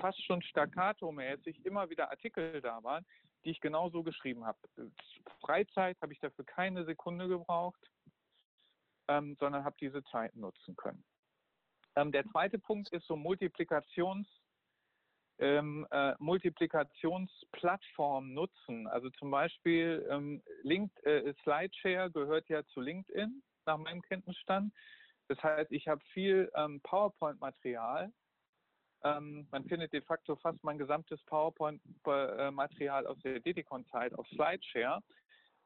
fast 0.00 0.22
schon 0.24 0.42
staccato-mäßig 0.42 1.64
immer 1.64 1.88
wieder 1.90 2.10
Artikel 2.10 2.60
da 2.60 2.82
waren, 2.82 3.06
die 3.44 3.50
ich 3.50 3.60
genauso 3.60 4.02
geschrieben 4.02 4.44
habe. 4.44 4.58
Freizeit 5.40 6.00
habe 6.00 6.12
ich 6.12 6.20
dafür 6.20 6.44
keine 6.44 6.84
Sekunde 6.84 7.28
gebraucht, 7.28 7.80
ähm, 9.08 9.36
sondern 9.38 9.64
habe 9.64 9.76
diese 9.80 10.02
Zeit 10.04 10.34
nutzen 10.36 10.76
können. 10.76 11.04
Ähm, 11.94 12.12
der 12.12 12.24
zweite 12.30 12.58
Punkt 12.58 12.88
ist 12.90 13.06
so 13.06 13.14
Multiplikations- 13.14 14.26
ähm, 15.42 15.86
äh, 15.90 16.14
Multiplikationsplattformen 16.20 18.32
nutzen. 18.32 18.86
Also 18.86 19.10
zum 19.10 19.32
Beispiel 19.32 20.06
ähm, 20.08 20.40
Link, 20.62 20.92
äh, 21.04 21.34
Slideshare 21.42 22.12
gehört 22.12 22.48
ja 22.48 22.64
zu 22.66 22.80
LinkedIn 22.80 23.42
nach 23.66 23.76
meinem 23.76 24.02
Kenntnisstand. 24.02 24.72
Das 25.26 25.42
heißt, 25.42 25.72
ich 25.72 25.88
habe 25.88 26.00
viel 26.12 26.48
ähm, 26.54 26.80
PowerPoint-Material. 26.82 28.12
Ähm, 29.02 29.48
man 29.50 29.64
findet 29.64 29.92
de 29.92 30.02
facto 30.02 30.36
fast 30.36 30.62
mein 30.62 30.78
gesamtes 30.78 31.20
PowerPoint-Material 31.24 33.08
aus 33.08 33.18
der 33.24 33.40
Dedicon-Zeit 33.40 34.14
auf 34.14 34.28
Slideshare, 34.28 35.02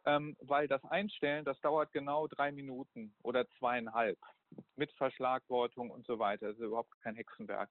ähm, 0.06 0.38
weil 0.40 0.68
das 0.68 0.82
Einstellen, 0.84 1.44
das 1.44 1.60
dauert 1.60 1.92
genau 1.92 2.28
drei 2.28 2.50
Minuten 2.50 3.14
oder 3.22 3.46
zweieinhalb 3.58 4.18
mit 4.76 4.90
Verschlagwortung 4.92 5.90
und 5.90 6.06
so 6.06 6.18
weiter. 6.18 6.46
Das 6.46 6.56
ist 6.56 6.64
überhaupt 6.64 6.98
kein 7.02 7.16
Hexenwerk. 7.16 7.68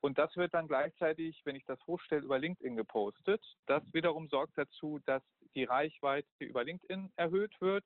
Und 0.00 0.18
das 0.18 0.36
wird 0.36 0.54
dann 0.54 0.68
gleichzeitig, 0.68 1.40
wenn 1.44 1.56
ich 1.56 1.64
das 1.64 1.78
hochstelle, 1.86 2.22
über 2.22 2.38
LinkedIn 2.38 2.76
gepostet. 2.76 3.42
Das 3.66 3.82
wiederum 3.92 4.28
sorgt 4.28 4.56
dazu, 4.56 5.00
dass 5.06 5.22
die 5.54 5.64
Reichweite 5.64 6.28
über 6.38 6.64
LinkedIn 6.64 7.12
erhöht 7.16 7.58
wird 7.60 7.84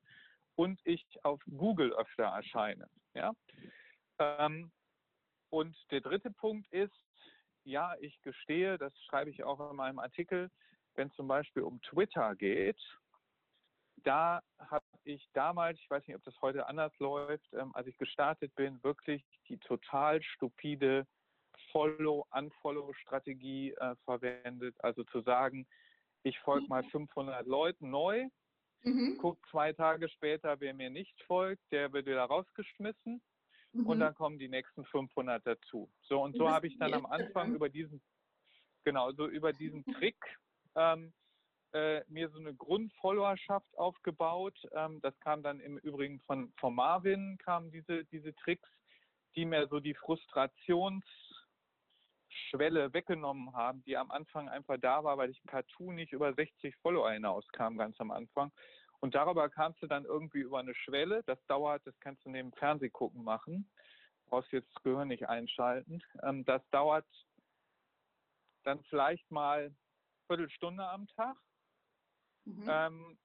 und 0.55 0.79
ich 0.83 1.05
auf 1.23 1.41
Google 1.57 1.93
öfter 1.93 2.25
erscheine. 2.25 2.87
Ja? 3.13 3.33
Ähm, 4.19 4.71
und 5.49 5.75
der 5.91 6.01
dritte 6.01 6.31
Punkt 6.31 6.71
ist, 6.71 6.93
ja, 7.63 7.95
ich 7.99 8.21
gestehe, 8.21 8.77
das 8.77 8.93
schreibe 9.05 9.29
ich 9.29 9.43
auch 9.43 9.71
in 9.71 9.77
meinem 9.77 9.99
Artikel, 9.99 10.49
wenn 10.95 11.07
es 11.07 11.15
zum 11.15 11.27
Beispiel 11.27 11.63
um 11.63 11.81
Twitter 11.81 12.35
geht, 12.35 12.79
da 14.03 14.41
habe 14.57 14.85
ich 15.03 15.27
damals, 15.33 15.79
ich 15.79 15.89
weiß 15.89 16.05
nicht, 16.07 16.15
ob 16.15 16.23
das 16.23 16.39
heute 16.41 16.67
anders 16.67 16.91
läuft, 16.99 17.47
ähm, 17.53 17.73
als 17.75 17.87
ich 17.87 17.97
gestartet 17.97 18.53
bin, 18.55 18.83
wirklich 18.83 19.23
die 19.47 19.57
total 19.57 20.21
stupide 20.23 21.05
Follow-Unfollow-Strategie 21.71 23.71
äh, 23.71 23.95
verwendet. 24.05 24.75
Also 24.79 25.03
zu 25.05 25.21
sagen, 25.21 25.67
ich 26.23 26.37
folge 26.39 26.67
mal 26.67 26.83
500 26.83 27.45
Leuten 27.47 27.89
neu, 27.89 28.27
mhm. 28.83 29.17
guck 29.19 29.37
zwei 29.49 29.73
Tage 29.73 30.09
später, 30.09 30.59
wer 30.59 30.73
mir 30.73 30.89
nicht 30.89 31.19
folgt, 31.23 31.63
der 31.71 31.91
wird 31.93 32.05
wieder 32.05 32.23
rausgeschmissen 32.23 33.21
mhm. 33.73 33.87
und 33.87 33.99
dann 33.99 34.13
kommen 34.13 34.37
die 34.37 34.47
nächsten 34.47 34.85
500 34.85 35.45
dazu. 35.45 35.89
So 36.03 36.21
und 36.21 36.37
so 36.37 36.49
habe 36.49 36.67
ich 36.67 36.77
dann 36.77 36.93
am 36.93 37.05
Anfang 37.05 37.55
über 37.55 37.69
diesen, 37.69 38.01
genau, 38.83 39.11
so 39.13 39.27
über 39.27 39.53
diesen 39.53 39.83
Trick 39.85 40.17
ähm, 40.75 41.13
äh, 41.73 42.01
mir 42.07 42.29
so 42.29 42.39
eine 42.39 42.53
Grundfollowerschaft 42.53 43.77
aufgebaut. 43.77 44.57
Ähm, 44.73 44.99
das 45.01 45.17
kam 45.21 45.41
dann 45.41 45.59
im 45.59 45.77
Übrigen 45.77 46.19
von, 46.21 46.53
von 46.57 46.75
Marvin, 46.75 47.37
kamen 47.39 47.71
diese, 47.71 48.05
diese 48.05 48.35
Tricks, 48.35 48.69
die 49.35 49.45
mir 49.45 49.67
so 49.67 49.79
die 49.79 49.95
Frustrations- 49.95 51.30
Schwelle 52.49 52.93
weggenommen 52.93 53.53
haben, 53.53 53.83
die 53.83 53.97
am 53.97 54.11
Anfang 54.11 54.49
einfach 54.49 54.77
da 54.79 55.03
war, 55.03 55.17
weil 55.17 55.29
ich 55.29 55.41
partout 55.43 55.91
nicht 55.91 56.13
über 56.13 56.33
60 56.33 56.75
Follower 56.77 57.11
hinauskam, 57.11 57.77
ganz 57.77 57.99
am 57.99 58.11
Anfang. 58.11 58.51
Und 58.99 59.15
darüber 59.15 59.49
kamst 59.49 59.81
du 59.81 59.87
dann 59.87 60.05
irgendwie 60.05 60.41
über 60.41 60.59
eine 60.59 60.75
Schwelle. 60.75 61.23
Das 61.23 61.43
dauert, 61.47 61.85
das 61.85 61.99
kannst 61.99 62.23
du 62.25 62.29
neben 62.29 62.51
Fernsehgucken 62.53 63.23
machen. 63.23 63.69
Brauchst 64.27 64.51
jetzt 64.51 64.69
das 64.75 64.83
Gehirn 64.83 65.07
nicht 65.07 65.27
einschalten. 65.27 66.03
Ähm, 66.23 66.45
das 66.45 66.61
dauert 66.69 67.05
dann 68.63 68.83
vielleicht 68.83 69.29
mal 69.31 69.65
eine 69.65 69.75
Viertelstunde 70.27 70.87
am 70.87 71.07
Tag, 71.07 71.35
mhm. 72.45 72.67
ähm, 72.69 73.17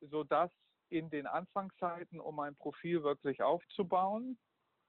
sodass 0.00 0.52
in 0.90 1.10
den 1.10 1.26
Anfangszeiten, 1.26 2.20
um 2.20 2.38
ein 2.40 2.54
Profil 2.56 3.02
wirklich 3.02 3.42
aufzubauen 3.42 4.38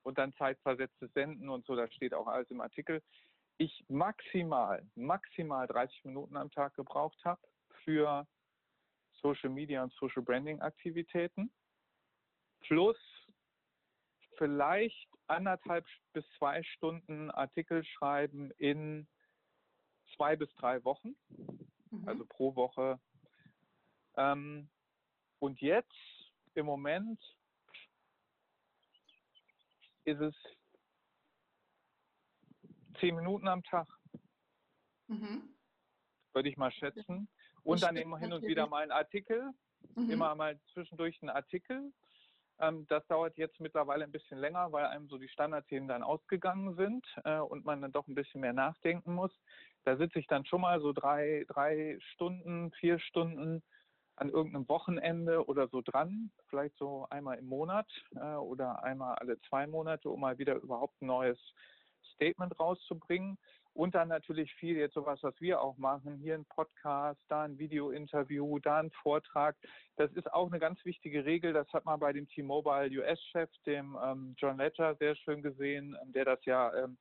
und 0.03 0.17
dann 0.17 0.33
zeitversetztes 0.35 1.11
Senden 1.13 1.49
und 1.49 1.65
so, 1.65 1.75
das 1.75 1.91
steht 1.93 2.13
auch 2.13 2.27
alles 2.27 2.49
im 2.51 2.61
Artikel, 2.61 3.01
ich 3.57 3.85
maximal, 3.89 4.85
maximal 4.95 5.67
30 5.67 6.05
Minuten 6.05 6.37
am 6.37 6.51
Tag 6.51 6.75
gebraucht 6.75 7.17
habe 7.25 7.41
für 7.83 8.27
Social 9.21 9.49
Media 9.49 9.83
und 9.83 9.93
Social 9.93 10.21
Branding 10.21 10.61
Aktivitäten. 10.61 11.51
Plus 12.61 12.97
vielleicht 14.37 15.07
anderthalb 15.27 15.85
bis 16.13 16.25
zwei 16.37 16.61
Stunden 16.63 17.31
Artikel 17.31 17.83
schreiben 17.83 18.51
in 18.57 19.07
zwei 20.15 20.35
bis 20.35 20.53
drei 20.55 20.83
Wochen, 20.83 21.15
mhm. 21.89 22.07
also 22.07 22.25
pro 22.25 22.55
Woche. 22.55 22.99
Ähm, 24.15 24.69
und 25.39 25.59
jetzt 25.61 25.93
im 26.53 26.65
Moment 26.65 27.19
ist 30.05 30.21
es 30.21 30.35
zehn 32.99 33.15
Minuten 33.15 33.47
am 33.47 33.63
Tag. 33.63 33.87
Mhm. 35.07 35.55
Würde 36.33 36.49
ich 36.49 36.57
mal 36.57 36.71
schätzen. 36.71 37.29
Und 37.63 37.83
dann 37.83 37.97
immer 37.97 38.17
hin 38.17 38.31
und 38.31 38.43
wieder 38.43 38.67
mal 38.67 38.83
ein 38.83 38.91
Artikel, 38.91 39.51
mhm. 39.95 40.09
immer 40.09 40.35
mal 40.35 40.59
zwischendurch 40.73 41.21
ein 41.21 41.29
Artikel. 41.29 41.91
Ähm, 42.59 42.85
das 42.87 43.05
dauert 43.07 43.37
jetzt 43.37 43.59
mittlerweile 43.59 44.03
ein 44.03 44.11
bisschen 44.11 44.37
länger, 44.37 44.71
weil 44.71 44.85
einem 44.85 45.07
so 45.07 45.17
die 45.17 45.29
Standardthemen 45.29 45.87
dann 45.87 46.03
ausgegangen 46.03 46.75
sind 46.75 47.05
äh, 47.23 47.39
und 47.39 47.65
man 47.65 47.81
dann 47.81 47.91
doch 47.91 48.07
ein 48.07 48.15
bisschen 48.15 48.41
mehr 48.41 48.53
nachdenken 48.53 49.13
muss. 49.13 49.31
Da 49.83 49.97
sitze 49.97 50.19
ich 50.19 50.27
dann 50.27 50.45
schon 50.45 50.61
mal 50.61 50.81
so 50.81 50.93
drei, 50.93 51.45
drei 51.47 51.97
Stunden, 52.13 52.71
vier 52.71 52.99
Stunden 52.99 53.63
an 54.15 54.29
irgendeinem 54.29 54.67
Wochenende 54.67 55.45
oder 55.45 55.67
so 55.67 55.81
dran, 55.81 56.31
vielleicht 56.49 56.75
so 56.77 57.05
einmal 57.11 57.37
im 57.37 57.45
Monat 57.45 57.87
äh, 58.15 58.35
oder 58.35 58.83
einmal 58.83 59.15
alle 59.15 59.39
zwei 59.41 59.67
Monate, 59.67 60.09
um 60.09 60.21
mal 60.21 60.39
wieder 60.39 60.55
überhaupt 60.55 60.99
ein 61.01 61.05
neues 61.05 61.39
Statement 62.17 62.59
rauszubringen. 62.59 63.37
Und 63.77 63.93
dann 63.93 64.07
natürlich 64.07 64.51
viel 64.55 64.75
jetzt 64.75 64.95
sowas, 64.95 65.19
was 65.21 65.39
wir 65.39 65.61
auch 65.61 65.77
machen, 65.77 66.17
hier 66.17 66.33
ein 66.33 66.45
Podcast, 66.45 67.21
da 67.27 67.43
ein 67.43 67.59
Video-Interview, 67.59 68.57
da 68.57 68.79
ein 68.79 68.89
Vortrag. 68.89 69.55
Das 69.97 70.11
ist 70.13 70.33
auch 70.33 70.47
eine 70.47 70.59
ganz 70.59 70.83
wichtige 70.83 71.25
Regel. 71.25 71.53
Das 71.53 71.71
hat 71.73 71.85
man 71.85 71.99
bei 71.99 72.11
dem 72.11 72.27
T-Mobile 72.27 72.89
US-Chef, 72.99 73.51
dem 73.67 73.95
ähm, 74.03 74.33
John 74.35 74.57
Ledger, 74.57 74.95
sehr 74.95 75.15
schön 75.15 75.43
gesehen, 75.43 75.95
ähm, 76.01 76.11
der 76.11 76.25
das 76.25 76.43
ja, 76.45 76.73
ähm, 76.73 76.97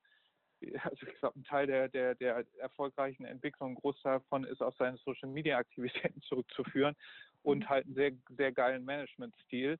also 0.83 1.07
ich 1.07 1.15
glaube, 1.15 1.39
ein 1.39 1.43
Teil 1.45 1.65
der, 1.65 1.89
der, 1.89 2.13
der 2.13 2.45
erfolgreichen 2.59 3.25
Entwicklung, 3.25 3.71
ein 3.71 3.75
Großteil 3.75 4.19
davon 4.19 4.43
ist 4.43 4.61
auf 4.61 4.75
seine 4.77 4.97
Social-Media-Aktivitäten 4.97 6.21
zurückzuführen 6.29 6.95
und 7.41 7.63
mhm. 7.63 7.69
halt 7.69 7.85
einen 7.85 7.95
sehr, 7.95 8.11
sehr 8.37 8.51
geilen 8.51 8.85
Management-Stil. 8.85 9.79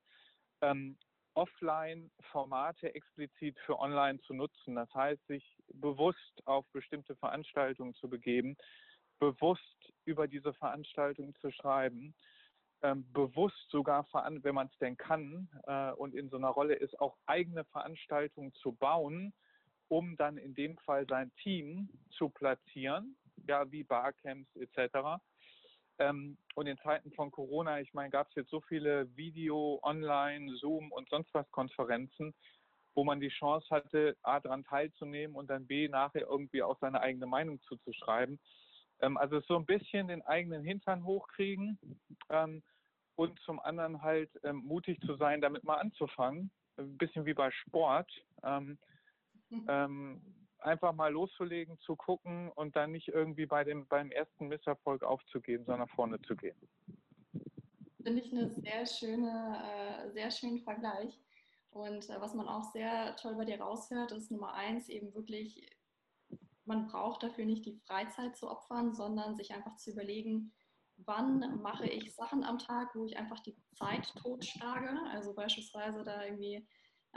Ähm, 0.62 0.98
Offline-Formate 1.38 2.96
explizit 2.96 3.58
für 3.60 3.80
Online 3.80 4.20
zu 4.22 4.34
nutzen. 4.34 4.76
Das 4.76 4.92
heißt, 4.94 5.26
sich 5.28 5.46
bewusst 5.74 6.42
auf 6.46 6.66
bestimmte 6.74 7.16
Veranstaltungen 7.16 7.94
zu 7.94 8.10
begeben, 8.10 8.58
bewusst 9.20 9.94
über 10.06 10.28
diese 10.28 10.54
Veranstaltungen 10.54 11.36
zu 11.36 11.52
schreiben, 11.52 12.16
ähm, 12.82 13.06
bewusst 13.14 13.70
sogar, 13.70 14.06
wenn 14.14 14.56
man 14.56 14.68
es 14.68 14.78
denn 14.80 14.98
kann 14.98 15.48
äh, 15.68 15.92
und 15.92 16.16
in 16.16 16.30
so 16.30 16.38
einer 16.38 16.50
Rolle 16.50 16.76
ist, 16.76 17.00
auch 17.00 17.16
eigene 17.28 17.66
Veranstaltungen 17.66 18.54
zu 18.54 18.72
bauen, 18.72 19.34
um 19.90 20.16
dann 20.18 20.38
in 20.38 20.56
dem 20.56 20.78
Fall 20.80 21.06
sein 21.08 21.32
Team 21.44 21.90
zu 22.10 22.30
platzieren, 22.30 23.16
ja, 23.48 23.72
wie 23.72 23.84
Barcamps 23.84 24.56
etc. 24.56 25.22
Ähm, 26.00 26.38
und 26.56 26.68
in 26.68 26.78
Zeiten 26.80 27.12
von 27.12 27.32
Corona, 27.32 27.80
ich 27.80 27.94
meine, 27.94 28.10
gab 28.10 28.28
es 28.30 28.36
jetzt 28.36 28.50
so 28.50 28.62
viele 28.62 29.16
Video, 29.16 29.80
Online, 29.84 30.56
Zoom 30.58 30.92
und 30.92 31.10
sonst 31.10 31.34
was 31.34 31.50
Konferenzen, 31.52 32.34
wo 32.96 33.04
man 33.04 33.20
die 33.20 33.30
Chance 33.30 33.68
hatte, 33.70 34.16
A, 34.24 34.40
daran 34.40 34.64
teilzunehmen 34.64 35.36
und 35.36 35.50
dann 35.50 35.68
B, 35.68 35.88
nachher 35.88 36.22
irgendwie 36.22 36.64
auch 36.64 36.78
seine 36.80 37.02
eigene 37.02 37.28
Meinung 37.28 37.62
zuzuschreiben. 37.62 38.40
Ähm, 39.02 39.18
also 39.18 39.40
so 39.42 39.56
ein 39.56 39.66
bisschen 39.66 40.08
den 40.08 40.22
eigenen 40.24 40.64
Hintern 40.64 41.04
hochkriegen 41.04 41.80
ähm, 42.30 42.64
und 43.16 43.40
zum 43.42 43.60
anderen 43.60 44.02
halt 44.02 44.30
ähm, 44.44 44.58
mutig 44.58 45.00
zu 45.02 45.16
sein, 45.16 45.42
damit 45.42 45.64
mal 45.64 45.78
anzufangen. 45.78 46.52
Ein 46.78 46.98
bisschen 46.98 47.26
wie 47.26 47.34
bei 47.34 47.50
Sport. 47.52 48.12
Ähm, 48.44 48.78
mhm. 49.50 50.22
Einfach 50.60 50.94
mal 50.94 51.12
loszulegen, 51.12 51.80
zu 51.80 51.96
gucken 51.96 52.52
und 52.54 52.76
dann 52.76 52.92
nicht 52.92 53.10
irgendwie 53.10 53.46
bei 53.46 53.64
dem, 53.64 53.88
beim 53.88 54.12
ersten 54.12 54.48
Misserfolg 54.48 55.04
aufzugeben, 55.04 55.66
sondern 55.66 55.88
vorne 55.90 56.22
zu 56.22 56.36
gehen. 56.36 56.58
Finde 58.04 58.22
ich 58.22 58.32
eine 58.32 58.50
sehr 58.50 58.86
schöne, 58.86 60.06
äh, 60.06 60.12
sehr 60.12 60.32
schönen 60.32 60.60
Vergleich. 60.60 61.20
Und 61.70 62.10
äh, 62.10 62.22
was 62.22 62.34
man 62.34 62.48
auch 62.48 62.64
sehr 62.72 63.16
toll 63.18 63.36
bei 63.36 63.46
dir 63.46 63.60
raushört, 63.60 64.12
ist 64.12 64.32
Nummer 64.32 64.54
eins 64.54 64.90
eben 64.90 65.14
wirklich, 65.14 65.70
man 66.66 66.88
braucht 66.88 67.24
dafür 67.24 67.46
nicht 67.46 67.66
die 67.66 67.80
Freizeit 67.86 68.36
zu 68.36 68.50
opfern, 68.50 68.94
sondern 68.94 69.36
sich 69.36 69.54
einfach 69.54 69.76
zu 69.76 69.92
überlegen, 69.92 70.54
wann 70.98 71.62
mache 71.62 71.88
ich 71.88 72.16
Sachen 72.16 72.44
am 72.44 72.58
Tag, 72.58 72.96
wo 72.96 73.06
ich 73.06 73.18
einfach 73.18 73.40
die 73.42 73.56
Zeit 73.78 74.14
totschlage. 74.16 74.90
Also 75.12 75.34
beispielsweise 75.34 76.04
da 76.04 76.26
irgendwie 76.26 76.68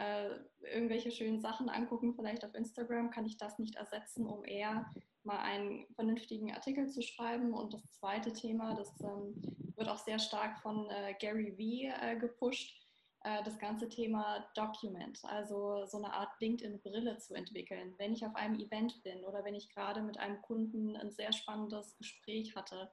äh, 0.01 0.31
irgendwelche 0.73 1.11
schönen 1.11 1.41
Sachen 1.41 1.69
angucken, 1.69 2.15
vielleicht 2.15 2.45
auf 2.45 2.55
Instagram, 2.55 3.11
kann 3.11 3.27
ich 3.27 3.37
das 3.37 3.59
nicht 3.59 3.77
ersetzen, 3.77 4.27
um 4.27 4.45
eher 4.45 4.91
mal 5.25 5.39
einen 5.39 5.87
vernünftigen 5.95 6.53
Artikel 6.53 6.89
zu 6.89 7.03
schreiben. 7.03 7.53
Und 7.53 7.75
das 7.75 7.83
zweite 7.93 8.33
Thema, 8.33 8.75
das 8.75 8.89
ähm, 9.01 9.35
wird 9.77 9.89
auch 9.89 9.99
sehr 9.99 10.19
stark 10.19 10.59
von 10.61 10.89
äh, 10.91 11.15
Gary 11.21 11.57
Vee 11.59 11.93
äh, 12.01 12.17
gepusht, 12.17 12.75
äh, 13.25 13.43
das 13.45 13.59
ganze 13.59 13.89
Thema 13.89 14.51
Document, 14.55 15.19
also 15.25 15.85
so 15.85 15.99
eine 15.99 16.13
Art 16.13 16.31
LinkedIn-Brille 16.41 17.19
zu 17.19 17.35
entwickeln. 17.35 17.95
Wenn 17.99 18.15
ich 18.15 18.25
auf 18.25 18.35
einem 18.35 18.59
Event 18.59 19.03
bin 19.03 19.25
oder 19.25 19.45
wenn 19.45 19.55
ich 19.55 19.69
gerade 19.75 20.01
mit 20.01 20.19
einem 20.19 20.41
Kunden 20.41 20.97
ein 20.97 21.11
sehr 21.11 21.33
spannendes 21.33 21.97
Gespräch 21.99 22.57
hatte, 22.57 22.91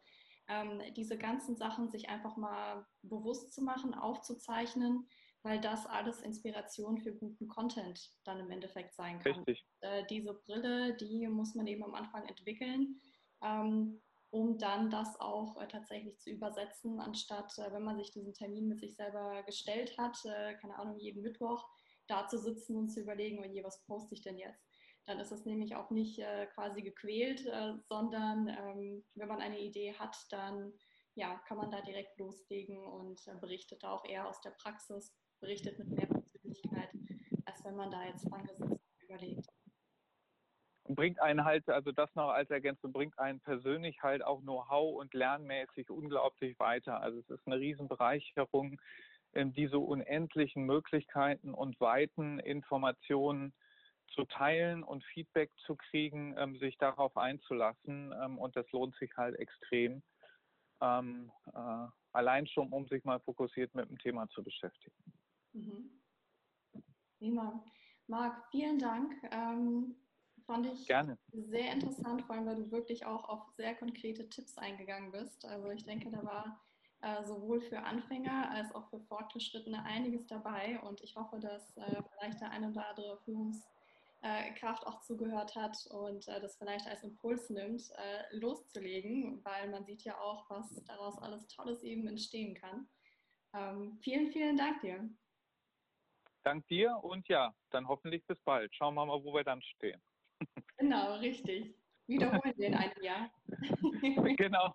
ähm, 0.50 0.82
diese 0.96 1.18
ganzen 1.18 1.56
Sachen 1.56 1.90
sich 1.90 2.10
einfach 2.10 2.36
mal 2.36 2.86
bewusst 3.04 3.54
zu 3.54 3.62
machen, 3.62 3.94
aufzuzeichnen, 3.94 5.08
weil 5.44 5.62
das 5.62 5.86
alles 5.86 6.22
Inspiration 6.22 6.98
für 6.98 7.14
guten 7.14 7.48
Content 7.48 8.12
dann 8.26 8.40
im 8.40 8.52
Endeffekt 8.52 8.94
sein 8.94 9.20
kann. 9.20 9.34
Richtig. 9.34 9.66
Äh, 9.82 10.06
diese 10.10 10.34
Brille, 10.34 10.96
die 10.98 11.28
muss 11.28 11.56
man 11.56 11.68
eben 11.68 11.84
am 11.84 11.96
Anfang 11.96 12.26
entwickeln, 12.26 13.00
ähm, 13.42 14.02
um 14.30 14.58
dann 14.58 14.90
das 14.90 15.20
auch 15.20 15.60
äh, 15.62 15.68
tatsächlich 15.68 16.20
zu 16.20 16.32
übersetzen, 16.32 17.00
anstatt, 17.00 17.58
äh, 17.58 17.72
wenn 17.72 17.84
man 17.84 17.98
sich 17.98 18.12
diesen 18.12 18.34
Termin 18.34 18.68
mit 18.68 18.80
sich 18.80 18.96
selber 18.96 19.44
gestellt 19.44 19.98
hat, 19.98 20.18
äh, 20.26 20.56
keine 20.56 20.78
Ahnung, 20.78 21.00
jeden 21.00 21.22
Mittwoch 21.22 21.66
da 22.08 22.28
zu 22.28 22.38
sitzen 22.38 22.76
und 22.76 22.90
zu 22.90 23.02
überlegen, 23.02 23.40
oh 23.40 23.46
je, 23.46 23.64
was 23.64 23.84
poste 23.84 24.16
ich 24.16 24.22
denn 24.22 24.38
jetzt? 24.38 24.66
Dann 25.06 25.20
ist 25.20 25.32
es 25.32 25.46
nämlich 25.46 25.76
auch 25.76 25.90
nicht 25.92 26.20
äh, 26.20 26.48
quasi 26.48 26.82
gequält, 26.82 27.46
äh, 27.46 27.74
sondern 27.88 28.50
ähm, 28.50 29.06
wenn 29.16 29.28
man 29.30 29.40
eine 29.40 29.60
Idee 29.60 29.94
hat, 29.94 30.18
dann 30.30 30.74
ja, 31.16 31.42
kann 31.48 31.58
man 31.58 31.72
da 31.72 31.82
direkt 31.82 32.20
loslegen 32.20 32.86
und 32.86 33.20
berichtet 33.42 33.84
auch 33.84 34.06
eher 34.06 34.28
aus 34.28 34.40
der 34.42 34.52
Praxis, 34.52 35.16
berichtet 35.40 35.78
mit 35.80 35.90
mehr 35.90 36.08
Persönlichkeit, 36.08 36.90
als 37.46 37.64
wenn 37.64 37.76
man 37.76 37.92
da 37.92 38.06
jetzt 38.06 38.26
und 38.26 38.80
überlegt. 39.02 39.48
Bringt 40.90 41.20
einen 41.20 41.44
halt, 41.44 41.68
also 41.68 41.92
das 41.92 42.14
noch 42.16 42.30
als 42.30 42.50
Ergänzung, 42.50 42.94
bringt 42.94 43.20
einen 43.20 43.42
persönlich 43.42 44.02
halt 44.02 44.24
auch 44.24 44.42
Know-how 44.42 44.96
und 44.96 45.14
lernmäßig 45.14 45.90
unglaublich 45.90 46.58
weiter. 46.60 47.02
Also 47.02 47.20
es 47.20 47.30
ist 47.30 47.46
eine 47.46 47.60
Riesenbereicherung, 47.60 48.80
ähm, 49.34 49.54
diese 49.54 49.80
unendlichen 49.80 50.66
Möglichkeiten 50.66 51.54
und 51.54 51.80
weiten 51.82 52.40
Informationen 52.40 53.54
zu 54.14 54.24
teilen 54.26 54.84
und 54.84 55.04
Feedback 55.04 55.52
zu 55.66 55.76
kriegen, 55.76 56.36
ähm, 56.38 56.58
sich 56.58 56.78
darauf 56.78 57.18
einzulassen. 57.18 58.14
Ähm, 58.24 58.38
und 58.38 58.56
das 58.56 58.72
lohnt 58.72 58.96
sich 58.96 59.12
halt 59.18 59.36
extrem. 59.36 60.02
Ähm, 60.82 61.32
äh, 61.54 61.88
allein 62.14 62.48
schon, 62.48 62.70
um 62.70 62.88
sich 62.88 63.04
mal 63.04 63.20
fokussiert 63.20 63.76
mit 63.76 63.90
dem 63.90 63.98
Thema 63.98 64.30
zu 64.30 64.44
beschäftigen. 64.44 64.96
Mhm. 65.54 66.02
Prima. 67.18 67.64
Marc, 68.08 68.50
vielen 68.52 68.80
Dank. 68.80 69.14
Ähm, 69.32 69.96
fand 70.46 70.66
ich 70.68 70.88
Gerne. 70.88 71.18
sehr 71.32 71.74
interessant, 71.74 72.22
vor 72.24 72.36
allem 72.36 72.46
weil 72.46 72.56
du 72.56 72.72
wirklich 72.72 73.06
auch 73.06 73.28
auf 73.28 73.50
sehr 73.58 73.76
konkrete 73.76 74.30
Tipps 74.30 74.58
eingegangen 74.58 75.12
bist. 75.12 75.46
Also 75.46 75.70
ich 75.72 75.84
denke, 75.84 76.10
da 76.10 76.24
war 76.24 76.62
äh, 77.02 77.24
sowohl 77.26 77.62
für 77.62 77.80
Anfänger 77.80 78.50
als 78.50 78.74
auch 78.74 78.90
für 78.90 79.00
Fortgeschrittene 79.02 79.84
einiges 79.84 80.26
dabei 80.28 80.80
und 80.82 81.02
ich 81.02 81.16
hoffe, 81.16 81.40
dass 81.40 81.76
äh, 81.78 82.02
vielleicht 82.12 82.42
der 82.42 82.52
eine 82.52 82.70
oder 82.70 82.88
andere 82.88 83.20
Führungskraft 83.24 84.88
auch 84.88 85.02
zugehört 85.02 85.56
hat 85.56 85.78
und 85.92 86.28
äh, 86.28 86.40
das 86.40 86.58
vielleicht 86.58 86.88
als 86.88 87.04
Impuls 87.04 87.50
nimmt, 87.50 87.84
äh, 87.98 88.36
loszulegen, 88.38 89.44
weil 89.44 89.70
man 89.70 89.86
sieht 89.86 90.04
ja 90.04 90.18
auch, 90.20 90.50
was 90.50 90.84
daraus 90.86 91.18
alles 91.20 91.48
Tolles 91.48 91.84
eben 91.84 92.08
entstehen 92.08 92.56
kann. 92.56 92.88
Ähm, 93.54 94.00
vielen, 94.02 94.32
vielen 94.32 94.58
Dank 94.58 94.82
dir. 94.82 95.10
Dank 96.48 96.66
dir 96.68 96.98
und 97.04 97.28
ja, 97.28 97.54
dann 97.72 97.90
hoffentlich 97.90 98.26
bis 98.26 98.40
bald. 98.40 98.74
Schauen 98.74 98.96
wir 98.96 99.06
mal, 99.06 99.22
wo 99.22 99.34
wir 99.34 99.44
dann 99.44 99.62
stehen. 99.62 100.02
Genau, 100.78 101.16
richtig. 101.16 101.76
Wiederholen 102.08 102.54
wir 102.56 102.68
in 102.68 102.74
einem 102.74 103.04
Jahr. 103.04 103.30
genau. 104.38 104.74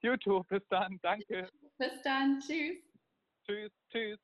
YouTube, 0.00 0.46
bis 0.46 0.62
dann. 0.68 0.96
Danke. 1.02 1.50
Bis 1.76 2.02
dann. 2.04 2.38
Tschüss. 2.38 2.84
Tschüss. 3.44 3.72
Tschüss. 3.90 4.20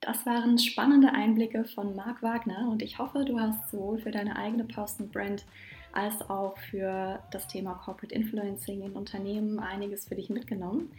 Das 0.00 0.26
waren 0.26 0.58
spannende 0.58 1.12
Einblicke 1.12 1.64
von 1.64 1.94
Marc 1.94 2.24
Wagner 2.24 2.68
und 2.68 2.82
ich 2.82 2.98
hoffe, 2.98 3.24
du 3.24 3.38
hast 3.38 3.70
sowohl 3.70 4.00
für 4.00 4.10
deine 4.10 4.34
eigene 4.34 4.64
Personal 4.64 5.12
Brand 5.12 5.46
als 5.92 6.28
auch 6.28 6.58
für 6.58 7.22
das 7.30 7.46
Thema 7.46 7.74
Corporate 7.74 8.12
Influencing 8.12 8.82
in 8.82 8.94
Unternehmen 8.94 9.60
einiges 9.60 10.08
für 10.08 10.16
dich 10.16 10.28
mitgenommen. 10.28 10.92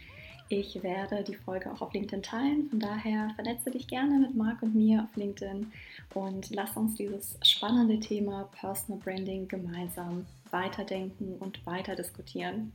Ich 0.48 0.82
werde 0.82 1.24
die 1.24 1.36
Folge 1.36 1.72
auch 1.72 1.80
auf 1.80 1.94
LinkedIn 1.94 2.22
teilen. 2.22 2.68
Von 2.68 2.78
daher 2.78 3.30
vernetze 3.34 3.70
dich 3.70 3.88
gerne 3.88 4.18
mit 4.18 4.34
Marc 4.34 4.62
und 4.62 4.74
mir 4.74 5.04
auf 5.04 5.16
LinkedIn 5.16 5.72
und 6.12 6.54
lass 6.54 6.76
uns 6.76 6.96
dieses 6.96 7.38
spannende 7.42 7.98
Thema 7.98 8.48
Personal 8.52 9.00
Branding 9.02 9.48
gemeinsam 9.48 10.26
weiterdenken 10.50 11.36
und 11.40 11.64
weiter 11.66 11.96
diskutieren. 11.96 12.72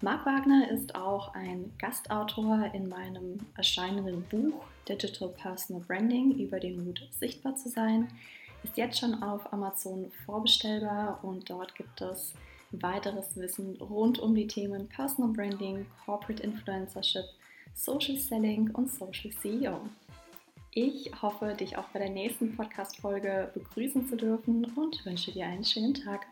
Marc 0.00 0.26
Wagner 0.26 0.70
ist 0.70 0.94
auch 0.94 1.34
ein 1.34 1.72
Gastautor 1.78 2.70
in 2.72 2.88
meinem 2.88 3.40
erscheinenden 3.56 4.22
Buch 4.24 4.62
Digital 4.88 5.30
Personal 5.30 5.82
Branding 5.82 6.38
über 6.38 6.60
den 6.60 6.84
Mut, 6.84 7.08
sichtbar 7.10 7.56
zu 7.56 7.68
sein. 7.70 8.08
Ist 8.62 8.76
jetzt 8.76 8.98
schon 8.98 9.22
auf 9.22 9.52
Amazon 9.52 10.12
vorbestellbar 10.26 11.18
und 11.22 11.48
dort 11.48 11.74
gibt 11.74 12.00
es 12.00 12.34
weiteres 12.72 13.36
Wissen 13.36 13.76
rund 13.80 14.18
um 14.18 14.34
die 14.34 14.46
Themen 14.46 14.88
Personal 14.88 15.32
Branding, 15.32 15.86
Corporate 16.04 16.42
Influencership, 16.42 17.24
Social 17.74 18.16
Selling 18.16 18.70
und 18.70 18.92
Social 18.92 19.30
CEO. 19.40 19.80
Ich 20.72 21.10
hoffe, 21.22 21.54
dich 21.54 21.76
auch 21.76 21.88
bei 21.88 21.98
der 21.98 22.10
nächsten 22.10 22.54
Podcast-Folge 22.56 23.50
begrüßen 23.54 24.06
zu 24.06 24.16
dürfen 24.16 24.64
und 24.76 25.04
wünsche 25.04 25.32
dir 25.32 25.46
einen 25.46 25.64
schönen 25.64 25.94
Tag. 25.94 26.26